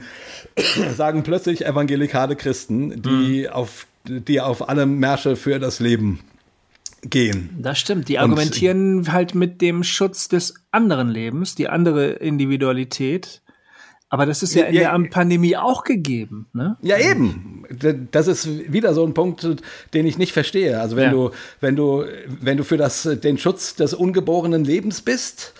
[0.96, 3.52] sagen plötzlich evangelikale Christen, die Mhm.
[3.52, 6.20] auf die auf alle Märsche für das Leben
[7.02, 7.50] gehen.
[7.58, 8.08] Das stimmt.
[8.08, 13.42] Die argumentieren Und, halt mit dem Schutz des anderen Lebens, die andere Individualität.
[14.08, 16.46] Aber das ist ja in ja, der Pandemie auch gegeben.
[16.52, 16.76] Ne?
[16.80, 17.64] Ja, eben.
[18.12, 19.46] Das ist wieder so ein Punkt,
[19.94, 20.80] den ich nicht verstehe.
[20.80, 21.10] Also wenn ja.
[21.10, 21.30] du,
[21.60, 22.04] wenn du,
[22.40, 25.54] wenn du für das, den Schutz des ungeborenen Lebens bist,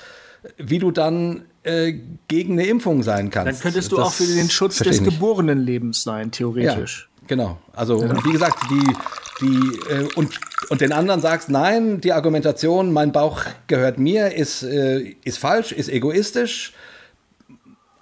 [0.59, 1.95] wie du dann äh,
[2.28, 3.53] gegen eine Impfung sein kannst.
[3.53, 7.09] Dann könntest du das auch für den Schutz des geborenen Lebens sein, theoretisch.
[7.22, 7.59] Ja, genau.
[7.72, 8.24] Also ja.
[8.24, 8.93] wie gesagt, die,
[9.41, 14.62] die äh, und, und den anderen sagst, nein, die Argumentation, mein Bauch gehört mir, ist,
[14.62, 16.72] äh, ist falsch, ist egoistisch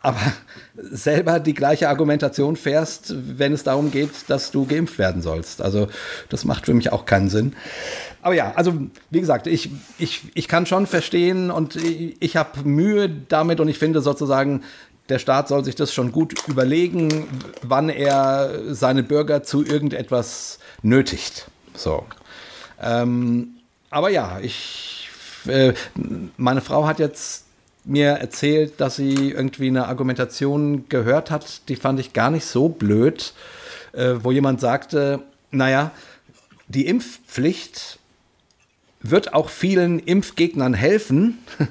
[0.05, 0.20] aber
[0.76, 5.62] selber die gleiche Argumentation fährst, wenn es darum geht, dass du geimpft werden sollst.
[5.62, 5.89] Also
[6.28, 7.55] das macht für mich auch keinen Sinn.
[8.22, 8.74] Aber ja, also
[9.11, 13.68] wie gesagt, ich, ich, ich kann schon verstehen und ich, ich habe Mühe damit und
[13.68, 14.62] ich finde sozusagen,
[15.09, 17.28] der Staat soll sich das schon gut überlegen,
[17.62, 21.46] wann er seine Bürger zu irgendetwas nötigt.
[21.74, 22.05] So.
[22.80, 23.57] Ähm,
[23.90, 25.09] aber ja, ich,
[25.46, 25.74] äh,
[26.36, 27.44] meine Frau hat jetzt
[27.84, 32.68] mir erzählt, dass sie irgendwie eine Argumentation gehört hat, die fand ich gar nicht so
[32.68, 33.34] blöd,
[33.92, 35.90] äh, wo jemand sagte, naja,
[36.68, 37.98] die Impfpflicht
[39.00, 41.38] wird auch vielen Impfgegnern helfen,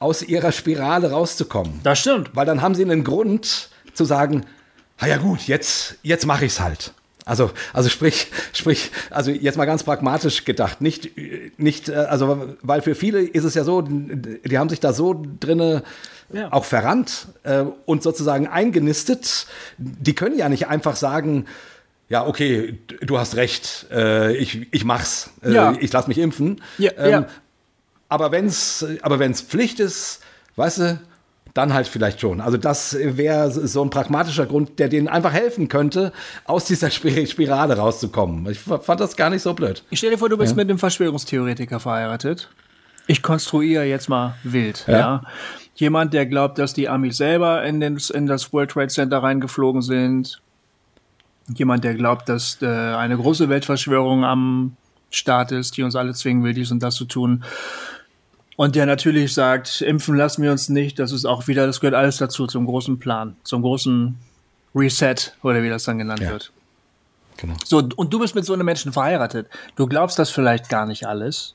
[0.00, 1.80] aus ihrer Spirale rauszukommen.
[1.84, 2.30] Das stimmt.
[2.34, 4.44] Weil dann haben sie einen Grund zu sagen,
[5.00, 6.92] na ja gut, jetzt, jetzt mache ich es halt.
[7.26, 11.10] Also, also sprich, sprich, also jetzt mal ganz pragmatisch gedacht, nicht,
[11.58, 15.22] nicht, äh, also, weil für viele ist es ja so, die haben sich da so
[15.38, 15.82] drinne
[16.32, 16.52] ja.
[16.52, 19.46] auch verrannt äh, und sozusagen eingenistet.
[19.78, 21.44] Die können ja nicht einfach sagen,
[22.08, 25.74] ja, okay, du hast recht, äh, ich, ich mach's, äh, ja.
[25.78, 26.60] ich lass mich impfen.
[26.78, 27.26] Ja, ähm,
[28.10, 30.20] Aber wenn's, aber wenn's Pflicht ist,
[30.56, 31.00] weißt du,
[31.54, 32.40] dann halt vielleicht schon.
[32.40, 36.12] Also das wäre so ein pragmatischer Grund, der denen einfach helfen könnte,
[36.44, 38.48] aus dieser Spirale rauszukommen.
[38.50, 39.82] Ich fand das gar nicht so blöd.
[39.90, 40.56] Ich stell dir vor, du bist ja.
[40.56, 42.50] mit einem Verschwörungstheoretiker verheiratet.
[43.06, 44.84] Ich konstruiere jetzt mal wild.
[44.86, 44.98] Ja.
[44.98, 45.22] ja.
[45.74, 49.82] Jemand, der glaubt, dass die Amis selber in, den, in das World Trade Center reingeflogen
[49.82, 50.40] sind.
[51.56, 54.76] Jemand, der glaubt, dass äh, eine große Weltverschwörung am
[55.10, 57.42] Start ist, die uns alle zwingen will, dies und das zu tun.
[58.56, 60.98] Und der natürlich sagt, impfen lassen wir uns nicht.
[60.98, 64.16] Das ist auch wieder, das gehört alles dazu, zum großen Plan, zum großen
[64.74, 66.30] Reset oder wie das dann genannt ja.
[66.30, 66.52] wird.
[67.38, 67.54] Genau.
[67.64, 69.46] So, und du bist mit so einem Menschen verheiratet.
[69.76, 71.54] Du glaubst das vielleicht gar nicht alles.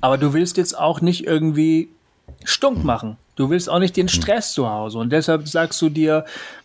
[0.00, 1.88] Aber du willst jetzt auch nicht irgendwie
[2.44, 2.86] stunk hm.
[2.86, 3.16] machen.
[3.36, 4.22] Du willst auch nicht den hm.
[4.22, 4.98] Stress zu Hause.
[4.98, 6.24] Und deshalb sagst du dir,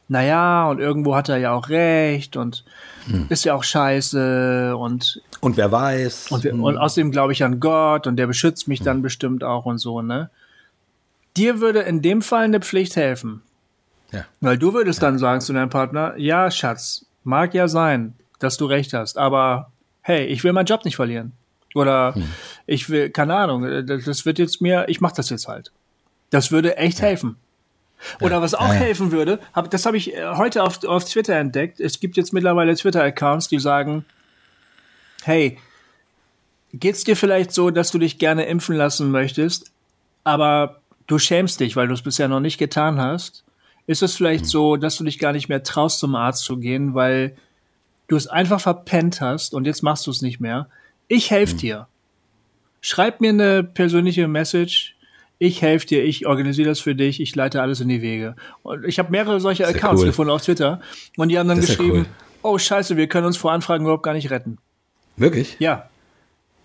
[0.10, 2.64] naja, und irgendwo hat er ja auch recht und
[3.08, 3.26] hm.
[3.30, 5.22] ist ja auch scheiße und.
[5.42, 6.32] Und wer weiß.
[6.32, 6.64] Und, wir, hm.
[6.64, 8.86] und außerdem glaube ich an Gott und der beschützt mich hm.
[8.86, 10.30] dann bestimmt auch und so, ne?
[11.36, 13.42] Dir würde in dem Fall eine Pflicht helfen.
[14.12, 14.26] Ja.
[14.40, 15.10] Weil du würdest ja.
[15.10, 19.72] dann sagen zu deinem Partner, ja, Schatz, mag ja sein, dass du recht hast, aber
[20.02, 21.34] hey, ich will meinen Job nicht verlieren.
[21.76, 22.24] Oder hm.
[22.66, 25.72] ich will, keine Ahnung, das wird jetzt mir, ich mach das jetzt halt.
[26.30, 27.06] Das würde echt ja.
[27.06, 27.36] helfen.
[28.22, 28.80] Oder was auch ja, ja.
[28.80, 31.80] helfen würde, hab, das habe ich äh, heute auf, auf Twitter entdeckt.
[31.80, 34.06] Es gibt jetzt mittlerweile Twitter-Accounts, die sagen,
[35.24, 35.58] hey,
[36.74, 39.72] geht's dir vielleicht so, dass du dich gerne impfen lassen möchtest,
[40.24, 43.44] aber du schämst dich, weil du es bisher noch nicht getan hast?
[43.88, 44.50] Ist es vielleicht mhm.
[44.50, 47.36] so, dass du dich gar nicht mehr traust, zum Arzt zu gehen, weil
[48.08, 50.70] du es einfach verpennt hast und jetzt machst du es nicht mehr?
[51.08, 51.60] Ich helfe mhm.
[51.60, 51.88] dir.
[52.82, 54.97] Schreib mir eine persönliche Message
[55.40, 58.36] ich helfe dir, ich organisiere das für dich, ich leite alles in die Wege.
[58.64, 60.08] Und ich habe mehrere solche Accounts cool.
[60.08, 60.82] gefunden auf Twitter
[61.16, 62.06] und die haben dann geschrieben, cool.
[62.42, 64.58] oh scheiße, wir können uns vor Anfragen überhaupt gar nicht retten.
[65.16, 65.58] Wirklich?
[65.60, 65.90] Ja.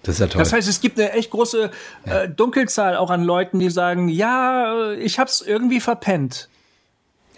[0.03, 0.41] Das ist ja toll.
[0.41, 1.71] Das heißt, es gibt eine echt große
[2.07, 2.23] ja.
[2.23, 6.49] äh, Dunkelzahl auch an Leuten, die sagen, ja, ich habe es irgendwie verpennt.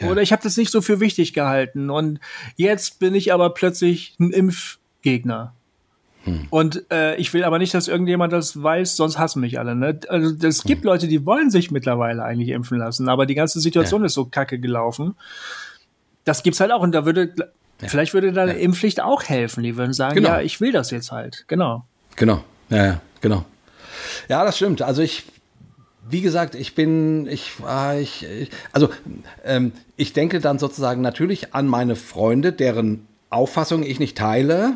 [0.00, 0.08] Ja.
[0.08, 1.90] Oder ich habe das nicht so für wichtig gehalten.
[1.90, 2.20] Und
[2.56, 5.54] jetzt bin ich aber plötzlich ein Impfgegner.
[6.24, 6.46] Hm.
[6.50, 9.74] Und äh, ich will aber nicht, dass irgendjemand das weiß, sonst hassen mich alle.
[9.74, 10.00] Ne?
[10.08, 10.86] Also es gibt hm.
[10.86, 14.06] Leute, die wollen sich mittlerweile eigentlich impfen lassen, aber die ganze Situation ja.
[14.06, 15.14] ist so kacke gelaufen.
[16.24, 17.88] Das gibt's halt auch und da würde ja.
[17.88, 18.58] vielleicht würde da eine ja.
[18.58, 19.62] Impfpflicht auch helfen.
[19.62, 20.30] Die würden sagen, genau.
[20.30, 21.44] ja, ich will das jetzt halt.
[21.48, 21.84] Genau.
[22.16, 22.42] Genau.
[22.70, 23.44] Ja, ja, genau.
[24.28, 24.82] Ja, das stimmt.
[24.82, 25.24] Also ich
[26.06, 28.90] wie gesagt, ich bin, ich, ah, ich, ich also
[29.42, 34.74] ähm, ich denke dann sozusagen natürlich an meine Freunde, deren Auffassung ich nicht teile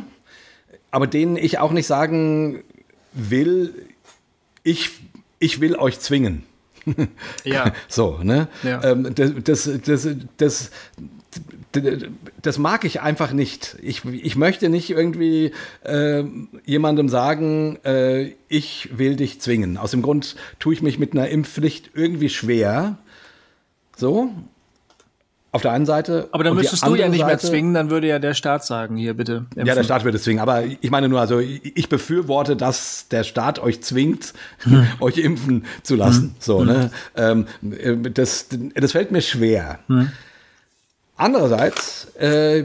[0.91, 2.63] aber denen ich auch nicht sagen
[3.13, 3.75] will,
[4.63, 4.91] ich,
[5.39, 6.45] ich will euch zwingen.
[7.45, 7.73] Ja.
[7.89, 8.49] so, ne?
[8.63, 8.83] Ja.
[8.85, 10.71] Ähm, das, das, das, das,
[12.43, 13.77] das mag ich einfach nicht.
[13.83, 15.53] Ich, ich möchte nicht irgendwie
[15.85, 16.25] äh,
[16.65, 19.77] jemandem sagen, äh, ich will dich zwingen.
[19.77, 22.99] Aus dem Grund tue ich mich mit einer Impfpflicht irgendwie schwer.
[23.97, 24.31] So.
[25.59, 26.29] Auf der einen Seite.
[26.31, 29.15] Aber dann müsstest du ja nicht mehr zwingen, dann würde ja der Staat sagen, hier
[29.15, 29.47] bitte.
[29.57, 29.85] Ja, der impfen.
[29.85, 30.41] Staat würde es zwingen.
[30.41, 34.87] Aber ich meine nur, also ich befürworte, dass der Staat euch zwingt, Hm.
[35.01, 36.37] euch impfen zu lassen.
[36.39, 36.91] So, ne?
[37.17, 39.81] Ähm, äh, das, das fällt mir schwer.
[41.21, 42.63] Andererseits äh,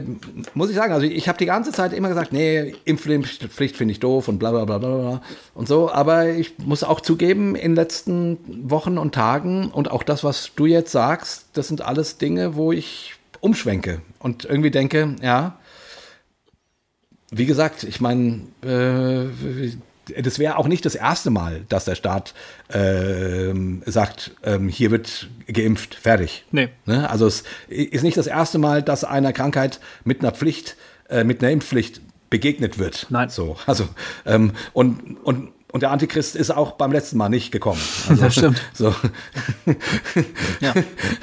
[0.54, 3.98] muss ich sagen, also ich habe die ganze Zeit immer gesagt, nee, Impfpflicht finde ich
[3.98, 5.22] doof und bla bla bla bla bla
[5.54, 5.90] und so.
[5.90, 8.38] Aber ich muss auch zugeben, in den letzten
[8.70, 12.70] Wochen und Tagen und auch das, was du jetzt sagst, das sind alles Dinge, wo
[12.70, 15.58] ich umschwenke und irgendwie denke, ja,
[17.32, 19.72] wie gesagt, ich meine, äh,
[20.20, 22.34] das wäre auch nicht das erste Mal, dass der Staat
[22.72, 26.44] ähm, sagt, ähm, hier wird geimpft, fertig.
[26.50, 26.68] Nee.
[26.86, 27.08] Ne?
[27.08, 30.76] Also es ist nicht das erste Mal, dass einer Krankheit mit einer Pflicht,
[31.08, 32.00] äh, mit einer Impfpflicht
[32.30, 33.06] begegnet wird.
[33.10, 33.28] Nein.
[33.28, 33.88] So, also
[34.26, 37.80] ähm, und und und der Antichrist ist auch beim letzten Mal nicht gekommen.
[38.08, 38.62] Also, Das stimmt.
[38.74, 38.94] So.
[40.60, 40.72] Ja.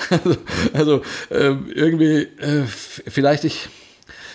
[0.09, 0.37] Also,
[0.73, 1.01] also
[1.31, 3.69] ähm, irgendwie, äh, vielleicht ich,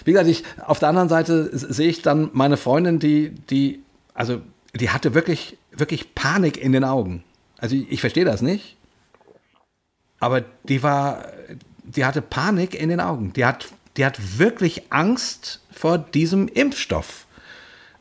[0.07, 3.83] wie gesagt, ich, auf der anderen Seite sehe ich dann meine Freundin, die, die,
[4.17, 4.41] also,
[4.75, 7.23] die hatte wirklich, wirklich Panik in den Augen.
[7.59, 8.77] Also, ich, ich verstehe das nicht.
[10.19, 11.27] Aber die war,
[11.85, 13.33] die hatte Panik in den Augen.
[13.35, 17.27] Die hat, die hat wirklich Angst vor diesem Impfstoff.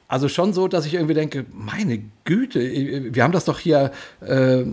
[0.08, 2.60] Also schon so, dass ich irgendwie denke, meine Güte,
[3.14, 4.64] wir haben das doch hier, äh,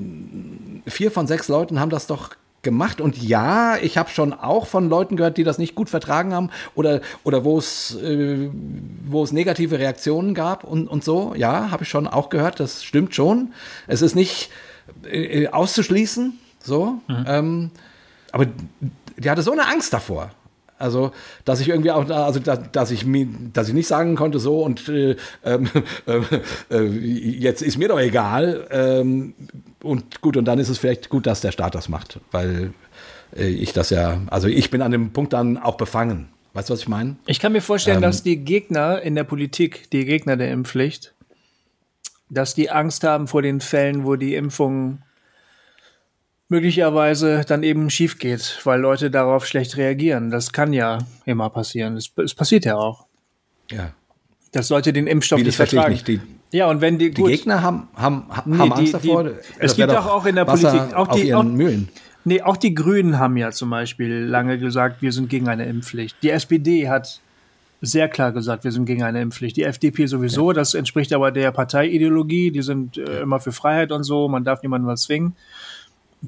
[0.86, 2.31] vier von sechs Leuten haben das doch
[2.62, 3.01] gemacht.
[3.01, 6.51] Und ja, ich habe schon auch von Leuten gehört, die das nicht gut vertragen haben
[6.74, 8.51] oder, oder wo es, äh,
[9.05, 11.34] wo es negative Reaktionen gab und, und so.
[11.36, 13.52] Ja, habe ich schon auch gehört, das stimmt schon.
[13.86, 14.51] Es ist nicht
[15.05, 17.01] äh, auszuschließen, so.
[17.26, 17.70] Ähm,
[18.30, 18.47] aber
[19.16, 20.30] die hatte so eine Angst davor.
[20.82, 21.12] Also,
[21.44, 24.38] dass ich irgendwie auch, da- also da- dass ich mir, dass ich nicht sagen konnte,
[24.38, 25.68] so und äh, ähm,
[26.06, 26.20] äh,
[26.76, 28.66] äh, jetzt ist mir doch egal.
[28.70, 29.34] Ähm,
[29.82, 32.72] und gut, und dann ist es vielleicht gut, dass der Staat das macht, weil
[33.36, 36.28] äh, ich das ja, also ich bin an dem Punkt dann auch befangen.
[36.54, 37.16] Weißt du, was ich meine?
[37.26, 41.14] Ich kann mir vorstellen, Ähm, dass die Gegner in der Politik, die Gegner der Impfpflicht,
[42.28, 44.98] dass die Angst haben vor den Fällen, wo die Impfung
[46.52, 50.30] möglicherweise dann eben schief geht, weil Leute darauf schlecht reagieren.
[50.30, 51.96] Das kann ja immer passieren.
[51.96, 53.06] Es, passiert ja auch,
[53.70, 53.90] Ja.
[54.52, 55.92] dass Leute den Impfstoff Wie, nicht vertragen.
[55.92, 56.06] nicht.
[56.06, 56.20] Die,
[56.52, 59.24] ja, und wenn die, die Gegner haben, haben, haben Nee, Angst die- davor.
[59.24, 61.88] die- es gibt doch auch in der Wasser Politik- auch die- auch- Mühlen.
[62.24, 66.14] Nee, auch die Grünen haben ja zum Beispiel lange gesagt, wir sind gegen eine Impfpflicht.
[66.22, 67.20] Die SPD hat
[67.80, 69.56] sehr klar gesagt, wir sind gegen eine Impfpflicht.
[69.56, 74.04] Die FDP sowieso, das entspricht aber der Parteiideologie, die sind äh, immer für Freiheit und
[74.04, 75.34] so, man darf niemanden was zwingen.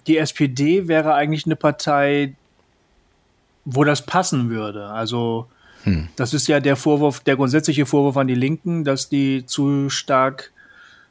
[0.07, 2.35] Die SPD wäre eigentlich eine Partei,
[3.65, 4.87] wo das passen würde.
[4.87, 5.49] Also
[6.17, 10.51] das ist ja der Vorwurf, der grundsätzliche Vorwurf an die Linken, dass die zu stark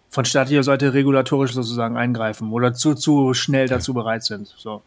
[0.10, 4.54] von staatlicher Seite regulatorisch sozusagen eingreifen oder zu, zu schnell dazu bereit sind.
[4.58, 4.82] So.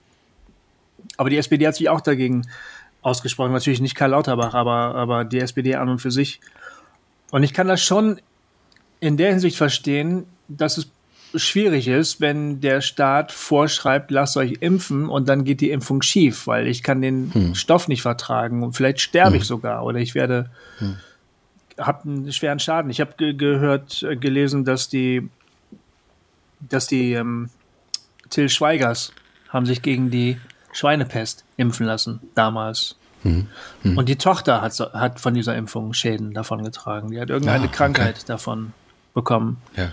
[1.17, 2.47] Aber die SPD hat sich auch dagegen
[3.03, 3.53] ausgesprochen.
[3.53, 6.41] Natürlich nicht Karl Lauterbach, aber, aber die SPD an und für sich.
[7.31, 8.21] Und ich kann das schon
[9.01, 10.89] in der Hinsicht verstehen, dass es
[11.35, 16.47] schwierig ist, wenn der Staat vorschreibt, lasst euch impfen und dann geht die Impfung schief,
[16.47, 20.51] weil ich kann den Stoff nicht vertragen und vielleicht sterbe ich sogar oder ich werde
[21.79, 22.91] habe einen schweren Schaden.
[22.91, 25.29] Ich habe ge gehört, äh, gelesen, dass die,
[26.61, 27.51] dass die ähm,
[28.31, 29.13] Till Schweigers
[29.49, 30.39] haben sich gegen die
[30.73, 32.97] Schweinepest impfen lassen damals.
[33.83, 37.11] Und die Tochter hat, hat von dieser Impfung Schäden davon getragen.
[37.11, 37.77] Die hat irgendeine Ah, okay.
[37.77, 38.73] Krankheit davon
[39.15, 39.57] bekommen.
[39.77, 39.93] Ja.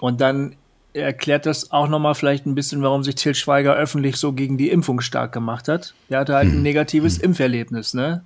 [0.00, 0.56] Und dann
[0.94, 4.70] erklärt das auch nochmal vielleicht ein bisschen, warum sich Till Schweiger öffentlich so gegen die
[4.70, 5.94] Impfung stark gemacht hat.
[6.10, 8.22] Der hatte halt ein negatives Impferlebnis, ne?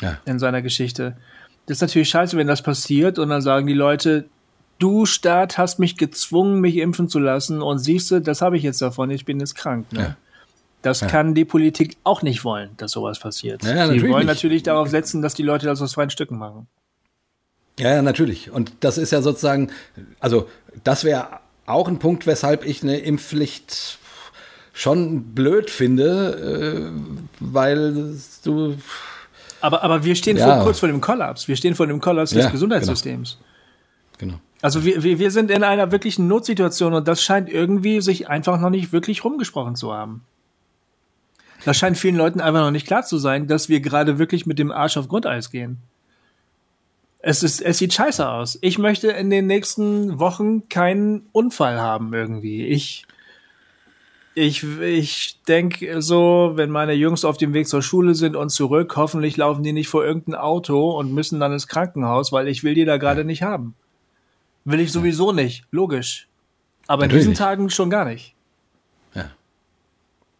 [0.00, 0.18] Ja.
[0.26, 1.16] in seiner Geschichte.
[1.64, 4.26] Das ist natürlich scheiße, wenn das passiert und dann sagen die Leute,
[4.78, 8.62] du Staat hast mich gezwungen, mich impfen zu lassen und siehst du, das habe ich
[8.62, 9.90] jetzt davon, ich bin jetzt krank.
[9.92, 10.00] Ne?
[10.00, 10.16] Ja.
[10.82, 13.64] Das kann die Politik auch nicht wollen, dass sowas passiert.
[13.64, 14.26] Ja, die wollen nicht.
[14.26, 16.68] natürlich darauf setzen, dass die Leute das aus freien Stücken machen.
[17.78, 18.50] Ja, ja, natürlich.
[18.50, 19.70] Und das ist ja sozusagen,
[20.20, 20.48] also
[20.84, 23.98] das wäre auch ein Punkt, weshalb ich eine Impfpflicht
[24.72, 28.14] schon blöd finde, äh, weil
[28.44, 28.76] du
[29.60, 30.56] Aber, aber wir stehen Ja.
[30.56, 31.48] vor, kurz vor dem Kollaps.
[31.48, 33.38] Wir stehen vor dem Kollaps Ja, des Gesundheitssystems.
[34.18, 34.34] genau.
[34.62, 38.58] Also wir, wir, wir sind in einer wirklichen Notsituation und das scheint irgendwie sich einfach
[38.60, 40.22] noch nicht wirklich rumgesprochen zu haben.
[41.64, 44.58] Das scheint vielen Leuten einfach noch nicht klar zu sein, dass wir gerade wirklich mit
[44.58, 45.78] dem Arsch auf Grundeis gehen.
[47.28, 48.56] Es, ist, es sieht scheiße aus.
[48.60, 52.66] Ich möchte in den nächsten Wochen keinen Unfall haben irgendwie.
[52.66, 53.04] Ich,
[54.36, 58.94] ich, ich denke so, wenn meine Jungs auf dem Weg zur Schule sind und zurück,
[58.96, 62.74] hoffentlich laufen die nicht vor irgendein Auto und müssen dann ins Krankenhaus, weil ich will
[62.74, 63.74] die da gerade nicht haben.
[64.64, 66.28] Will ich sowieso nicht, logisch.
[66.86, 67.38] Aber in Natürlich diesen nicht.
[67.38, 68.34] Tagen schon gar nicht.
[69.14, 69.30] Ja.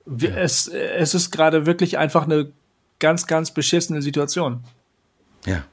[0.04, 2.52] Wir- Es, es ist gerade wirklich einfach eine
[3.00, 4.60] ganz, ganz beschissene Situation.
[5.46, 5.64] Ja.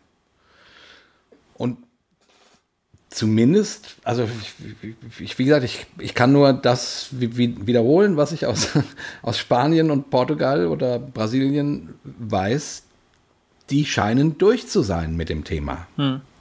[1.55, 1.77] Und
[3.09, 4.27] zumindest, also
[5.19, 8.69] ich, wie gesagt, ich, ich kann nur das wi- wi- wiederholen, was ich aus,
[9.21, 12.83] aus Spanien und Portugal oder Brasilien weiß.
[13.69, 15.87] Die scheinen durch zu sein mit dem Thema.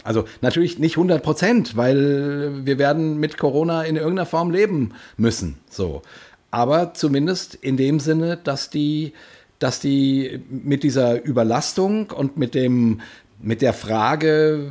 [0.02, 5.58] Also natürlich nicht 100 Prozent, weil wir werden mit Corona in irgendeiner Form leben müssen.
[5.70, 6.02] So.
[6.50, 9.12] Aber zumindest in dem Sinne, dass die,
[9.60, 13.00] dass die mit dieser Überlastung und mit dem,
[13.42, 14.70] mit der Frage,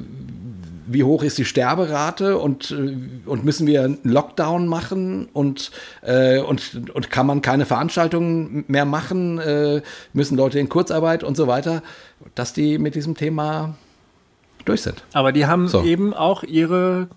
[0.88, 5.72] wie hoch ist die Sterberate und, äh, und müssen wir einen Lockdown machen und,
[6.02, 9.81] äh, und, und kann man keine Veranstaltungen mehr machen, äh,
[10.14, 11.81] müssen Leute in Kurzarbeit und so weiter,
[12.35, 13.76] dass die mit diesem Thema
[14.65, 15.03] durch sind.
[15.14, 15.84] Aber die haben So.
[15.84, 17.07] eben auch ihre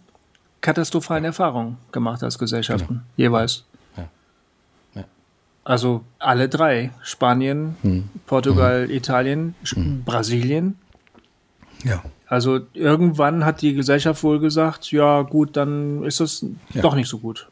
[0.61, 3.65] katastrophalen Erfahrungen gemacht als Gesellschaften, jeweils.
[3.97, 4.09] Ja.
[4.95, 5.05] Ja.
[5.65, 6.91] Also alle drei.
[7.03, 8.05] Spanien, Hm.
[8.27, 10.79] Portugal, Italien, Sch- Brasilien.
[11.83, 12.03] Ja.
[12.27, 16.83] Also irgendwann hat die Gesellschaft wohl gesagt, ja gut, dann ist es Ja.
[16.83, 17.49] doch nicht so gut.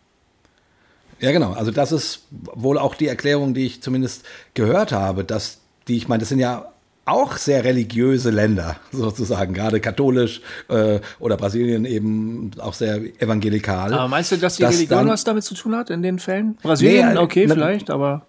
[1.20, 1.52] Ja, genau.
[1.52, 4.24] Also das ist wohl auch die Erklärung, die ich zumindest
[4.54, 6.66] gehört habe, dass die, ich meine, das sind ja
[7.04, 13.92] auch sehr religiöse Länder, sozusagen, gerade katholisch äh, oder Brasilien eben auch sehr evangelikal.
[13.92, 16.18] Aber meinst du, dass die Dass Religion dann- was damit zu tun hat in den
[16.18, 16.56] Fällen?
[16.62, 18.24] Brasilien, Nee, äh, okay, na- vielleicht, aber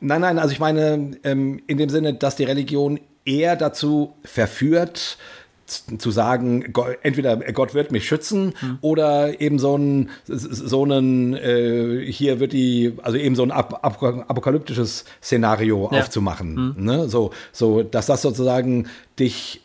[0.00, 5.18] Nein, nein, also ich meine ähm, in dem Sinne, dass die Religion eher dazu verführt,
[5.98, 6.72] zu sagen,
[7.02, 12.94] entweder Gott wird mich schützen oder eben so ein, so einen, äh, hier wird die,
[13.02, 16.00] also eben so ein ap ap apokalyptisches Szenario Ja.
[16.00, 16.74] aufzumachen.
[16.76, 17.08] Ne?
[17.08, 18.88] So, so, dass das sozusagen
[19.20, 19.60] dich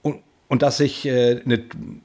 [0.00, 1.62] und, und dass sich äh, eine,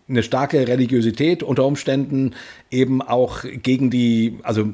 [0.10, 2.34] eine starke Religiosität unter Umständen
[2.70, 4.66] eben auch gegen die, also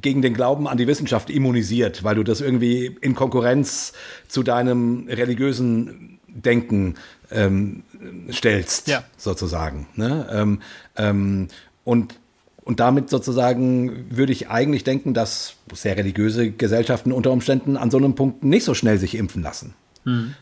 [0.00, 3.92] gegen den Glauben an die Wissenschaft immunisiert, weil du das irgendwie in Konkurrenz
[4.28, 6.94] zu deinem religiösen Denken
[7.30, 7.82] ähm,
[8.30, 9.04] stellst, Ja.
[9.16, 9.86] sozusagen.
[9.96, 10.28] Ne?
[10.32, 10.60] Ähm,
[10.96, 11.48] ähm,
[11.84, 12.14] und
[12.62, 17.96] und damit sozusagen würde ich eigentlich denken, dass sehr religiöse Gesellschaften unter Umständen an so
[17.96, 19.74] einem Punkt nicht so schnell sich impfen lassen.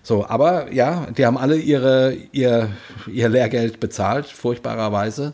[0.02, 2.70] So, aber ja, die haben alle ihre, ihr,
[3.10, 5.32] ihr Lehrgeld bezahlt, furchtbarerweise.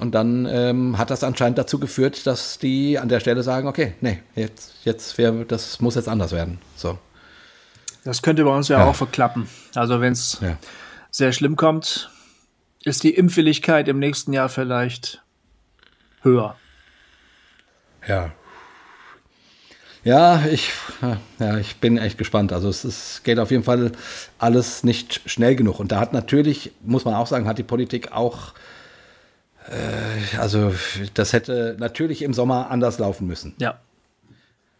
[0.00, 3.94] Und dann ähm, hat das anscheinend dazu geführt, dass die an der Stelle sagen, okay,
[4.00, 6.58] nee, jetzt, jetzt wär, das muss jetzt anders werden.
[6.76, 6.98] So.
[8.04, 8.86] das könnte bei uns ja, Ja.
[8.86, 9.46] auch verklappen.
[9.74, 10.56] Also wenn es Ja.
[11.10, 12.10] sehr schlimm kommt,
[12.82, 15.22] ist die Impfwilligkeit im nächsten Jahr vielleicht
[16.22, 16.56] höher.
[18.08, 18.32] Ja.
[20.02, 20.70] Ja, ich,
[21.38, 22.54] ja, ich bin echt gespannt.
[22.54, 23.92] Also es ist, geht auf jeden Fall
[24.38, 25.78] alles nicht schnell genug.
[25.78, 28.54] Und da hat natürlich, muss man auch sagen, hat die Politik auch,
[30.38, 30.74] also
[31.14, 33.54] das hätte natürlich im Sommer anders laufen müssen.
[33.58, 33.78] Ja.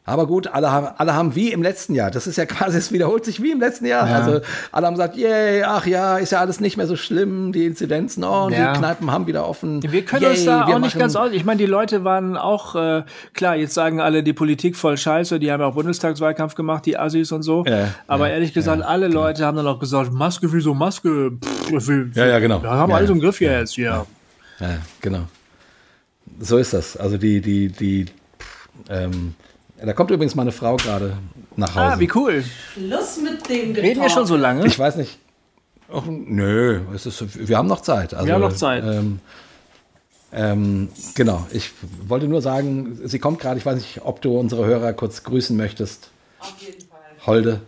[0.07, 2.11] Aber gut, alle haben, alle haben wie im letzten Jahr.
[2.11, 4.09] Das ist ja quasi, es wiederholt sich wie im letzten Jahr.
[4.09, 4.17] Ja.
[4.17, 4.41] Also
[4.73, 8.25] alle haben gesagt, yay, ach ja, ist ja alles nicht mehr so schlimm, die Inzidenzen,
[8.25, 8.73] oh, und Ja.
[8.73, 9.81] die Kneipen haben wieder offen.
[9.83, 11.31] Wir können Yay, uns da auch nicht ganz aus.
[11.33, 13.05] Ich meine, die Leute waren auch, äh,
[13.35, 16.99] klar, jetzt sagen alle, die Politik voll scheiße, die haben ja auch Bundestagswahlkampf gemacht, die
[16.99, 17.65] Assis und so.
[17.67, 21.33] Ja, Aber ehrlich gesagt, alle Leute haben dann auch gesagt, Maske, wieso Maske?
[21.41, 22.61] Pff, wir, Ja, ja, genau.
[22.63, 24.07] Wir haben Ja, alles im Griff jetzt, ja.
[24.61, 25.25] Ja, genau.
[26.39, 26.97] So ist das.
[26.97, 28.07] Also die, die, die,
[28.89, 29.35] ähm,
[29.83, 31.17] da kommt übrigens meine Frau gerade
[31.57, 31.95] nach Hause.
[31.95, 32.45] Ah, wie cool.
[32.75, 34.67] Schluss mit dem Reden wir schon so lange?
[34.67, 35.19] Ich weiß nicht.
[35.93, 38.15] Ach, nö, es ist, wir haben noch Zeit.
[38.15, 38.85] Also, Wir haben noch Zeit.
[38.85, 39.19] Ähm,
[40.33, 41.73] ähm, genau, ich
[42.07, 43.59] wollte nur sagen, sie kommt gerade.
[43.59, 46.11] Ich weiß nicht, ob du unsere Hörer kurz grüßen möchtest.
[46.39, 47.01] Auf jeden Fall.
[47.27, 47.61] Holde.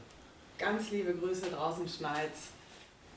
[0.58, 2.50] Ganz liebe Grüße draußen schneit's.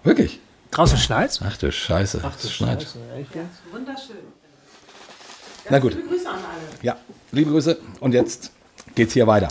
[0.04, 0.40] Wirklich?
[0.76, 1.40] Draußen schneit's?
[1.42, 2.20] Ach du Scheiße.
[2.22, 2.82] Ach du schneit.
[2.82, 3.62] Scheiße, echt jetzt?
[3.72, 4.18] Wunderschön.
[5.64, 5.94] Ganz Na gut.
[5.96, 6.84] Liebe Grüße an alle.
[6.84, 6.98] Ja,
[7.32, 7.78] liebe Grüße.
[8.02, 8.52] Und jetzt
[8.94, 9.48] geht's hier weiter.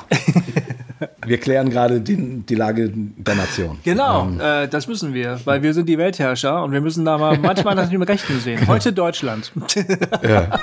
[1.26, 3.78] wir klären gerade die, die Lage der Nation.
[3.84, 7.16] Genau, Ähm, äh, das müssen wir, weil wir sind die Weltherrscher und wir müssen da
[7.16, 8.66] mal manchmal nach dem Rechten sehen.
[8.68, 9.50] Heute Deutschland.
[10.22, 10.60] ja.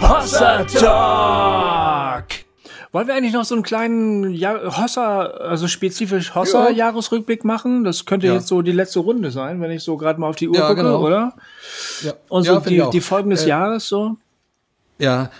[0.00, 2.41] Hossa Talk!
[2.92, 7.84] Wollen wir eigentlich noch so einen kleinen ja Hossa, also spezifisch Hossa-Jahresrückblick machen?
[7.84, 8.34] Das könnte Ja.
[8.34, 10.68] jetzt so die letzte Runde sein, wenn ich so gerade mal auf die Uhr Ja,
[10.68, 11.00] gucke, genau.
[11.02, 11.32] oder?
[12.02, 12.12] ja.
[12.28, 14.16] Und so die, die Folgen des Äh, Jahres so?
[14.98, 15.30] Ja,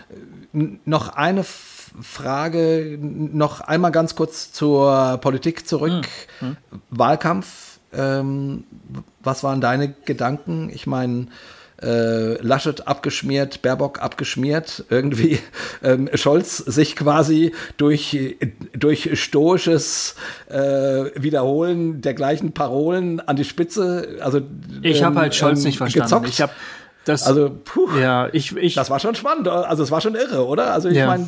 [0.87, 6.09] noch eine Frage, noch einmal ganz kurz zur Politik zurück.
[6.89, 8.65] Wahlkampf, ähm,
[9.23, 10.71] was waren deine Gedanken?
[10.73, 11.27] Ich meine,
[11.83, 15.39] äh, Laschet abgeschmiert, Baerbock abgeschmiert, irgendwie
[15.83, 18.37] ähm, Scholz sich quasi durch,
[18.73, 20.15] durch stoisches
[20.49, 20.57] äh,
[21.17, 24.41] Wiederholen der gleichen Parolen an die Spitze, also
[24.83, 26.05] Ich habe ähm, halt Scholz ähm, nicht verstanden.
[26.07, 26.29] gezockt.
[26.29, 26.53] Ich habe
[27.05, 27.89] Das, Also, puh.
[28.01, 30.73] ja, ich, ich, Das war schon spannend, also es war schon irre, oder?
[30.73, 31.07] Also ich Ja.
[31.09, 31.27] meine,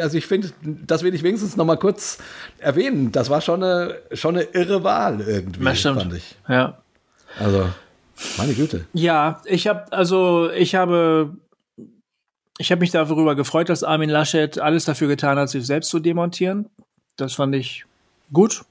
[0.00, 2.18] also ich finde, das will ich wenigstens noch mal kurz
[2.58, 3.10] erwähnen.
[3.10, 5.98] Das war schon eine, schon eine irre Wahl irgendwie, das stimmt.
[6.02, 6.36] fand ich.
[6.48, 6.78] ja.
[7.40, 7.66] Also,
[8.38, 8.86] meine Güte.
[8.92, 11.36] Ja, ich habe also ich habe
[12.58, 15.98] ich habe mich darüber gefreut, dass Armin Laschet alles dafür getan hat, sich selbst zu
[15.98, 16.68] demontieren.
[17.16, 17.84] Das fand ich
[18.32, 18.64] gut.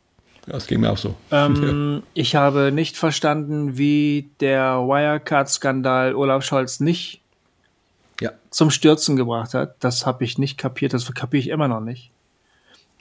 [0.47, 1.15] Das ging mir auch so.
[1.31, 7.21] Ähm, Ich habe nicht verstanden, wie der Wirecard-Skandal Olaf Scholz nicht
[8.21, 8.31] Ja.
[8.51, 9.75] zum Stürzen gebracht hat.
[9.79, 10.93] Das habe ich nicht kapiert.
[10.93, 12.11] Das kapiere ich immer noch nicht.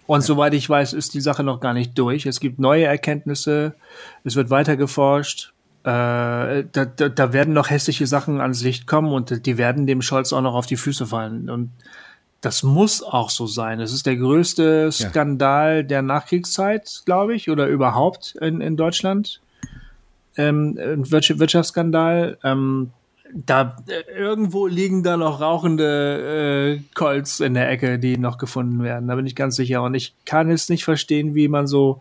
[0.06, 2.26] Und soweit ich weiß, ist die Sache noch gar nicht durch.
[2.26, 3.74] Es gibt neue Erkenntnisse.
[4.22, 5.53] Es wird weiter geforscht.
[5.84, 10.00] Äh, da, da, da werden noch hässliche Sachen ans Licht kommen und die werden dem
[10.00, 11.50] Scholz auch noch auf die Füße fallen.
[11.50, 11.72] Und
[12.40, 13.80] das muss auch so sein.
[13.80, 19.40] Es ist der größte Skandal der Nachkriegszeit, glaube ich, oder überhaupt in, in Deutschland.
[20.36, 22.38] Ähm, ein Wirtschaft- Wirtschaftsskandal.
[22.42, 22.90] Ähm,
[23.34, 28.82] da äh, irgendwo liegen da noch rauchende äh, Colts in der Ecke, die noch gefunden
[28.82, 29.08] werden.
[29.08, 29.82] Da bin ich ganz sicher.
[29.82, 32.00] Und ich kann es nicht verstehen, wie man so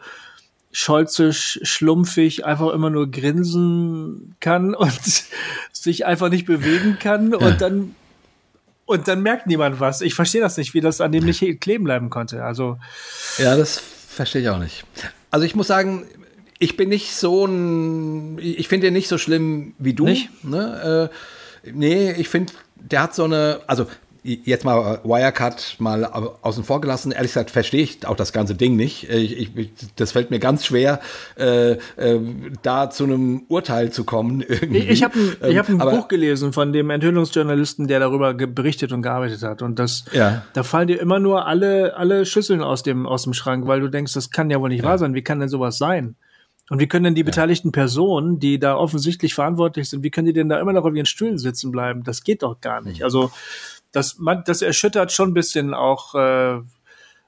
[0.74, 5.24] scholzisch, schlumpfig einfach immer nur grinsen kann und
[5.72, 7.96] sich einfach nicht bewegen kann und dann
[8.86, 10.02] und dann merkt niemand was.
[10.02, 12.44] Ich verstehe das nicht, wie das an dem nicht kleben bleiben konnte.
[12.44, 12.78] Also
[13.38, 14.84] Ja, das verstehe ich auch nicht.
[15.32, 16.06] Also ich muss sagen,
[16.60, 20.06] ich bin nicht so ein, ich finde den nicht so schlimm wie du.
[20.06, 20.44] Nicht?
[20.44, 21.10] Ne?
[21.64, 23.88] Äh, nee, ich finde, der hat so eine, also
[24.24, 27.12] jetzt mal Wirecard mal außen vor gelassen.
[27.12, 29.10] Ehrlich gesagt verstehe ich auch das ganze Ding nicht.
[29.10, 31.00] Ich, ich, das fällt mir ganz schwer,
[31.38, 32.20] äh, äh,
[32.62, 34.42] da zu einem Urteil zu kommen.
[34.48, 34.80] Irgendwie.
[34.80, 38.34] ich habe ein, ich hab ein Ähm, aber- Buch gelesen von dem Enthüllungsjournalisten, der darüber
[38.34, 39.62] berichtet und gearbeitet hat.
[39.62, 40.44] Und das, Ja.
[40.54, 43.90] da fallen dir immer nur alle, alle Schüsseln aus dem, aus dem Schrank, weil du
[43.90, 45.14] denkst, das kann ja wohl nicht wahr sein.
[45.16, 46.16] Wie kann denn sowas sein?
[46.70, 50.34] Und wie können denn die beteiligten Personen, die da offensichtlich verantwortlich sind, wie können die
[50.34, 52.04] denn da immer noch auf ihren Stühlen sitzen bleiben?
[52.06, 53.04] Das geht doch gar nicht.
[53.04, 53.32] Also
[53.94, 56.60] das, man, das erschüttert schon ein bisschen auch äh,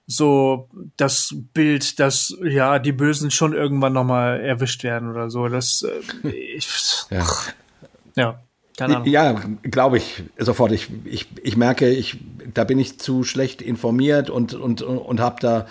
[0.07, 5.47] so das Bild, dass ja die Bösen schon irgendwann noch mal erwischt werden oder so.
[5.47, 5.83] Das
[6.23, 6.27] äh,
[6.57, 6.67] ich,
[7.09, 7.25] Ja.
[8.15, 8.43] ja,
[8.77, 9.07] keine Ahnung.
[9.07, 10.71] Ja, glaube ich sofort.
[10.71, 12.17] Ich, ich, ich merke, ich,
[12.53, 15.67] da bin ich zu schlecht informiert und, und, und habe da,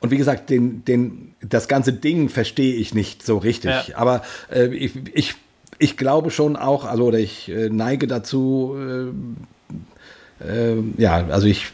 [0.00, 3.88] und wie gesagt, den, den, das ganze Ding verstehe ich nicht so richtig.
[3.88, 3.96] Ja.
[3.96, 5.34] Aber äh, ich, ich,
[5.78, 9.12] ich glaube schon auch, also oder ich äh, neige dazu, äh,
[10.96, 11.72] ja, also ich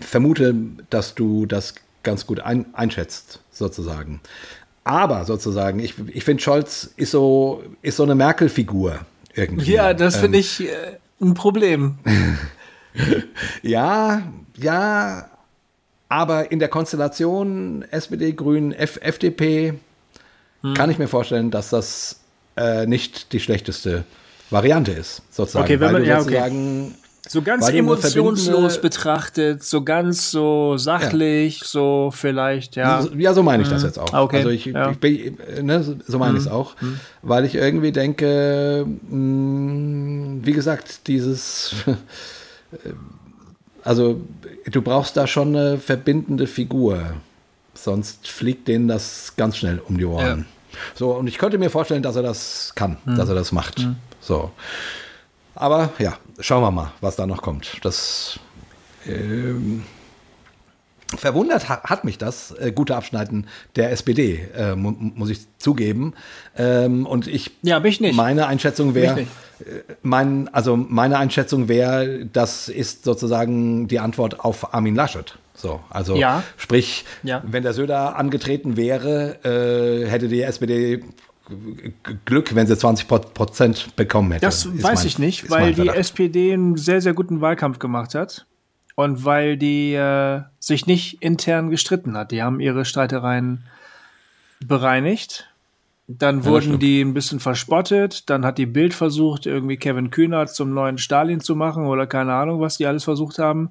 [0.00, 0.54] vermute,
[0.90, 4.20] dass du das ganz gut ein, einschätzt, sozusagen.
[4.84, 9.00] Aber sozusagen, ich, ich finde, Scholz ist so, ist so eine Merkel-Figur
[9.34, 9.72] irgendwie.
[9.72, 11.98] Ja, das Ähm, finde ich äh, ein Problem.
[13.62, 14.22] Ja,
[14.56, 15.28] ja,
[16.08, 19.74] aber in der Konstellation SPD, Grünen, FDP
[20.62, 20.74] Hm.
[20.74, 22.20] kann ich mir vorstellen, dass das
[22.56, 24.04] äh, nicht die schlechteste
[24.50, 25.64] Variante ist, sozusagen.
[25.64, 26.34] Okay, wenn weil man- du ja, okay.
[27.28, 33.06] So ganz emotionslos betrachtet, so ganz so sachlich, so vielleicht, ja.
[33.16, 34.12] Ja, so meine ich das jetzt auch.
[34.12, 34.86] Ah, okay, Also ich, ja.
[34.88, 34.92] Mhm.
[34.92, 36.74] ich bin, äh, ne, so- meine ich es auch,
[37.22, 41.74] weil ich irgendwie denke, mh, wie gesagt, dieses,
[43.84, 44.20] also
[44.70, 47.14] du brauchst da schon eine verbindende Figur,
[47.74, 50.46] sonst fliegt denen das ganz schnell um die Ohren.
[50.94, 53.16] So, und ich könnte mir vorstellen, dass er das kann, Mhm.
[53.16, 53.86] dass er das macht.
[54.20, 54.50] So.
[55.54, 57.78] Aber ja, schauen wir mal, was da noch kommt.
[57.82, 58.38] Das
[59.06, 59.84] ähm,
[61.16, 63.46] verwundert hat, hat mich das äh, gute Abschneiden
[63.76, 66.14] der SPD, äh, mu muss ich zugeben.
[66.56, 68.16] Ähm, und ich, Ja, mich nicht.
[68.16, 69.30] meine Einschätzung wäre, nicht.
[70.02, 75.38] mein, also meine Einschätzung wäre, das ist sozusagen die Antwort auf Armin Laschet.
[75.54, 76.42] So, also Ja.
[76.56, 77.42] sprich, Ja.
[77.46, 81.04] wenn der Söder angetreten wäre, äh, hätte die SPD
[82.24, 84.46] Glück, wenn sie 20 Pro- Prozent bekommen hätte.
[84.46, 85.88] Das weiß mein- ich nicht, weil die.
[85.88, 88.46] SPD einen sehr, sehr guten Wahlkampf gemacht hat
[88.94, 92.30] und weil die äh, sich nicht intern gestritten hat.
[92.30, 93.64] Die haben ihre Streitereien
[94.60, 95.48] bereinigt.
[96.08, 96.82] Dann wurden stimmt.
[96.82, 98.28] die ein bisschen verspottet.
[98.28, 102.34] Dann hat die Bild versucht, irgendwie Kevin Kühnert zum neuen Stalin zu machen oder keine
[102.34, 103.70] Ahnung, was die alles versucht haben.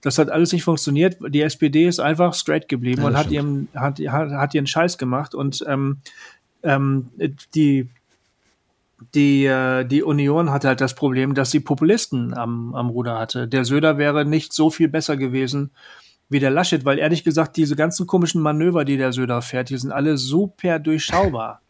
[0.00, 1.18] Das hat alles nicht funktioniert.
[1.28, 4.98] Die SPD ist einfach straight geblieben Ja, und hat ihren, hat, hat, hat ihren Scheiß
[4.98, 5.34] gemacht.
[5.34, 5.98] Und ähm,
[6.66, 7.08] ähm,
[7.54, 7.88] die,
[9.14, 13.46] die, äh, die Union hatte halt das Problem, dass sie Populisten am, am Ruder hatte.
[13.48, 15.70] Der Söder wäre nicht so viel besser gewesen
[16.28, 19.76] wie der Laschet, weil ehrlich gesagt, diese ganzen komischen Manöver, die der Söder fährt, die
[19.76, 21.60] sind alle super durchschaubar.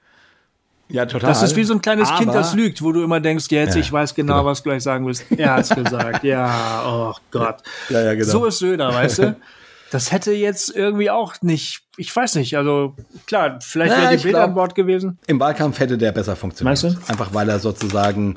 [0.89, 1.28] Ja, total.
[1.31, 3.74] Das ist wie so ein kleines Kind, Aber- das lügt, wo du immer denkst, jetzt,
[3.74, 4.44] Ja, ich weiß genau, genau.
[4.47, 5.24] was du gleich sagen willst.
[5.36, 6.23] Er hat's gesagt.
[6.24, 7.56] Ja, oh Gott.
[7.90, 8.24] Ja, ja, genau.
[8.31, 9.36] So ist Söder, weißt du?
[9.91, 12.97] Das hätte jetzt irgendwie auch nicht, ich weiß nicht, also
[13.27, 15.19] klar, vielleicht Ja, wäre die Bild an Bord gewesen.
[15.29, 16.83] Im Wahlkampf hätte der besser funktioniert.
[16.83, 17.11] Meinst du?
[17.13, 18.37] Einfach weil er sozusagen,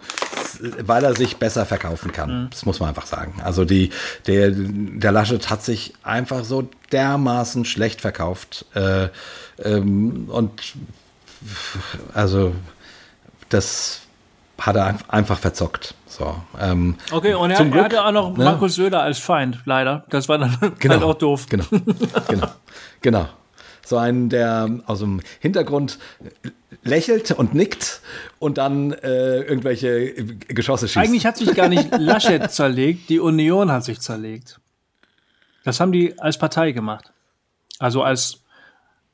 [0.81, 2.43] weil er sich besser verkaufen kann.
[2.43, 2.49] Mhm.
[2.51, 3.41] Das muss man einfach sagen.
[3.43, 3.89] Also die,
[4.27, 8.65] der, der Laschet hat sich einfach so dermaßen schlecht verkauft.
[8.75, 9.07] Äh,
[9.63, 10.51] ähm, und
[12.13, 12.53] also
[13.49, 14.01] das
[14.59, 15.95] hat er ein- einfach verzockt.
[16.19, 18.43] So, ähm, Okay, und er, Zum Glück, hatte auch noch ne?
[18.43, 20.05] Markus Söder als Feind, leider.
[20.09, 21.45] Das war dann halt auch doof.
[21.49, 21.63] Genau,
[22.27, 22.47] genau,
[23.01, 23.29] genau.
[23.85, 25.97] So einen, der aus dem Hintergrund
[26.83, 28.01] lächelt und nickt
[28.37, 30.97] und dann äh, irgendwelche Geschosse schießt.
[30.97, 34.59] Eigentlich hat sich gar nicht Laschet zerlegt, die Union hat sich zerlegt.
[35.63, 37.13] Das haben die als Partei gemacht.
[37.79, 38.41] Also als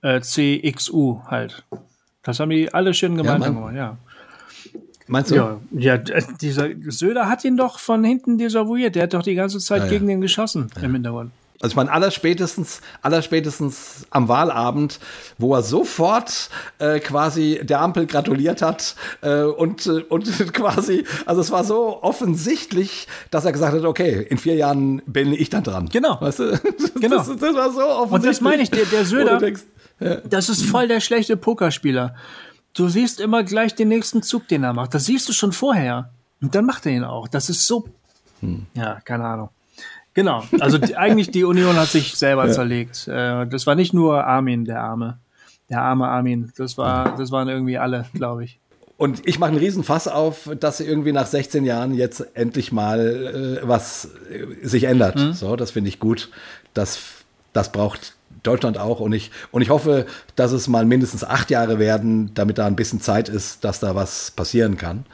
[0.01, 1.63] äh, CXU halt.
[2.23, 3.73] Das haben die alle schön gemeinsam Mann.
[3.73, 3.97] gemacht, ja.
[5.07, 5.35] Meinst du?
[5.35, 8.95] Ja, ja, d- dieser Söder hat ihn doch von hinten desavouiert.
[8.95, 9.91] Der hat doch die ganze Zeit Ja, ja.
[9.91, 11.31] gegen den geschossen im Hintergrund.
[11.61, 14.99] Also ich meine, allerspätestens, allerspätestens am Wahlabend,
[15.37, 16.49] wo er sofort
[16.79, 22.03] äh, quasi der Ampel gratuliert hat äh, und, äh, und quasi, also es war so
[22.03, 25.87] offensichtlich, dass er gesagt hat, okay, in vier Jahren bin ich dann dran.
[25.91, 26.19] Genau.
[26.19, 26.59] Weißt du?
[26.99, 27.17] Genau.
[27.17, 28.11] Das, das war so offensichtlich.
[28.13, 29.61] Und das meine ich, der, der Söder, denkst,
[30.29, 32.15] das ist voll der schlechte Pokerspieler.
[32.75, 34.93] Du siehst immer gleich den nächsten Zug, den er macht.
[34.93, 36.11] Das siehst du schon vorher.
[36.41, 37.27] Und dann macht er ihn auch.
[37.27, 37.85] Das ist so.
[38.41, 38.65] Hm.
[38.73, 39.49] Ja, keine Ahnung.
[40.13, 40.43] Genau.
[40.59, 43.07] Also die, eigentlich die Union hat sich selber zerlegt.
[43.07, 45.19] Äh, das war nicht nur Armin, der Arme.
[45.69, 46.51] Der arme Armin.
[46.57, 48.59] Das war, das waren irgendwie alle, glaube ich.
[48.97, 53.67] Und ich mache einen Riesenfass auf, dass irgendwie nach 16 Jahren jetzt endlich mal äh,
[53.67, 55.17] was äh, sich ändert.
[55.17, 55.33] Mhm.
[55.33, 56.29] So, das finde ich gut.
[56.73, 56.99] Das,
[57.51, 58.14] das braucht
[58.45, 58.99] Deutschland auch.
[58.99, 60.05] Und ich, und ich hoffe,
[60.35, 63.95] dass es mal mindestens acht Jahre werden, damit da ein bisschen Zeit ist, dass da
[63.95, 65.05] was passieren kann.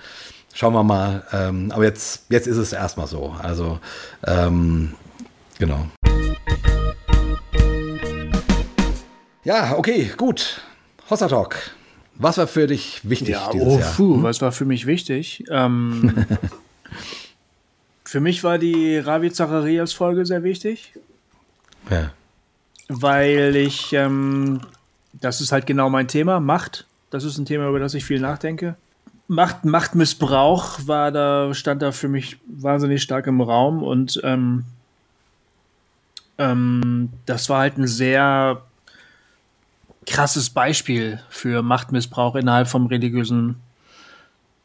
[0.53, 1.23] Schauen wir mal.
[1.31, 3.35] Ähm, aber jetzt, jetzt ist es erstmal so.
[3.41, 3.79] Also,
[4.25, 4.93] ähm,
[5.57, 5.87] genau.
[9.43, 10.61] Ja, okay, gut.
[11.09, 11.55] Hossa Talk.
[12.15, 13.93] Was war für dich wichtig dieses oh, Jahr?
[13.95, 15.43] puh, was war für mich wichtig?
[15.49, 16.13] Ähm,
[18.05, 20.93] für mich war die Ravi Zacharias Folge sehr wichtig.
[21.89, 22.11] Ja.
[22.93, 24.61] Weil ich, ähm,
[25.13, 26.85] das ist halt genau mein Thema, Macht.
[27.09, 28.75] Das ist ein Thema, über das ich viel nachdenke.
[29.27, 34.65] Macht, Machtmissbrauch war da, stand da für mich wahnsinnig stark im Raum und ähm,
[36.37, 38.61] ähm, das war halt ein sehr
[40.05, 43.55] krasses Beispiel für Machtmissbrauch innerhalb vom religiösen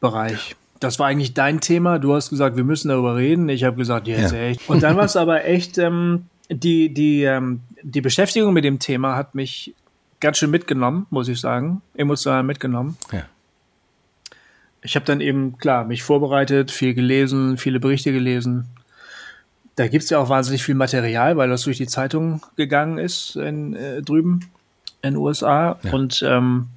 [0.01, 0.55] Bereich.
[0.79, 1.97] Das war eigentlich dein Thema.
[1.99, 3.49] Du hast gesagt, wir müssen darüber reden.
[3.49, 4.39] Ich habe gesagt, jetzt Ja.
[4.39, 4.67] echt.
[4.69, 9.15] Und dann war es aber echt, ähm, die, die, ähm, die Beschäftigung mit dem Thema
[9.15, 9.73] hat mich
[10.19, 11.81] ganz schön mitgenommen, muss ich sagen.
[11.95, 12.97] Emotional mitgenommen.
[13.11, 13.23] Ja.
[14.81, 18.67] Ich habe dann eben, klar, mich vorbereitet, viel gelesen, viele Berichte gelesen.
[19.75, 23.75] Da gibt's ja auch wahnsinnig viel Material, weil das durch die Zeitung gegangen ist in,
[23.75, 24.49] äh, drüben
[25.01, 25.77] in den USA.
[25.91, 26.69] Und ähm,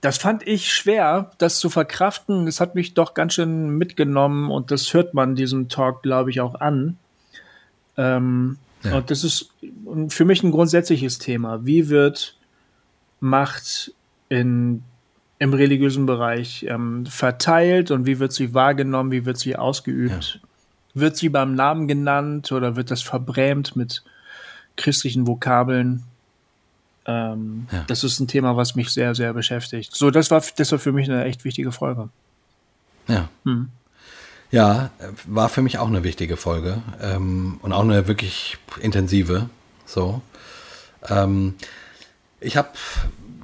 [0.00, 2.46] das fand ich schwer, das zu verkraften.
[2.46, 6.40] Das hat mich doch ganz schön mitgenommen und das hört man diesem Talk, glaube ich,
[6.40, 6.96] auch an.
[7.96, 8.96] Ähm, Ja.
[8.96, 9.50] Und das ist
[10.08, 11.64] für mich ein grundsätzliches Thema.
[11.66, 12.36] Wie wird
[13.20, 13.92] Macht
[14.30, 14.82] in,
[15.38, 20.40] im religiösen Bereich ähm, verteilt und wie wird sie wahrgenommen, wie wird sie ausgeübt?
[20.94, 24.02] Wird sie beim Namen genannt oder wird das verbrämt mit
[24.76, 26.04] christlichen Vokabeln?
[27.06, 27.84] Ähm, Ja.
[27.86, 29.94] Das ist ein Thema, was mich sehr, sehr beschäftigt.
[29.94, 32.08] So, das war, das war für mich eine echt wichtige Folge.
[33.08, 33.28] Ja.
[34.50, 39.48] Ja, äh, war für mich auch eine wichtige Folge ähm, und auch eine wirklich intensive.
[39.86, 40.22] So.
[41.08, 41.54] Ähm,
[42.40, 42.70] ich habe,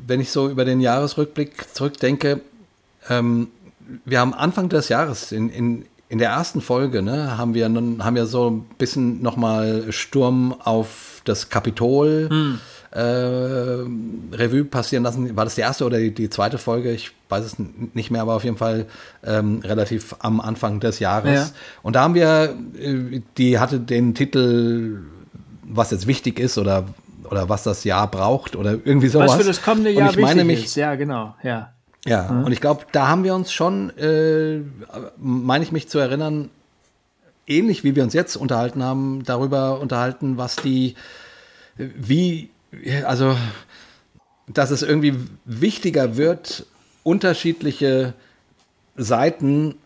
[0.06, 2.40] wenn ich so über den Jahresrückblick zurückdenke,
[3.08, 3.48] ähm,
[4.04, 8.14] wir haben Anfang des Jahres in, in, in der ersten Folge, ne, haben wir haben
[8.14, 12.28] wir so ein bisschen nochmal Sturm auf das Kapitol
[12.96, 13.84] äh,
[14.32, 15.36] Revue passieren lassen.
[15.36, 16.92] War das die erste oder die, die zweite Folge?
[16.92, 17.56] Ich weiß es
[17.92, 18.86] nicht mehr, aber auf jeden Fall
[19.22, 21.50] ähm, relativ am Anfang des Jahres.
[21.50, 21.56] Ja.
[21.82, 25.02] Und da haben wir, äh, die hatte den Titel,
[25.62, 26.86] was jetzt wichtig ist oder,
[27.28, 29.32] oder was das Jahr braucht oder irgendwie sowas.
[29.32, 30.76] Was für das kommende Jahr ich meine wichtig mich, ist.
[30.76, 31.34] Ja, genau.
[31.42, 31.72] Ja.
[32.06, 34.60] ja, und ich glaube, da haben wir uns schon, äh,
[35.18, 36.48] meine ich mich zu erinnern,
[37.46, 40.94] ähnlich wie wir uns jetzt unterhalten haben, darüber unterhalten, was die,
[41.76, 42.48] wie,
[43.04, 43.36] also,
[44.46, 46.66] dass es irgendwie wichtiger wird,
[47.02, 48.14] unterschiedliche
[48.96, 49.76] Seiten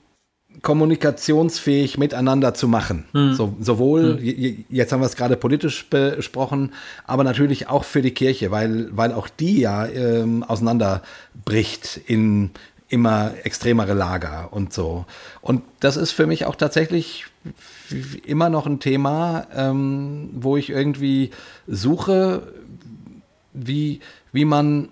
[0.63, 3.05] kommunikationsfähig miteinander zu machen.
[3.35, 6.73] So, sowohl, j- jetzt haben wir es gerade politisch besprochen,
[7.07, 12.51] aber natürlich auch für die Kirche, weil, weil auch die ja ähm, auseinanderbricht in,
[12.89, 15.07] immer extremere Lager und so.
[15.41, 17.27] Und das ist für mich auch tatsächlich
[18.27, 21.31] immer noch ein Thema, ähm, wo ich irgendwie
[21.69, 22.43] suche,
[23.53, 24.01] wie,
[24.33, 24.89] wie man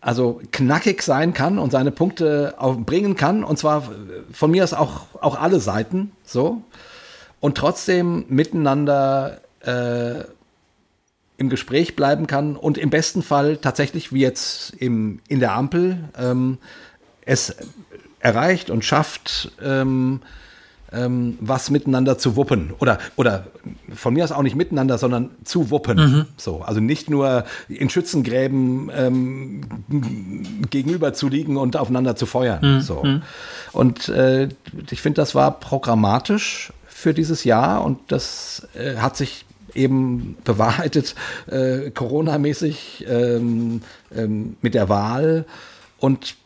[0.00, 3.42] also knackig sein kann und seine Punkte auch bringen kann.
[3.42, 3.90] Und zwar
[4.32, 6.62] von mir aus auch, auch alle Seiten so.
[7.40, 10.24] Und trotzdem miteinander äh,
[11.38, 15.98] im Gespräch bleiben kann und im besten Fall tatsächlich, wie jetzt im, in der Ampel,
[16.16, 16.58] ähm,
[17.22, 17.56] es
[18.20, 20.20] erreicht und schafft, ähm,
[20.96, 22.72] ähm, was miteinander zu wuppen.
[22.78, 23.46] Oder, oder
[23.94, 25.98] von mir aus auch nicht miteinander, sondern zu wuppen.
[25.98, 26.24] Mhm.
[26.36, 29.60] So, also nicht nur in Schützengräben ähm,
[30.70, 32.76] gegenüber zu liegen und aufeinander zu feuern.
[32.76, 32.80] Mhm.
[32.80, 33.02] So.
[33.02, 33.22] Mhm.
[33.72, 34.48] Und äh,
[34.90, 39.44] ich finde, das war programmatisch für dieses Jahr und das äh, hat sich
[39.74, 41.14] eben bewahrheitet,
[41.46, 43.82] äh, Corona-mäßig ähm,
[44.14, 45.44] ähm, mit der Wahl
[45.98, 46.36] und,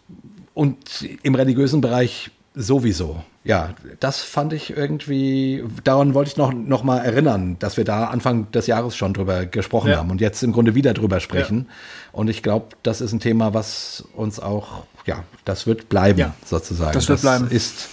[0.54, 0.76] und
[1.22, 3.22] im religiösen Bereich sowieso.
[3.42, 8.04] Ja, das fand ich irgendwie, daran wollte ich noch, noch mal erinnern, dass wir da
[8.04, 9.96] Anfang des Jahres schon drüber gesprochen ja.
[9.96, 11.66] haben und jetzt im Grunde wieder drüber sprechen.
[11.66, 11.74] Ja.
[12.12, 16.34] Und ich glaube, das ist ein Thema, was uns auch, ja, das wird bleiben, ja,
[16.44, 16.92] sozusagen.
[16.92, 17.48] Das wird das bleiben.
[17.50, 17.88] Ist,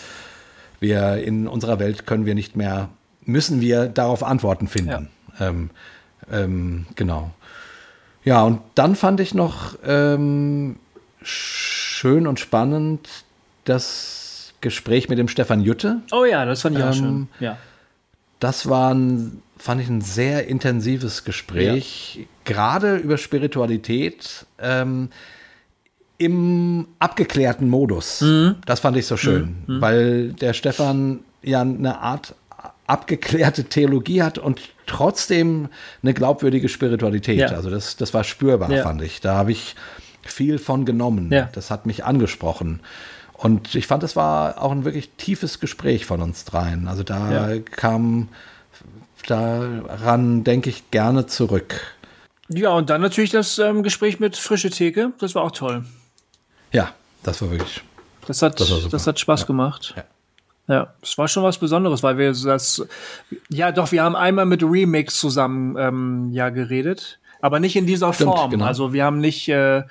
[0.82, 2.90] wir in unserer Welt können wir nicht mehr,
[3.24, 5.08] müssen wir darauf Antworten finden.
[5.40, 5.70] Ähm,
[6.30, 7.32] ähm, genau.
[8.26, 10.76] Ja, und dann fand ich noch ähm,
[11.22, 13.08] schön und spannend
[13.64, 14.17] das
[14.62, 16.02] Gespräch mit dem Stefan Jütte.
[16.12, 17.06] Oh ja, das fand ich auch schön.
[17.06, 17.58] Ähm, ja.
[18.40, 22.26] Das war ein, fand ich ein sehr intensives Gespräch, ja.
[22.46, 25.10] gerade über Spiritualität ähm,
[26.18, 28.22] im abgeklärten Modus.
[28.22, 28.56] Mhm.
[28.66, 29.82] Das fand ich so schön, mhm.
[29.82, 32.36] weil der Stefan ja eine Art
[32.88, 35.70] abgeklärte Theologie hat und trotzdem
[36.02, 37.40] eine glaubwürdige Spiritualität.
[37.40, 37.48] Ja.
[37.50, 38.84] Also das, das war spürbar, ja.
[38.84, 39.20] fand ich.
[39.20, 39.76] Da habe ich
[40.22, 41.30] viel von genommen.
[41.54, 42.82] Das hat mich angesprochen.
[43.38, 46.88] Und ich fand, es war auch ein wirklich tiefes Gespräch von uns dreien.
[46.88, 48.30] Also da kam,
[49.28, 51.80] daran denke ich gerne zurück.
[52.50, 55.12] Ja, und dann natürlich das ähm, Gespräch mit Frische Theke.
[55.20, 55.86] Das war auch toll.
[56.72, 56.94] Ja,
[57.24, 57.82] das war wirklich.
[58.26, 59.94] Das hat, das, das hat Spaß gemacht.
[59.96, 60.04] Ja.
[60.70, 62.86] Ja, es war schon was Besonderes, weil wir das,
[63.48, 68.12] ja doch, wir haben einmal mit Remix zusammen ähm, ja geredet, aber nicht in dieser
[68.14, 68.52] Stimmt, Form.
[68.52, 68.66] Genau.
[68.66, 69.84] Also wir haben nicht äh,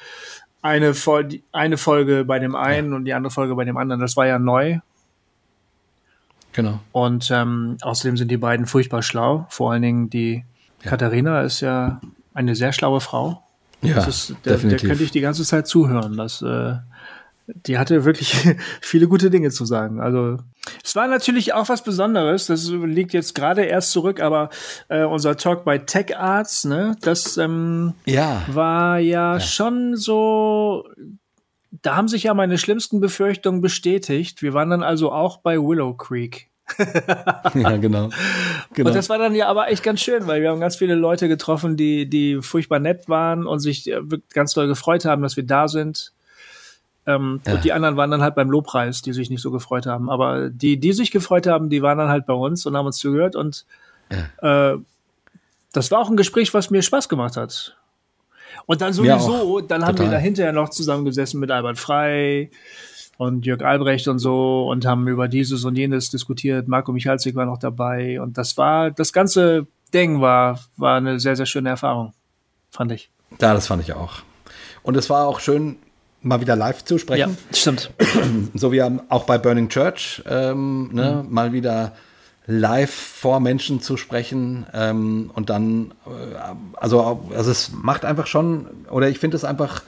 [0.67, 2.97] eine, Vol eine Folge bei dem einen ja.
[2.97, 4.01] und die andere Folge bei dem anderen.
[4.01, 4.79] Das war ja neu.
[6.53, 6.81] Genau.
[6.93, 9.47] Und ähm, außerdem sind die beiden furchtbar schlau.
[9.51, 10.45] Vor allen Dingen die
[10.83, 10.91] ja.
[10.91, 12.01] Katharina ist ja
[12.35, 13.43] eine sehr schlaue Frau.
[13.83, 14.81] Ja, das ist, der, definitiv.
[14.81, 16.17] der könnte ich die ganze Zeit zuhören.
[16.17, 16.77] Das äh,
[17.47, 18.35] die hatte wirklich
[18.81, 20.01] viele gute Dinge zu sagen.
[20.01, 20.39] Also
[20.83, 22.47] es war natürlich auch was Besonderes.
[22.47, 24.51] Das liegt jetzt gerade erst zurück, aber
[24.89, 28.43] äh, unser Talk bei Tech Arts, ne, das ähm, ja.
[28.49, 30.89] war ja, ja schon so.
[31.83, 34.43] Da haben sich ja meine schlimmsten Befürchtungen bestätigt.
[34.43, 36.51] Wir waren dann also auch bei Willow Creek.
[37.55, 38.11] ja, genau.
[38.75, 38.89] genau.
[38.89, 41.29] Und das war dann ja aber echt ganz schön, weil wir haben ganz viele Leute
[41.29, 44.01] getroffen, die, die furchtbar nett waren und sich äh,
[44.33, 46.13] ganz doll gefreut haben, dass wir da sind.
[47.07, 47.55] Ähm, ja.
[47.55, 50.11] Und die anderen waren dann halt beim Lobpreis, die sich nicht so gefreut haben.
[50.11, 52.99] Aber die, die sich gefreut haben, die waren dann halt bei uns und haben uns
[52.99, 53.37] zugehört.
[53.37, 53.65] Und
[54.11, 54.73] ja.
[54.73, 54.79] äh,
[55.73, 57.77] das war auch ein Gespräch, was mir Spaß gemacht hat.
[58.67, 60.11] Und dann sowieso, dann haben Total.
[60.11, 62.51] wir da hinterher noch zusammengesessen mit Albert Frei
[63.19, 66.67] und Jörg Albrecht und so und haben über dieses und jenes diskutiert.
[66.67, 68.21] Marco Michalzik war noch dabei.
[68.21, 72.13] Und das war, das ganze Ding war, war eine sehr, sehr schöne Erfahrung,
[72.71, 73.11] fand ich.
[73.41, 74.15] Ja, das fand ich auch.
[74.83, 75.77] Und es war auch schön,
[76.27, 77.37] mal wieder live zu sprechen.
[77.51, 77.91] Ja, stimmt.
[78.55, 81.33] So wie auch bei Burning Church, ähm, ne, mhm.
[81.33, 81.93] mal wieder
[82.47, 86.37] live vor Menschen zu sprechen ähm, und dann, äh,
[86.75, 89.83] also, also es macht einfach schon, oder ich finde es einfach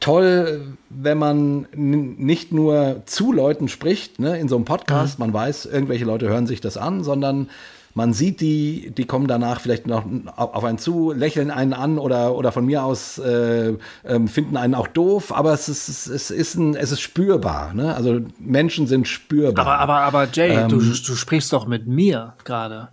[0.00, 5.26] toll, wenn man nicht nur zu Leuten spricht, ne, in so einem Podcast, mhm.
[5.26, 7.48] man weiß, irgendwelche Leute hören sich das an, sondern
[7.94, 10.04] man sieht die, die kommen danach vielleicht noch
[10.36, 14.74] auf einen zu, lächeln einen an oder, oder von mir aus äh, äh, finden einen
[14.74, 17.72] auch doof, aber es ist, es ist, ein, es ist spürbar.
[17.72, 17.94] Ne?
[17.94, 19.64] Also Menschen sind spürbar.
[19.64, 22.88] Aber, aber, aber Jay, ähm, du, du sprichst doch mit mir gerade.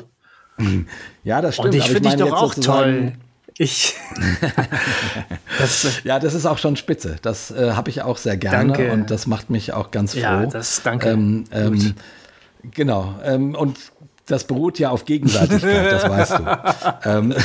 [1.23, 1.73] Ja, das stimmt.
[1.73, 3.13] Und ich finde dich doch auch toll.
[3.57, 3.95] Ich.
[5.59, 7.17] das, ja, das ist auch schon spitze.
[7.21, 8.91] Das äh, habe ich auch sehr gerne danke.
[8.91, 10.19] und das macht mich auch ganz froh.
[10.19, 11.09] Ja, das danke.
[11.09, 11.95] Ähm, ähm,
[12.71, 13.15] genau.
[13.23, 13.77] Ähm, und
[14.31, 16.59] das beruht ja auf Gegenseitigkeit, das weißt du.
[17.09, 17.35] ähm,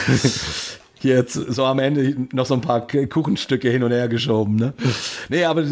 [1.07, 4.57] jetzt so am Ende noch so ein paar Kuchenstücke hin und her geschoben.
[4.57, 4.73] Ne?
[5.29, 5.65] Nee, aber,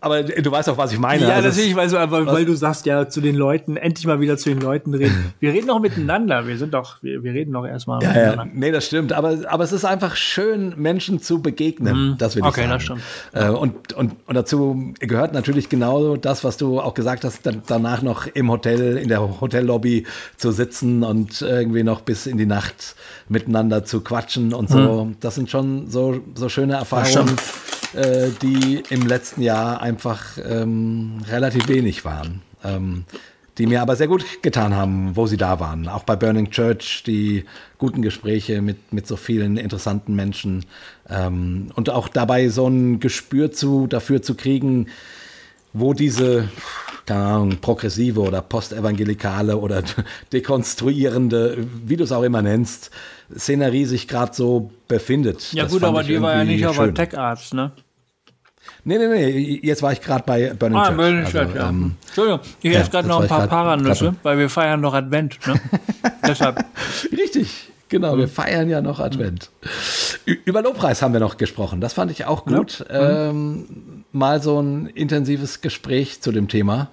[0.00, 1.22] aber du weißt auch, was ich meine.
[1.24, 4.36] Ja, Also natürlich, weil, weil, weil du sagst ja zu den Leuten, endlich mal wieder
[4.36, 5.32] zu den Leuten reden.
[5.40, 6.46] Wir reden doch miteinander.
[6.46, 8.52] Wir sind doch, wir, wir reden doch erstmal Ja, ja, miteinander.
[8.54, 9.12] nee, das stimmt.
[9.12, 12.16] Aber, aber es ist einfach schön, Menschen zu begegnen.
[12.18, 12.48] Das will ich Mhm.
[12.48, 12.70] Okay, sagen.
[12.72, 13.00] das stimmt.
[13.32, 17.62] Äh, und, und, und dazu gehört natürlich genau das, was du auch gesagt hast, dann,
[17.66, 22.46] danach noch im Hotel, in der Hotellobby zu sitzen und irgendwie noch bis in die
[22.46, 22.94] Nacht
[23.28, 25.10] miteinander zu quatschen und so.
[25.20, 27.36] Das sind schon so, so schöne Erfahrungen,
[27.94, 32.42] äh, die im letzten Jahr einfach ähm, relativ wenig waren.
[32.64, 33.04] Ähm,
[33.58, 35.86] die mir aber sehr gut getan haben, wo sie da waren.
[35.88, 37.44] Auch bei Burning Church, die
[37.78, 40.64] guten Gespräche mit, mit so vielen interessanten Menschen
[41.08, 44.86] ähm, und auch dabei so ein Gespür zu, dafür zu kriegen,
[45.72, 46.48] wo diese,
[47.06, 49.82] keine Ahnung, progressive oder postevangelikale oder
[50.32, 52.90] dekonstruierende, wie du es auch immer nennst,
[53.36, 55.52] Szenerie sich gerade so befindet.
[55.52, 56.94] Ja Das gut, aber die war ja nicht auf der schön.
[56.94, 57.72] Tech Arts, ne?
[58.84, 60.96] Nee, nee, nee, jetzt war ich gerade bei Burning Ah, Church.
[60.96, 61.68] Burning Also, Church, ja.
[61.68, 65.38] ähm, Entschuldigung, ich ja, esse gerade noch ein paar Paranüsse, weil wir feiern noch Advent,
[65.46, 65.54] ne?
[66.26, 66.64] Deshalb.
[67.10, 68.16] Richtig, genau.
[68.18, 69.50] Wir feiern ja noch Advent.
[70.44, 71.80] Über Lobpreis haben wir noch gesprochen.
[71.80, 72.84] Das fand ich auch gut.
[72.90, 73.66] Ähm,
[74.12, 76.90] mal so ein intensives Gespräch zu dem Thema.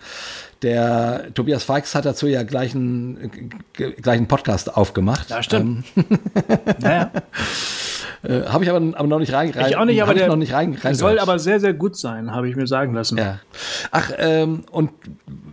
[0.61, 5.29] Der Tobias Feix hat dazu ja gleich einen, g- gleich einen Podcast aufgemacht.
[5.29, 5.85] Ja, stimmt.
[6.81, 7.11] ja, ja.
[8.21, 10.35] Äh, habe ich aber, aber noch nicht rein, rein Ich auch nicht, aber der noch
[10.35, 13.17] nicht rein, rein soll aber sehr, sehr gut sein, habe ich mir sagen lassen.
[13.17, 13.39] Ja.
[13.91, 14.91] Ach, ähm, und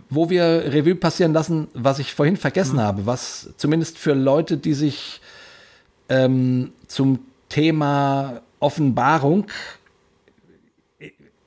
[0.09, 4.73] wo wir Revue passieren lassen, was ich vorhin vergessen habe, was zumindest für Leute, die
[4.73, 5.21] sich
[6.09, 9.45] ähm, zum Thema Offenbarung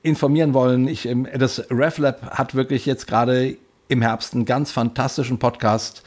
[0.03, 3.57] informieren wollen, ich, ähm, das RefLab hat wirklich jetzt gerade
[3.87, 6.03] im Herbst einen ganz fantastischen Podcast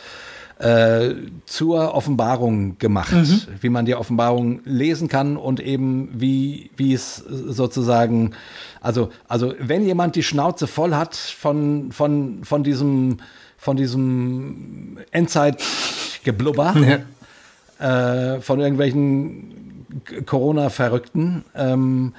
[0.59, 1.15] äh,
[1.47, 3.15] zur Offenbarung gemacht,
[3.61, 8.33] wie man die Offenbarung lesen kann und eben wie, wie es sozusagen,
[8.81, 13.19] also, also wenn jemand die Schnauze voll hat von, von, von diesem,
[13.59, 16.75] von diesem Endzeitgeblubber,
[17.81, 19.87] äh, von irgendwelchen
[20.25, 22.15] Corona-Verrückten, ähm,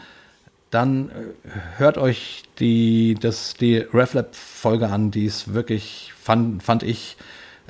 [0.75, 1.13] dann äh,
[1.77, 7.15] hört euch die, das, die RefLab-Folge an, die ist wirklich, fand, fand ich,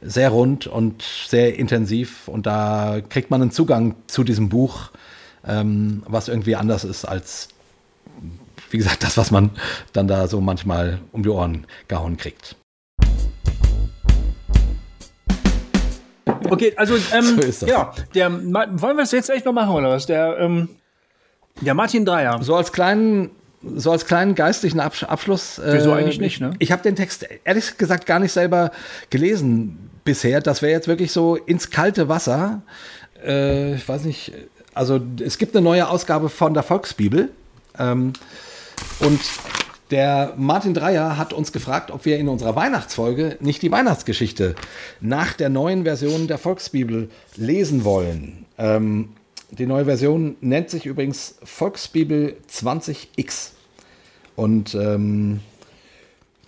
[0.02, 4.90] sehr rund und sehr intensiv und da kriegt man einen Zugang zu diesem Buch,
[5.48, 7.50] ähm, was irgendwie anders ist als,
[8.72, 9.52] wie gesagt, das, was man
[9.94, 12.56] dann da so manchmal um die Ohren gehauen kriegt.
[16.50, 17.70] Okay, also ähm, So ist das.
[17.70, 20.06] ja, der wollen wir es jetzt echt noch machen oder was?
[20.08, 20.70] Der ähm,
[21.62, 22.42] der Martin Dreier.
[22.42, 23.32] So als kleinen,
[23.76, 25.60] so als kleinen geistlichen Absch Abschluss.
[25.60, 26.54] Äh, Wieso eigentlich nicht, ne?
[26.60, 28.72] Ich habe den Text ehrlich gesagt gar nicht selber
[29.10, 30.42] gelesen bisher.
[30.42, 32.62] Das wäre jetzt wirklich so ins kalte Wasser.
[33.26, 34.34] Äh, ich weiß nicht.
[34.74, 37.30] Also es gibt eine neue Ausgabe von der Volksbibel.
[37.80, 38.14] Ähm,
[39.00, 39.20] und
[39.92, 44.56] der Martin Dreier hat uns gefragt, ob wir in unserer Weihnachtsfolge nicht die Weihnachtsgeschichte
[45.00, 48.46] nach der neuen Version der Volksbibel lesen wollen.
[48.58, 49.10] Ähm,
[49.52, 53.52] die neue Version nennt sich übrigens Volksbibel 20x.
[54.36, 55.40] Und ähm,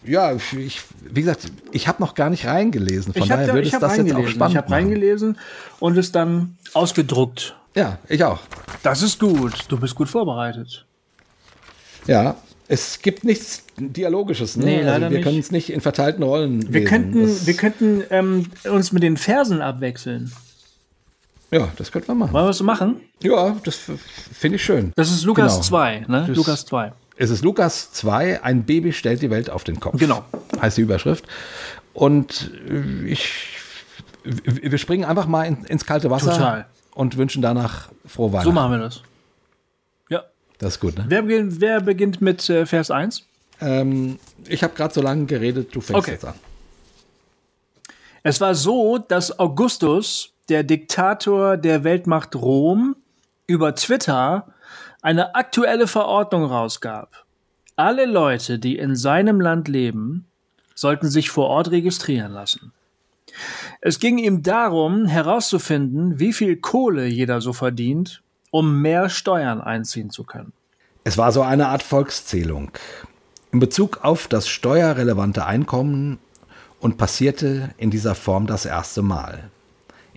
[0.04, 3.14] ja, ich, wie gesagt, ich habe noch gar nicht reingelesen.
[3.14, 5.38] Von daher würde ich das jetzt auch spannend Ich habe reingelesen
[5.80, 7.56] und es dann ausgedruckt.
[7.76, 8.40] Ja, ich auch.
[8.84, 9.66] Das ist gut.
[9.70, 10.86] Du bist gut vorbereitet.
[12.08, 12.38] Ja,
[12.68, 14.58] es gibt nichts Dialogisches.
[14.58, 14.66] Ne?
[14.66, 16.90] Nee, leider also wir können es nicht in verteilten Rollen Wir lesen.
[16.90, 20.32] könnten, das, wir könnten ähm, uns mit den Versen abwechseln.
[21.52, 22.34] Ja, das könnte man machen.
[22.34, 23.02] Wollen wir es machen?
[23.22, 23.80] Ja, das
[24.34, 24.92] finde ich schön.
[24.96, 25.64] Das ist Lukas Genau.
[25.64, 26.26] 2, ne?
[26.28, 26.92] Das- Lukas 2.
[27.20, 29.98] Es ist Lukas 2, ein Baby stellt die Welt auf den Kopf.
[29.98, 30.24] Genau.
[30.62, 31.26] Heißt die Überschrift.
[31.94, 33.34] Und äh, ich,
[34.24, 36.66] wir springen einfach mal in, ins kalte Wasser Total.
[36.94, 38.50] und wünschen danach frohe Weihnachten.
[38.50, 39.02] So machen wir das.
[40.10, 40.24] Ja.
[40.60, 41.06] Das ist gut, ne?
[41.08, 43.24] Wer beginnt, wer beginnt mit äh, Vers 1?
[43.62, 46.12] Ähm, ich habe gerade so lange geredet, du fängst Okay.
[46.12, 46.36] jetzt an.
[48.22, 52.96] Es war so, dass Augustus, der Diktator der Weltmacht Rom,
[53.48, 54.54] über Twitter
[55.02, 57.26] eine aktuelle Verordnung rausgab.
[57.76, 60.26] Alle Leute, die in seinem Land leben,
[60.76, 62.74] sollten sich vor Ort registrieren lassen.
[63.82, 68.22] Es ging ihm darum, herauszufinden, wie viel Kohle jeder so verdient,
[68.52, 70.54] um mehr Steuern einziehen zu können.
[71.04, 72.72] Es war so eine Art Volkszählung
[73.52, 76.20] in Bezug auf das steuerrelevante Einkommen
[76.80, 79.50] und passierte in dieser Form das erste Mal.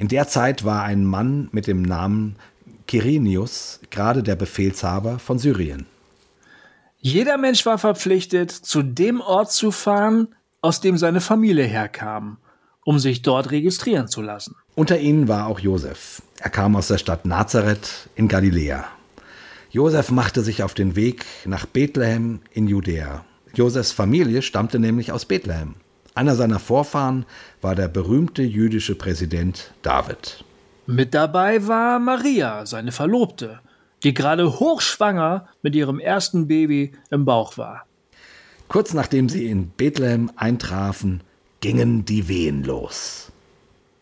[0.00, 2.36] In der Zeit war ein Mann mit dem Namen
[2.88, 5.84] Quirinius gerade der Befehlshaber von Syrien.
[7.00, 12.38] Jeder Mensch war verpflichtet, zu dem Ort zu fahren, aus dem seine Familie herkam,
[12.82, 14.56] um sich dort registrieren zu lassen.
[14.74, 16.22] Unter ihnen war auch Josef.
[16.38, 18.86] Er kam aus der Stadt Nazareth in Galiläa.
[19.70, 23.26] Josef machte sich auf den Weg nach Bethlehem in Judäa.
[23.52, 25.74] Josefs Familie stammte nämlich aus Bethlehem.
[26.20, 27.24] Einer seiner Vorfahren
[27.62, 30.44] war der berühmte jüdische Präsident David.
[30.84, 33.60] Mit dabei war Maria, seine Verlobte,
[34.02, 37.86] die gerade hochschwanger mit ihrem ersten Baby im Bauch war.
[38.68, 41.22] Kurz nachdem sie in Bethlehem eintrafen,
[41.60, 43.32] gingen die Wehen los.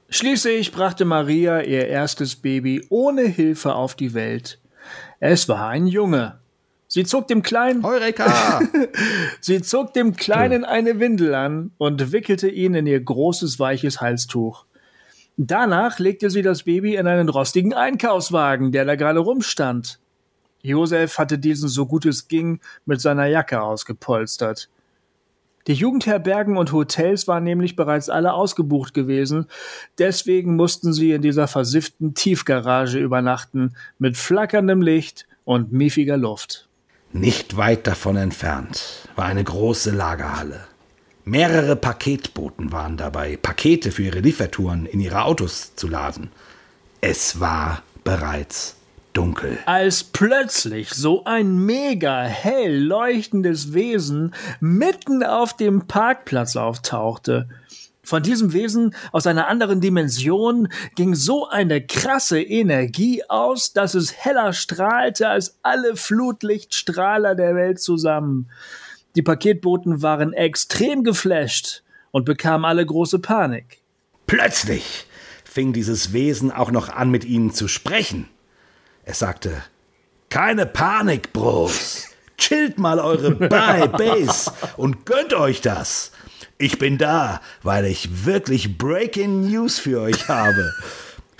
[0.09, 4.59] Schließlich brachte Maria ihr erstes Baby ohne Hilfe auf die Welt.
[5.21, 6.41] Es war ein Junge.
[6.91, 8.63] Sie zog dem Kleinen, Heureka!
[9.43, 14.65] sie zog dem Kleinen eine Windel an und wickelte ihn in ihr großes weiches Halstuch.
[15.37, 20.01] Danach legte sie das Baby in einen rostigen Einkaufswagen, der da gerade rumstand.
[20.63, 24.71] Josef hatte diesen so gut es ging mit seiner Jacke ausgepolstert.
[25.67, 29.47] Die Jugendherbergen und Hotels waren nämlich bereits alle ausgebucht gewesen,
[29.99, 36.68] deswegen mussten sie in dieser versifften Tiefgarage übernachten, mit flackerndem Licht und miefiger Luft.
[37.13, 40.61] Nicht weit davon entfernt war eine große Lagerhalle.
[41.25, 46.31] Mehrere Paketboten waren dabei, Pakete für ihre Liefertouren in ihre Autos zu laden.
[47.01, 48.77] Es war bereits
[49.13, 49.59] dunkel.
[49.67, 57.49] Als plötzlich so ein mega hell leuchtendes Wesen mitten auf dem Parkplatz auftauchte.
[58.09, 64.15] Von diesem Wesen aus einer anderen Dimension ging so eine krasse Energie aus, dass es
[64.15, 68.49] heller strahlte als alle Flutlichtstrahler der Welt zusammen.
[69.15, 73.83] Die Paketboten waren extrem geflasht und bekamen alle große Panik.
[74.27, 75.05] Plötzlich
[75.45, 78.27] fing dieses Wesen auch noch an, mit ihnen zu sprechen.
[79.05, 79.53] Es sagte,
[80.31, 82.07] keine Panik, Bros.
[82.39, 86.13] Chillt mal eure Bye Base und gönnt euch das.
[86.61, 90.73] Ich bin da, weil ich wirklich Breaking News für euch habe.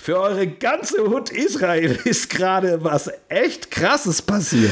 [0.01, 4.71] Für eure ganze Hut Israel ist gerade was echt Krasses passiert.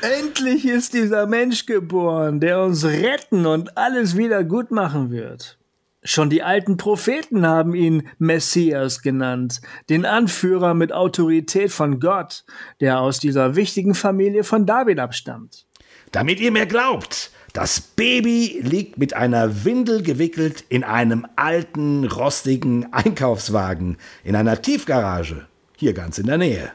[0.00, 5.58] Endlich ist dieser Mensch geboren, der uns retten und alles wieder gut machen wird.
[6.02, 9.60] Schon die alten Propheten haben ihn Messias genannt,
[9.90, 12.44] den Anführer mit Autorität von Gott,
[12.80, 15.66] der aus dieser wichtigen Familie von David abstammt.
[16.12, 22.92] Damit ihr mir glaubt, das Baby liegt mit einer Windel gewickelt in einem alten, rostigen
[22.92, 25.46] Einkaufswagen in einer Tiefgarage,
[25.76, 26.72] hier ganz in der Nähe.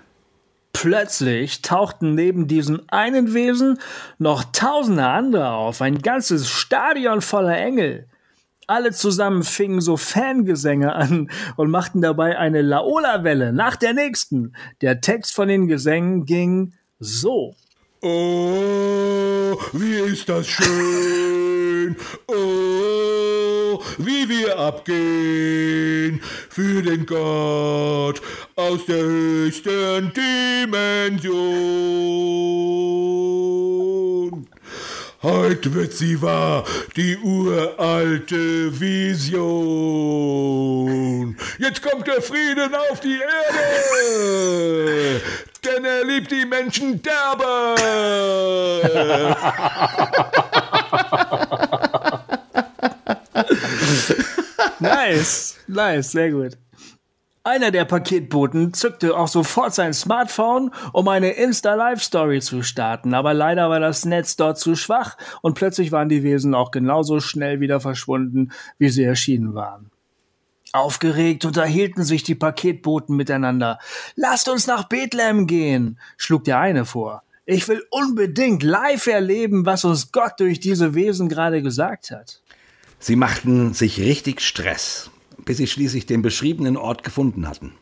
[0.73, 3.79] Plötzlich tauchten neben diesem einen Wesen
[4.19, 8.07] noch tausende andere auf, ein ganzes Stadion voller Engel.
[8.67, 14.53] Alle zusammen fingen so Fangesänge an und machten dabei eine Laola-Welle nach der nächsten.
[14.81, 17.55] Der Text von den Gesängen ging so.
[18.01, 21.95] Oh, wie ist das schön.
[22.27, 28.21] Oh, wie wir abgehen für den Gott
[28.55, 31.47] aus der höchsten Dimension.
[35.23, 36.63] Heute wird sie wahr,
[36.95, 39.47] die uralte Vision.
[41.57, 45.19] Jetzt kommt der Frieden auf die Erde,
[45.67, 47.75] denn er liebt die Menschen derbe.
[54.79, 56.57] Nice, nice, sehr gut.
[57.43, 63.69] Einer der Paketboten zückte auch sofort sein Smartphone, um eine Insta-Live-Story zu starten, aber leider
[63.69, 67.79] war das Netz dort zu schwach und plötzlich waren die Wesen auch genauso schnell wieder
[67.79, 69.91] verschwunden, wie sie erschienen waren.
[70.77, 73.79] Aufgeregt unterhielten sich die Paketboten miteinander.
[74.15, 77.23] Lasst uns nach Bethlehem gehen, schlug der eine vor.
[77.45, 82.41] Ich will unbedingt live erleben, was uns Gott durch diese Wesen gerade gesagt hat.
[82.99, 85.09] Sie machten sich richtig Stress,
[85.45, 87.73] bis sie schließlich den beschriebenen Ort gefunden hatten.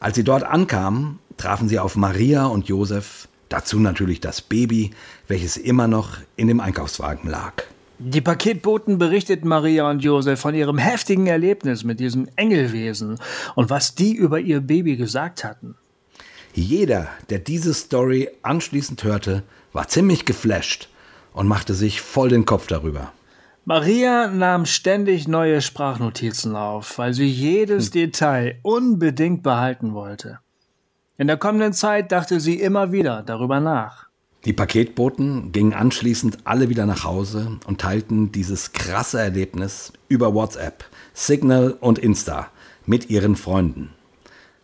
[0.00, 4.92] Als sie dort ankamen, trafen sie auf Maria und Josef, dazu natürlich das Baby,
[5.28, 7.64] welches immer noch in dem Einkaufswagen lag.
[8.04, 13.20] Die Paketboten berichteten Maria und Josef von ihrem heftigen Erlebnis mit diesem Engelwesen
[13.54, 15.76] und was die über ihr Baby gesagt hatten.
[16.52, 20.88] Jeder, der diese Story anschließend hörte, war ziemlich geflasht
[21.32, 23.12] und machte sich voll den Kopf darüber.
[23.66, 30.40] Maria nahm ständig neue Sprachnotizen auf, weil sie jedes Detail unbedingt behalten wollte.
[31.18, 34.08] In der kommenden Zeit dachte sie immer wieder darüber nach.
[34.44, 40.84] Die Paketboten gingen anschließend alle wieder nach Hause und teilten dieses krasse Erlebnis über WhatsApp,
[41.14, 42.50] Signal und Insta
[42.84, 43.90] mit ihren Freunden.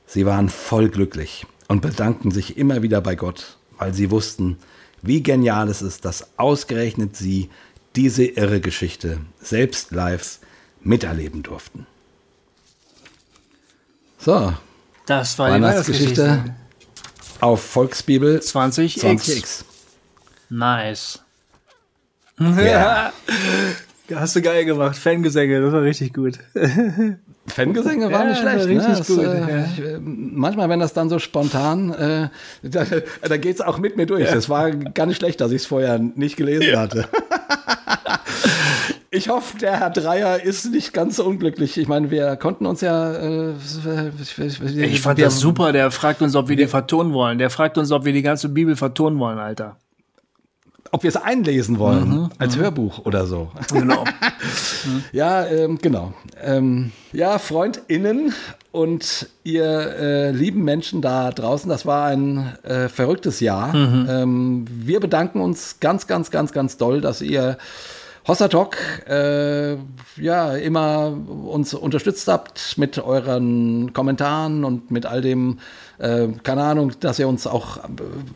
[0.05, 4.57] Sie waren voll glücklich und bedankten sich immer wieder bei Gott, weil sie wussten,
[5.03, 7.49] wie genial es ist, dass ausgerechnet sie
[7.95, 10.41] diese irre Geschichte selbst live
[10.81, 11.87] miterleben durften.
[14.19, 14.55] So,
[15.07, 16.57] Das war die Weihnachtsgeschichte
[17.41, 18.99] auf Volksbibel 20x.
[19.01, 19.65] 20x.
[20.51, 21.23] Nice.
[22.39, 23.13] Ja.
[24.15, 24.97] Hast du geil gemacht.
[24.97, 26.39] Fangesänge, das war richtig gut.
[27.47, 28.67] Fangesänge waren Ja, nicht schlecht.
[28.67, 28.95] richtig ne?
[28.97, 29.65] Das, gut, äh, ja.
[29.65, 32.29] ich, äh, manchmal, wenn das dann so spontan, äh,
[32.63, 32.85] da,
[33.23, 34.31] da geht es auch mit mir durch.
[34.31, 37.07] Das war gar nicht schlecht, dass ich es vorher nicht gelesen hatte.
[39.11, 41.79] Ich hoffe, der Herr Dreier ist nicht ganz so unglücklich.
[41.79, 43.13] Ich meine, wir konnten uns ja.
[43.15, 43.55] Äh,
[44.83, 45.73] Ich fand das super.
[45.73, 47.39] Der fragt uns, ob wir die vertonen wollen.
[47.39, 49.77] Der fragt uns, ob wir die ganze Bibel vertonen wollen, Alter.
[50.91, 53.51] Ob wir es einlesen wollen, als Hörbuch oder so.
[53.73, 54.05] Genau.
[55.13, 56.13] Ja, ähm, genau.
[56.41, 58.33] Ähm, ja, FreundInnen
[58.71, 63.75] und ihr äh, lieben Menschen da draußen, das war ein äh, verrücktes Jahr.
[63.75, 67.59] Ähm, wir bedanken uns ganz, ganz, ganz, ganz doll, dass ihr
[68.29, 68.77] Hossatalk
[69.09, 69.77] äh,
[70.17, 71.17] ja immer
[71.47, 75.59] uns unterstützt habt mit euren Kommentaren und mit all dem,
[75.99, 77.81] äh, keine Ahnung, dass ihr uns auch äh,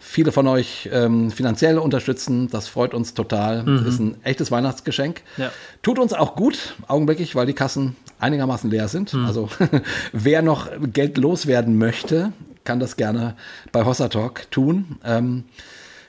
[0.01, 2.49] viele von euch ähm, finanziell unterstützen.
[2.51, 3.65] Das freut uns total.
[3.65, 5.23] Das ist ein echtes Weihnachtsgeschenk.
[5.37, 5.53] Ja.
[5.83, 9.15] Tut uns auch gut, augenblicklich, weil die Kassen einigermaßen leer sind.
[9.15, 9.49] Also
[10.13, 12.33] wer noch Geld loswerden möchte,
[12.65, 13.37] kann das gerne
[13.71, 14.97] bei Hossa Talk tun.
[15.05, 15.45] Ähm,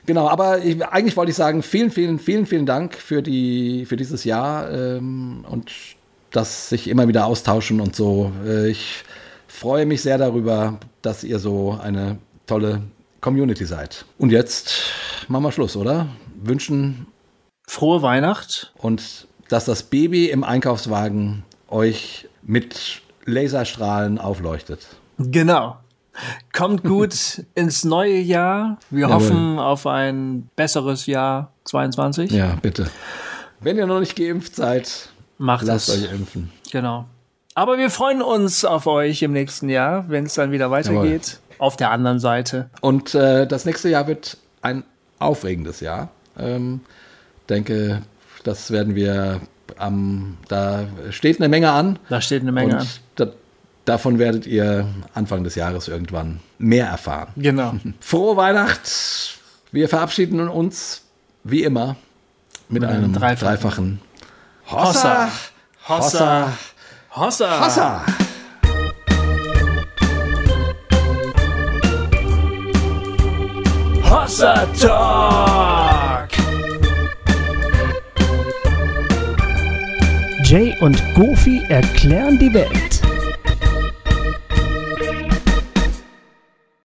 [0.06, 3.96] genau, aber ich, eigentlich wollte ich sagen, vielen, vielen, vielen, vielen Dank für, die, für
[3.96, 5.72] dieses Jahr ähm, und
[6.32, 8.32] das sich immer wieder austauschen und so.
[8.46, 9.04] Äh, ich
[9.64, 12.18] freue mich sehr darüber, dass ihr so eine
[12.48, 12.82] tolle
[13.22, 14.04] Community seid.
[14.18, 14.74] Und jetzt
[15.30, 16.08] machen wir Schluss, oder?
[16.42, 17.08] Wünschen
[17.66, 18.74] Frohe Weihnacht.
[18.78, 24.86] und dass das Baby im Einkaufswagen euch mit Laserstrahlen aufleuchtet.
[25.18, 25.78] Genau.
[26.52, 27.16] Kommt gut
[27.56, 28.80] ins neue Jahr.
[28.90, 29.16] Wir Jawohl.
[29.16, 32.32] hoffen auf ein besseres Jahr 22.
[32.32, 32.88] Ja, bitte.
[33.62, 35.08] Wenn ihr noch nicht geimpft seid,
[35.38, 36.04] Macht lasst es.
[36.04, 36.52] euch impfen.
[36.70, 37.06] Genau.
[37.56, 41.40] Aber wir freuen uns auf euch im nächsten Jahr, wenn es dann wieder weitergeht.
[41.60, 42.70] Auf der anderen Seite.
[42.82, 44.84] Und äh, das nächste Jahr wird ein
[45.20, 46.10] aufregendes Jahr.
[46.38, 46.82] Ähm,
[47.48, 48.02] denke,
[48.44, 49.42] das werden wir
[49.78, 52.00] am, da steht eine Menge an.
[52.10, 52.88] Da steht eine Menge an.
[53.16, 53.28] da,
[53.86, 57.32] davon werdet ihr Anfang des Jahres irgendwann mehr erfahren.
[57.38, 57.76] Genau.
[58.00, 59.40] Frohe Weihnacht.
[59.72, 61.04] Wir verabschieden uns
[61.44, 61.96] wie immer
[62.70, 63.48] mit einem Dreifachen.
[63.48, 64.02] dreifachen
[64.70, 65.30] Hossa.
[65.88, 66.54] Hossa.
[67.16, 67.60] Hossa.
[67.62, 68.02] Hossa.
[74.02, 76.30] Hossa Talk.
[80.44, 82.93] Jay und Goofy erklären die Welt.